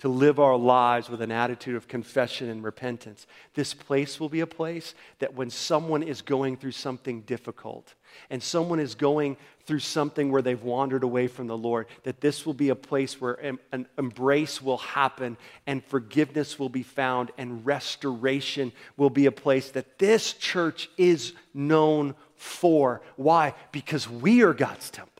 to 0.00 0.08
live 0.08 0.40
our 0.40 0.56
lives 0.56 1.10
with 1.10 1.20
an 1.20 1.30
attitude 1.30 1.76
of 1.76 1.86
confession 1.86 2.48
and 2.48 2.64
repentance. 2.64 3.26
This 3.54 3.74
place 3.74 4.18
will 4.18 4.30
be 4.30 4.40
a 4.40 4.46
place 4.46 4.94
that 5.18 5.34
when 5.34 5.50
someone 5.50 6.02
is 6.02 6.22
going 6.22 6.56
through 6.56 6.72
something 6.72 7.20
difficult 7.22 7.94
and 8.30 8.42
someone 8.42 8.80
is 8.80 8.94
going 8.94 9.36
through 9.66 9.80
something 9.80 10.32
where 10.32 10.40
they've 10.40 10.62
wandered 10.62 11.02
away 11.02 11.28
from 11.28 11.46
the 11.46 11.56
Lord, 11.56 11.86
that 12.04 12.22
this 12.22 12.46
will 12.46 12.54
be 12.54 12.70
a 12.70 12.74
place 12.74 13.20
where 13.20 13.34
an 13.72 13.86
embrace 13.98 14.62
will 14.62 14.78
happen 14.78 15.36
and 15.66 15.84
forgiveness 15.84 16.58
will 16.58 16.70
be 16.70 16.82
found 16.82 17.30
and 17.36 17.64
restoration 17.66 18.72
will 18.96 19.10
be 19.10 19.26
a 19.26 19.32
place 19.32 19.70
that 19.72 19.98
this 19.98 20.32
church 20.32 20.88
is 20.96 21.34
known 21.52 22.14
for. 22.36 23.02
Why? 23.16 23.54
Because 23.70 24.08
we 24.08 24.42
are 24.42 24.54
God's 24.54 24.90
temple. 24.90 25.19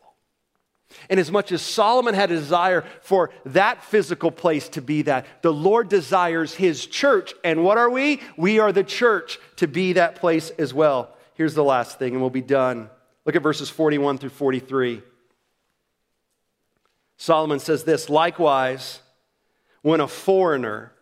And 1.08 1.20
as 1.20 1.30
much 1.30 1.52
as 1.52 1.62
Solomon 1.62 2.14
had 2.14 2.30
a 2.30 2.36
desire 2.36 2.84
for 3.02 3.30
that 3.46 3.84
physical 3.84 4.30
place 4.30 4.68
to 4.70 4.82
be 4.82 5.02
that, 5.02 5.26
the 5.42 5.52
Lord 5.52 5.88
desires 5.88 6.54
his 6.54 6.86
church. 6.86 7.34
And 7.44 7.64
what 7.64 7.78
are 7.78 7.90
we? 7.90 8.20
We 8.36 8.58
are 8.58 8.72
the 8.72 8.84
church 8.84 9.38
to 9.56 9.66
be 9.66 9.94
that 9.94 10.16
place 10.16 10.50
as 10.50 10.74
well. 10.74 11.16
Here's 11.34 11.54
the 11.54 11.64
last 11.64 11.98
thing, 11.98 12.12
and 12.12 12.20
we'll 12.20 12.30
be 12.30 12.40
done. 12.40 12.90
Look 13.24 13.36
at 13.36 13.42
verses 13.42 13.70
41 13.70 14.18
through 14.18 14.30
43. 14.30 15.02
Solomon 17.16 17.58
says 17.58 17.84
this 17.84 18.08
likewise, 18.08 19.00
when 19.82 20.00
a 20.00 20.08
foreigner 20.08 20.92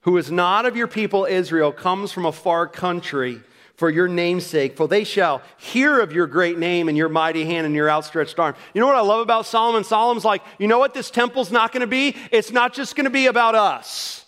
who 0.00 0.16
is 0.16 0.30
not 0.30 0.66
of 0.66 0.76
your 0.76 0.86
people 0.86 1.24
Israel 1.24 1.72
comes 1.72 2.12
from 2.12 2.26
a 2.26 2.32
far 2.32 2.66
country, 2.66 3.40
for 3.76 3.90
your 3.90 4.08
name'sake, 4.08 4.76
for 4.76 4.88
they 4.88 5.04
shall 5.04 5.42
hear 5.58 6.00
of 6.00 6.12
your 6.12 6.26
great 6.26 6.58
name 6.58 6.88
and 6.88 6.96
your 6.96 7.08
mighty 7.08 7.44
hand 7.44 7.66
and 7.66 7.74
your 7.74 7.90
outstretched 7.90 8.38
arm. 8.38 8.54
You 8.74 8.80
know 8.80 8.86
what 8.86 8.96
I 8.96 9.02
love 9.02 9.20
about 9.20 9.46
Solomon? 9.46 9.84
Solomon's 9.84 10.24
like, 10.24 10.42
you 10.58 10.66
know 10.66 10.78
what 10.78 10.94
this 10.94 11.10
temple's 11.10 11.52
not 11.52 11.72
going 11.72 11.82
to 11.82 11.86
be? 11.86 12.16
It's 12.32 12.50
not 12.50 12.72
just 12.72 12.96
going 12.96 13.04
to 13.04 13.10
be 13.10 13.26
about 13.26 13.54
us. 13.54 14.24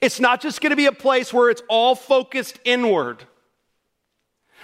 It's 0.00 0.20
not 0.20 0.40
just 0.40 0.60
going 0.60 0.70
to 0.70 0.76
be 0.76 0.86
a 0.86 0.92
place 0.92 1.32
where 1.32 1.50
it's 1.50 1.62
all 1.68 1.94
focused 1.94 2.58
inward. 2.64 3.24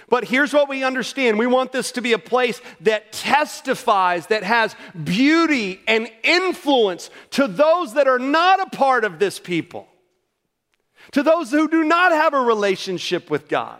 But 0.09 0.23
here's 0.23 0.53
what 0.53 0.69
we 0.69 0.83
understand 0.83 1.37
we 1.37 1.47
want 1.47 1.71
this 1.71 1.91
to 1.93 2.01
be 2.01 2.13
a 2.13 2.19
place 2.19 2.61
that 2.81 3.11
testifies, 3.11 4.27
that 4.27 4.43
has 4.43 4.75
beauty 5.03 5.81
and 5.87 6.09
influence 6.23 7.09
to 7.31 7.47
those 7.47 7.95
that 7.95 8.07
are 8.07 8.19
not 8.19 8.61
a 8.61 8.77
part 8.77 9.03
of 9.03 9.19
this 9.19 9.39
people 9.39 9.87
to 11.11 11.23
those 11.23 11.51
who 11.51 11.67
do 11.67 11.83
not 11.83 12.11
have 12.11 12.33
a 12.33 12.41
relationship 12.41 13.29
with 13.29 13.47
God, 13.47 13.79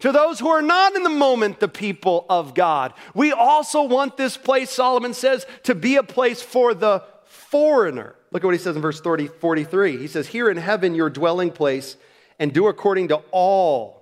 to 0.00 0.12
those 0.12 0.38
who 0.38 0.48
are 0.48 0.62
not 0.62 0.94
in 0.94 1.02
the 1.02 1.10
moment 1.10 1.60
the 1.60 1.68
people 1.68 2.26
of 2.28 2.54
God. 2.54 2.92
We 3.14 3.32
also 3.32 3.82
want 3.82 4.16
this 4.16 4.36
place, 4.36 4.70
Solomon 4.70 5.14
says, 5.14 5.46
to 5.64 5.74
be 5.74 5.96
a 5.96 6.02
place 6.02 6.42
for 6.42 6.74
the 6.74 7.02
foreigner. 7.24 8.14
Look 8.30 8.44
at 8.44 8.46
what 8.46 8.54
he 8.54 8.60
says 8.60 8.76
in 8.76 8.82
verse 8.82 9.00
30, 9.00 9.26
43. 9.26 9.96
He 9.96 10.06
says, 10.06 10.28
Hear 10.28 10.48
in 10.48 10.56
heaven, 10.56 10.94
your 10.94 11.10
dwelling 11.10 11.50
place, 11.50 11.96
and 12.38 12.52
do 12.52 12.68
according 12.68 13.08
to 13.08 13.22
all 13.30 14.00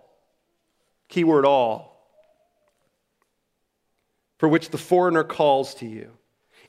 keyword 1.08 1.46
all, 1.46 2.06
for 4.38 4.48
which 4.48 4.70
the 4.70 4.78
foreigner 4.78 5.24
calls 5.24 5.74
to 5.76 5.86
you, 5.86 6.10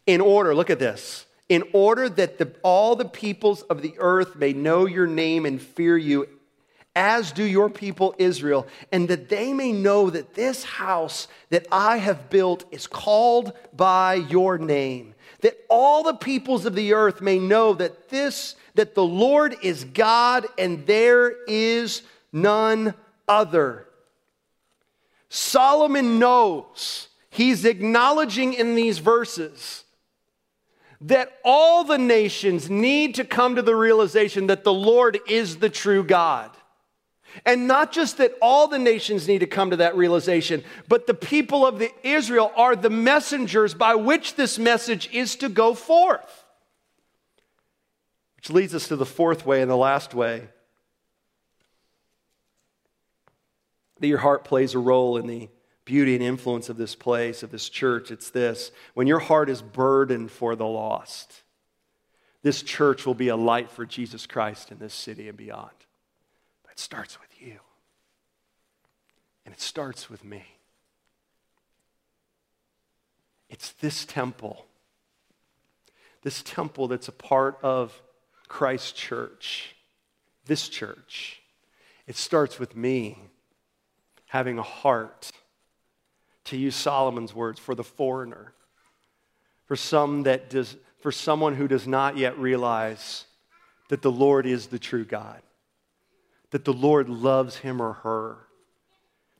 in 0.07 0.21
order, 0.21 0.55
look 0.55 0.69
at 0.69 0.79
this, 0.79 1.25
in 1.49 1.63
order 1.73 2.07
that 2.07 2.37
the, 2.37 2.53
all 2.61 2.95
the 2.95 3.05
peoples 3.05 3.63
of 3.63 3.81
the 3.81 3.95
earth 3.97 4.35
may 4.35 4.53
know 4.53 4.85
your 4.85 5.07
name 5.07 5.45
and 5.45 5.59
fear 5.59 5.97
you, 5.97 6.27
as 6.95 7.31
do 7.31 7.43
your 7.43 7.69
people 7.69 8.15
Israel, 8.19 8.67
and 8.91 9.07
that 9.09 9.29
they 9.29 9.51
may 9.51 9.71
know 9.71 10.09
that 10.11 10.35
this 10.35 10.63
house 10.63 11.27
that 11.49 11.67
I 11.71 11.97
have 11.97 12.29
built 12.29 12.65
is 12.71 12.85
called 12.85 13.53
by 13.75 14.13
your 14.13 14.59
name, 14.59 15.15
that 15.41 15.57
all 15.69 16.03
the 16.03 16.13
peoples 16.13 16.65
of 16.65 16.75
the 16.75 16.93
earth 16.93 17.21
may 17.21 17.39
know 17.39 17.73
that 17.73 18.09
this 18.09 18.55
that 18.75 18.95
the 18.95 19.03
Lord 19.03 19.57
is 19.61 19.83
God 19.83 20.45
and 20.57 20.85
there 20.85 21.33
is 21.47 22.01
none 22.31 22.93
other. 23.27 23.87
Solomon 25.27 26.17
knows, 26.17 27.09
he's 27.29 27.65
acknowledging 27.65 28.53
in 28.53 28.75
these 28.75 28.99
verses 28.99 29.83
that 31.01 31.39
all 31.45 31.83
the 31.83 31.97
nations 31.97 32.69
need 32.69 33.15
to 33.15 33.23
come 33.23 33.55
to 33.55 33.61
the 33.61 33.75
realization 33.75 34.47
that 34.47 34.63
the 34.63 34.73
Lord 34.73 35.19
is 35.27 35.57
the 35.57 35.69
true 35.69 36.03
God. 36.03 36.51
And 37.45 37.67
not 37.67 37.91
just 37.91 38.17
that 38.17 38.33
all 38.41 38.67
the 38.67 38.79
nations 38.79 39.27
need 39.27 39.39
to 39.39 39.47
come 39.47 39.69
to 39.69 39.77
that 39.77 39.95
realization, 39.95 40.63
but 40.87 41.07
the 41.07 41.13
people 41.13 41.65
of 41.65 41.79
the 41.79 41.91
Israel 42.03 42.51
are 42.55 42.75
the 42.75 42.89
messengers 42.89 43.73
by 43.73 43.95
which 43.95 44.35
this 44.35 44.57
message 44.57 45.09
is 45.13 45.35
to 45.37 45.47
go 45.47 45.73
forth. 45.73 46.45
Which 48.37 48.49
leads 48.49 48.73
us 48.73 48.87
to 48.87 48.95
the 48.95 49.05
fourth 49.05 49.45
way 49.45 49.61
and 49.61 49.69
the 49.69 49.77
last 49.77 50.13
way 50.13 50.49
that 53.99 54.07
your 54.07 54.17
heart 54.17 54.43
plays 54.43 54.73
a 54.73 54.79
role 54.79 55.17
in 55.17 55.27
the 55.27 55.49
beauty 55.89 56.13
and 56.13 56.23
influence 56.23 56.69
of 56.69 56.77
this 56.77 56.93
place, 56.93 57.41
of 57.41 57.49
this 57.49 57.67
church. 57.67 58.11
It's 58.11 58.29
this 58.29 58.71
when 58.93 59.07
your 59.07 59.17
heart 59.17 59.49
is 59.49 59.63
burdened 59.63 60.29
for 60.29 60.55
the 60.55 60.67
lost, 60.67 61.41
this 62.43 62.61
church 62.61 63.07
will 63.07 63.15
be 63.15 63.29
a 63.29 63.35
light 63.35 63.71
for 63.71 63.87
Jesus 63.87 64.27
Christ 64.27 64.71
in 64.71 64.77
this 64.77 64.93
city 64.93 65.27
and 65.27 65.35
beyond. 65.35 65.71
But 66.61 66.73
it 66.73 66.79
starts 66.79 67.19
with 67.19 67.41
you, 67.41 67.57
and 69.45 69.53
it 69.53 69.59
starts 69.59 70.11
with 70.11 70.23
me. 70.23 70.43
It's 73.49 73.71
this 73.71 74.05
temple, 74.05 74.67
this 76.21 76.43
temple 76.43 76.87
that's 76.87 77.07
a 77.07 77.11
part 77.11 77.57
of 77.63 77.99
Christ 78.47 78.95
Church, 78.95 79.75
this 80.45 80.69
church, 80.69 81.41
it 82.05 82.15
starts 82.15 82.59
with 82.59 82.75
me 82.75 83.17
having 84.27 84.59
a 84.59 84.63
heart, 84.63 85.31
to 86.49 86.57
use 86.57 86.75
Solomon's 86.75 87.33
words, 87.33 87.59
for 87.59 87.75
the 87.75 87.83
foreigner, 87.83 88.53
for, 89.65 89.75
some 89.75 90.23
that 90.23 90.49
does, 90.49 90.75
for 90.99 91.11
someone 91.11 91.55
who 91.55 91.67
does 91.67 91.87
not 91.87 92.17
yet 92.17 92.37
realize 92.37 93.25
that 93.89 94.01
the 94.01 94.11
Lord 94.11 94.45
is 94.45 94.67
the 94.67 94.79
true 94.79 95.05
God, 95.05 95.41
that 96.51 96.65
the 96.65 96.73
Lord 96.73 97.09
loves 97.09 97.57
him 97.57 97.81
or 97.81 97.93
her, 97.93 98.37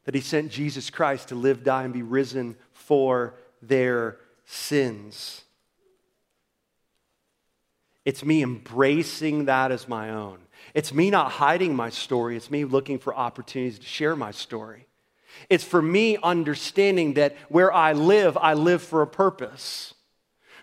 that 0.05 0.15
he 0.15 0.21
sent 0.21 0.51
Jesus 0.51 0.89
Christ 0.89 1.29
to 1.29 1.35
live, 1.35 1.63
die, 1.63 1.83
and 1.83 1.93
be 1.93 2.01
risen 2.01 2.55
for 2.73 3.35
their 3.61 4.17
sins. 4.45 5.43
It's 8.05 8.25
me 8.25 8.41
embracing 8.41 9.45
that 9.45 9.71
as 9.71 9.87
my 9.87 10.09
own. 10.09 10.39
It's 10.73 10.93
me 10.93 11.09
not 11.09 11.31
hiding 11.31 11.75
my 11.75 11.89
story. 11.89 12.35
It's 12.35 12.49
me 12.49 12.65
looking 12.65 12.97
for 12.97 13.15
opportunities 13.15 13.79
to 13.79 13.85
share 13.85 14.15
my 14.15 14.31
story. 14.31 14.87
It's 15.49 15.63
for 15.63 15.81
me 15.81 16.17
understanding 16.21 17.13
that 17.13 17.35
where 17.49 17.73
I 17.73 17.93
live, 17.93 18.37
I 18.37 18.53
live 18.53 18.81
for 18.81 19.01
a 19.01 19.07
purpose. 19.07 19.93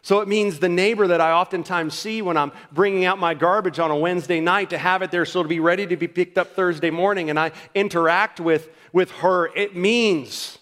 So 0.03 0.21
it 0.21 0.29
means 0.29 0.61
the 0.61 0.69
neighbor 0.69 1.09
that 1.09 1.21
I 1.21 1.33
oftentimes 1.33 1.93
see 1.95 2.23
when 2.23 2.37
I'm 2.37 2.53
bringing 2.71 3.05
out 3.05 3.19
my 3.19 3.35
garbage 3.35 3.81
on 3.81 3.91
a 3.91 3.97
Wednesday 3.97 4.41
night 4.41 4.71
to 4.71 4.79
have 4.79 5.03
it 5.03 5.11
there 5.11 5.25
so 5.25 5.43
to 5.43 5.49
be 5.49 5.59
ready 5.59 5.85
to 5.85 5.97
be 5.97 6.07
picked 6.07 6.39
up 6.39 6.55
Thursday 6.55 6.91
morning 6.91 7.29
and 7.29 7.39
I 7.39 7.51
interact 7.75 8.39
with, 8.39 8.69
with 8.93 9.11
her, 9.11 9.53
it 9.57 9.75
means 9.75 10.59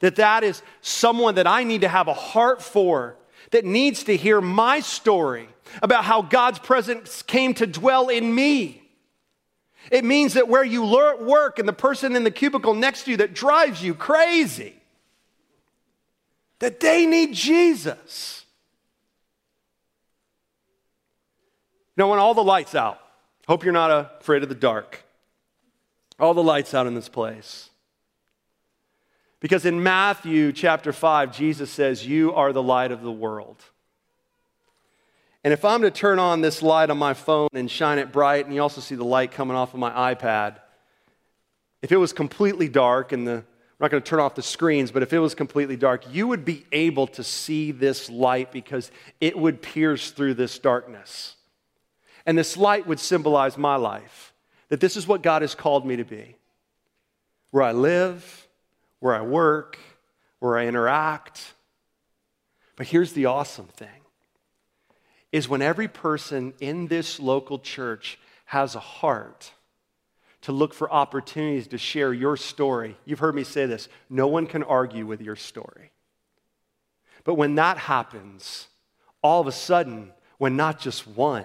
that 0.00 0.16
that 0.16 0.42
is 0.42 0.62
someone 0.80 1.36
that 1.36 1.46
I 1.46 1.62
need 1.62 1.82
to 1.82 1.88
have 1.88 2.08
a 2.08 2.14
heart 2.14 2.60
for 2.60 3.16
that 3.52 3.64
needs 3.64 4.04
to 4.04 4.16
hear 4.16 4.40
my 4.40 4.80
story 4.80 5.48
about 5.82 6.04
how 6.04 6.22
God's 6.22 6.58
presence 6.58 7.22
came 7.22 7.54
to 7.54 7.66
dwell 7.66 8.08
in 8.08 8.34
me. 8.34 8.85
It 9.90 10.04
means 10.04 10.34
that 10.34 10.48
where 10.48 10.64
you 10.64 10.82
work 10.82 11.58
and 11.58 11.68
the 11.68 11.72
person 11.72 12.16
in 12.16 12.24
the 12.24 12.30
cubicle 12.30 12.74
next 12.74 13.04
to 13.04 13.12
you 13.12 13.16
that 13.18 13.34
drives 13.34 13.82
you 13.82 13.94
crazy, 13.94 14.74
that 16.58 16.80
they 16.80 17.06
need 17.06 17.34
Jesus. 17.34 18.44
You 21.96 22.02
know, 22.02 22.08
when 22.08 22.18
all 22.18 22.34
the 22.34 22.44
lights 22.44 22.74
out, 22.74 22.98
hope 23.46 23.64
you're 23.64 23.72
not 23.72 24.20
afraid 24.20 24.42
of 24.42 24.48
the 24.48 24.54
dark. 24.54 25.02
All 26.18 26.34
the 26.34 26.42
lights 26.42 26.74
out 26.74 26.86
in 26.86 26.94
this 26.94 27.08
place. 27.08 27.70
Because 29.40 29.66
in 29.66 29.82
Matthew 29.82 30.52
chapter 30.52 30.92
5, 30.92 31.36
Jesus 31.36 31.70
says, 31.70 32.06
You 32.06 32.32
are 32.32 32.52
the 32.52 32.62
light 32.62 32.90
of 32.90 33.02
the 33.02 33.12
world. 33.12 33.62
And 35.46 35.52
if 35.52 35.64
I'm 35.64 35.82
to 35.82 35.92
turn 35.92 36.18
on 36.18 36.40
this 36.40 36.60
light 36.60 36.90
on 36.90 36.98
my 36.98 37.14
phone 37.14 37.46
and 37.52 37.70
shine 37.70 38.00
it 38.00 38.10
bright, 38.10 38.46
and 38.46 38.52
you 38.52 38.60
also 38.60 38.80
see 38.80 38.96
the 38.96 39.04
light 39.04 39.30
coming 39.30 39.56
off 39.56 39.74
of 39.74 39.78
my 39.78 40.12
iPad, 40.12 40.56
if 41.82 41.92
it 41.92 41.98
was 41.98 42.12
completely 42.12 42.68
dark 42.68 43.12
and 43.12 43.28
the 43.28 43.34
I'm 43.34 43.44
not 43.78 43.92
going 43.92 44.02
to 44.02 44.10
turn 44.10 44.18
off 44.18 44.34
the 44.34 44.42
screens, 44.42 44.90
but 44.90 45.04
if 45.04 45.12
it 45.12 45.20
was 45.20 45.36
completely 45.36 45.76
dark, 45.76 46.02
you 46.12 46.26
would 46.26 46.44
be 46.44 46.66
able 46.72 47.06
to 47.06 47.22
see 47.22 47.70
this 47.70 48.10
light 48.10 48.50
because 48.50 48.90
it 49.20 49.38
would 49.38 49.62
pierce 49.62 50.10
through 50.10 50.34
this 50.34 50.58
darkness. 50.58 51.36
And 52.26 52.36
this 52.36 52.56
light 52.56 52.88
would 52.88 52.98
symbolize 52.98 53.56
my 53.56 53.76
life 53.76 54.34
that 54.68 54.80
this 54.80 54.96
is 54.96 55.06
what 55.06 55.22
God 55.22 55.42
has 55.42 55.54
called 55.54 55.86
me 55.86 55.94
to 55.94 56.04
be. 56.04 56.34
Where 57.52 57.62
I 57.62 57.70
live, 57.70 58.48
where 58.98 59.14
I 59.14 59.20
work, 59.22 59.78
where 60.40 60.58
I 60.58 60.66
interact. 60.66 61.54
But 62.74 62.88
here's 62.88 63.12
the 63.12 63.26
awesome 63.26 63.66
thing 63.66 64.05
is 65.36 65.50
when 65.50 65.60
every 65.60 65.86
person 65.86 66.54
in 66.60 66.86
this 66.86 67.20
local 67.20 67.58
church 67.58 68.18
has 68.46 68.74
a 68.74 68.80
heart 68.80 69.52
to 70.40 70.50
look 70.50 70.72
for 70.72 70.90
opportunities 70.90 71.66
to 71.68 71.76
share 71.76 72.14
your 72.14 72.38
story. 72.38 72.96
You've 73.04 73.18
heard 73.18 73.34
me 73.34 73.44
say 73.44 73.66
this 73.66 73.90
no 74.08 74.28
one 74.28 74.46
can 74.46 74.62
argue 74.62 75.04
with 75.04 75.20
your 75.20 75.36
story. 75.36 75.90
But 77.22 77.34
when 77.34 77.56
that 77.56 77.76
happens, 77.76 78.68
all 79.20 79.42
of 79.42 79.46
a 79.46 79.52
sudden, 79.52 80.10
when 80.38 80.56
not 80.56 80.80
just 80.80 81.06
one, 81.06 81.44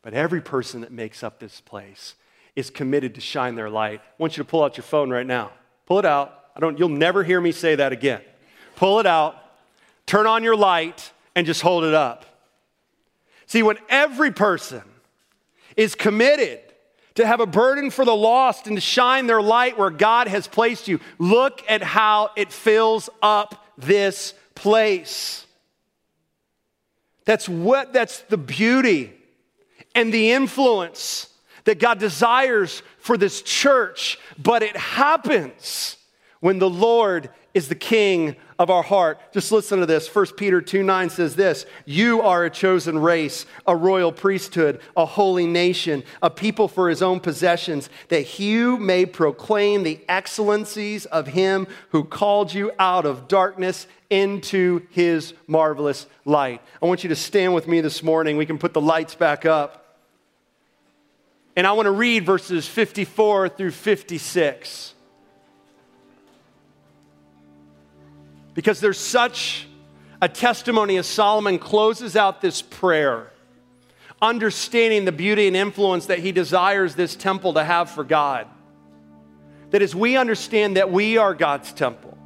but 0.00 0.14
every 0.14 0.40
person 0.40 0.80
that 0.80 0.90
makes 0.90 1.22
up 1.22 1.40
this 1.40 1.60
place 1.60 2.14
is 2.56 2.70
committed 2.70 3.16
to 3.16 3.20
shine 3.20 3.54
their 3.54 3.68
light. 3.68 4.00
I 4.00 4.14
want 4.16 4.38
you 4.38 4.44
to 4.44 4.48
pull 4.48 4.64
out 4.64 4.78
your 4.78 4.84
phone 4.84 5.10
right 5.10 5.26
now. 5.26 5.50
Pull 5.84 5.98
it 5.98 6.06
out. 6.06 6.46
I 6.56 6.60
don't, 6.60 6.78
you'll 6.78 6.88
never 6.88 7.22
hear 7.22 7.40
me 7.40 7.52
say 7.52 7.74
that 7.74 7.92
again. 7.92 8.22
Pull 8.76 8.98
it 8.98 9.06
out, 9.06 9.36
turn 10.06 10.26
on 10.26 10.42
your 10.42 10.56
light, 10.56 11.12
and 11.36 11.46
just 11.46 11.60
hold 11.60 11.84
it 11.84 11.92
up. 11.92 12.24
See, 13.50 13.64
when 13.64 13.78
every 13.88 14.30
person 14.30 14.82
is 15.76 15.96
committed 15.96 16.60
to 17.16 17.26
have 17.26 17.40
a 17.40 17.46
burden 17.46 17.90
for 17.90 18.04
the 18.04 18.14
lost 18.14 18.68
and 18.68 18.76
to 18.76 18.80
shine 18.80 19.26
their 19.26 19.42
light 19.42 19.76
where 19.76 19.90
God 19.90 20.28
has 20.28 20.46
placed 20.46 20.86
you, 20.86 21.00
look 21.18 21.60
at 21.68 21.82
how 21.82 22.30
it 22.36 22.52
fills 22.52 23.10
up 23.20 23.66
this 23.76 24.34
place. 24.54 25.44
That's 27.24 27.48
what 27.48 27.92
that's 27.92 28.20
the 28.20 28.36
beauty 28.36 29.12
and 29.96 30.14
the 30.14 30.30
influence 30.30 31.28
that 31.64 31.80
God 31.80 31.98
desires 31.98 32.84
for 32.98 33.16
this 33.16 33.42
church, 33.42 34.16
but 34.38 34.62
it 34.62 34.76
happens 34.76 35.96
when 36.38 36.60
the 36.60 36.70
Lord 36.70 37.30
is 37.54 37.68
the 37.68 37.74
king 37.74 38.36
of 38.58 38.68
our 38.70 38.82
heart. 38.82 39.18
Just 39.32 39.50
listen 39.50 39.80
to 39.80 39.86
this. 39.86 40.14
1 40.14 40.26
Peter 40.36 40.60
2 40.60 40.82
9 40.82 41.10
says 41.10 41.34
this 41.34 41.66
You 41.84 42.20
are 42.20 42.44
a 42.44 42.50
chosen 42.50 42.98
race, 42.98 43.46
a 43.66 43.74
royal 43.74 44.12
priesthood, 44.12 44.80
a 44.96 45.06
holy 45.06 45.46
nation, 45.46 46.04
a 46.22 46.30
people 46.30 46.68
for 46.68 46.88
his 46.88 47.02
own 47.02 47.20
possessions, 47.20 47.88
that 48.08 48.38
you 48.38 48.76
may 48.76 49.06
proclaim 49.06 49.82
the 49.82 50.00
excellencies 50.08 51.06
of 51.06 51.28
him 51.28 51.66
who 51.90 52.04
called 52.04 52.52
you 52.52 52.70
out 52.78 53.06
of 53.06 53.28
darkness 53.28 53.86
into 54.10 54.86
his 54.90 55.32
marvelous 55.46 56.06
light. 56.24 56.60
I 56.82 56.86
want 56.86 57.02
you 57.02 57.08
to 57.08 57.16
stand 57.16 57.54
with 57.54 57.66
me 57.66 57.80
this 57.80 58.02
morning. 58.02 58.36
We 58.36 58.46
can 58.46 58.58
put 58.58 58.74
the 58.74 58.80
lights 58.80 59.14
back 59.14 59.46
up. 59.46 59.80
And 61.56 61.66
I 61.66 61.72
want 61.72 61.86
to 61.86 61.92
read 61.92 62.24
verses 62.24 62.66
54 62.66 63.48
through 63.50 63.72
56. 63.72 64.94
Because 68.60 68.78
there's 68.78 68.98
such 68.98 69.66
a 70.20 70.28
testimony 70.28 70.98
as 70.98 71.06
Solomon 71.06 71.58
closes 71.58 72.14
out 72.14 72.42
this 72.42 72.60
prayer, 72.60 73.32
understanding 74.20 75.06
the 75.06 75.12
beauty 75.12 75.46
and 75.46 75.56
influence 75.56 76.04
that 76.06 76.18
he 76.18 76.30
desires 76.30 76.94
this 76.94 77.16
temple 77.16 77.54
to 77.54 77.64
have 77.64 77.88
for 77.88 78.04
God. 78.04 78.46
that 79.70 79.82
as 79.82 79.94
we 79.94 80.16
understand 80.16 80.76
that 80.76 80.90
we 80.90 81.16
are 81.16 81.34
God's 81.34 81.72
temple, 81.72 82.16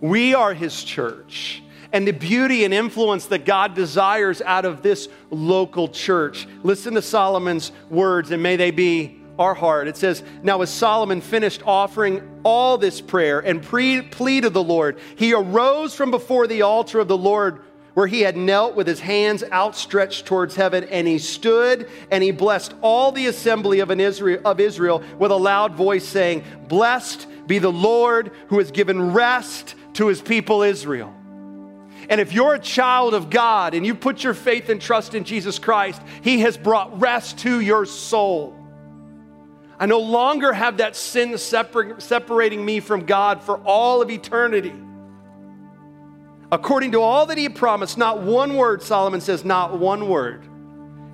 we 0.00 0.34
are 0.34 0.54
His 0.54 0.82
church, 0.82 1.62
and 1.92 2.06
the 2.06 2.12
beauty 2.12 2.64
and 2.64 2.72
influence 2.72 3.26
that 3.26 3.44
God 3.44 3.74
desires 3.74 4.40
out 4.40 4.64
of 4.64 4.82
this 4.82 5.08
local 5.30 5.88
church. 5.88 6.48
Listen 6.62 6.94
to 6.94 7.02
Solomon's 7.02 7.72
words, 7.90 8.30
and 8.30 8.42
may 8.42 8.56
they 8.56 8.70
be 8.70 9.21
our 9.38 9.54
heart. 9.54 9.88
It 9.88 9.96
says, 9.96 10.22
Now 10.42 10.62
as 10.62 10.70
Solomon 10.70 11.20
finished 11.20 11.62
offering 11.64 12.40
all 12.44 12.78
this 12.78 13.00
prayer 13.00 13.40
and 13.40 13.62
pre- 13.62 14.02
pleaded 14.02 14.52
the 14.52 14.62
Lord, 14.62 14.98
he 15.16 15.34
arose 15.34 15.94
from 15.94 16.10
before 16.10 16.46
the 16.46 16.62
altar 16.62 17.00
of 17.00 17.08
the 17.08 17.18
Lord 17.18 17.62
where 17.94 18.06
he 18.06 18.22
had 18.22 18.36
knelt 18.36 18.74
with 18.74 18.86
his 18.86 19.00
hands 19.00 19.44
outstretched 19.52 20.24
towards 20.24 20.56
heaven, 20.56 20.84
and 20.84 21.06
he 21.06 21.18
stood 21.18 21.88
and 22.10 22.24
he 22.24 22.30
blessed 22.30 22.74
all 22.80 23.12
the 23.12 23.26
assembly 23.26 23.80
of, 23.80 23.90
Israel, 23.90 24.40
of 24.44 24.60
Israel 24.60 25.02
with 25.18 25.30
a 25.30 25.36
loud 25.36 25.74
voice, 25.74 26.06
saying, 26.06 26.42
Blessed 26.68 27.26
be 27.46 27.58
the 27.58 27.72
Lord 27.72 28.32
who 28.48 28.58
has 28.58 28.70
given 28.70 29.12
rest 29.12 29.74
to 29.94 30.06
his 30.06 30.22
people 30.22 30.62
Israel. 30.62 31.14
And 32.08 32.20
if 32.20 32.32
you're 32.32 32.54
a 32.54 32.58
child 32.58 33.14
of 33.14 33.30
God 33.30 33.74
and 33.74 33.86
you 33.86 33.94
put 33.94 34.24
your 34.24 34.34
faith 34.34 34.68
and 34.68 34.80
trust 34.80 35.14
in 35.14 35.24
Jesus 35.24 35.58
Christ, 35.58 36.00
he 36.22 36.40
has 36.40 36.56
brought 36.56 37.00
rest 37.00 37.38
to 37.40 37.60
your 37.60 37.86
soul. 37.86 38.56
I 39.82 39.86
no 39.86 39.98
longer 39.98 40.52
have 40.52 40.76
that 40.76 40.94
sin 40.94 41.36
separating 41.36 42.64
me 42.64 42.78
from 42.78 43.04
God 43.04 43.42
for 43.42 43.56
all 43.64 44.00
of 44.00 44.10
eternity. 44.10 44.72
According 46.52 46.92
to 46.92 47.00
all 47.00 47.26
that 47.26 47.36
he 47.36 47.48
promised, 47.48 47.98
not 47.98 48.22
one 48.22 48.56
word, 48.56 48.80
Solomon 48.80 49.20
says, 49.20 49.44
not 49.44 49.80
one 49.80 50.08
word 50.08 50.44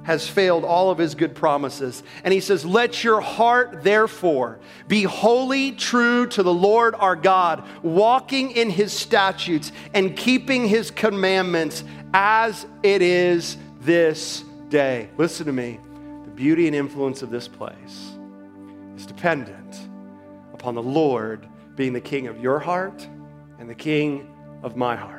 has 0.02 0.28
failed 0.28 0.66
all 0.66 0.90
of 0.90 0.98
his 0.98 1.14
good 1.14 1.34
promises. 1.34 2.02
And 2.24 2.34
he 2.34 2.40
says, 2.40 2.62
Let 2.66 3.02
your 3.02 3.22
heart, 3.22 3.84
therefore, 3.84 4.60
be 4.86 5.04
wholly 5.04 5.72
true 5.72 6.26
to 6.26 6.42
the 6.42 6.52
Lord 6.52 6.94
our 6.94 7.16
God, 7.16 7.64
walking 7.82 8.50
in 8.50 8.68
his 8.68 8.92
statutes 8.92 9.72
and 9.94 10.14
keeping 10.14 10.68
his 10.68 10.90
commandments 10.90 11.84
as 12.12 12.66
it 12.82 13.00
is 13.00 13.56
this 13.80 14.44
day. 14.68 15.08
Listen 15.16 15.46
to 15.46 15.52
me. 15.52 15.80
The 16.26 16.30
beauty 16.32 16.66
and 16.66 16.76
influence 16.76 17.22
of 17.22 17.30
this 17.30 17.48
place 17.48 18.07
is 18.99 19.07
dependent 19.07 19.88
upon 20.53 20.74
the 20.74 20.82
Lord 20.82 21.49
being 21.76 21.92
the 21.92 22.01
king 22.01 22.26
of 22.26 22.40
your 22.40 22.59
heart 22.59 23.09
and 23.61 23.70
the 23.70 23.74
king 23.74 24.34
of 24.64 24.76
my 24.76 24.96
heart. 24.96 25.17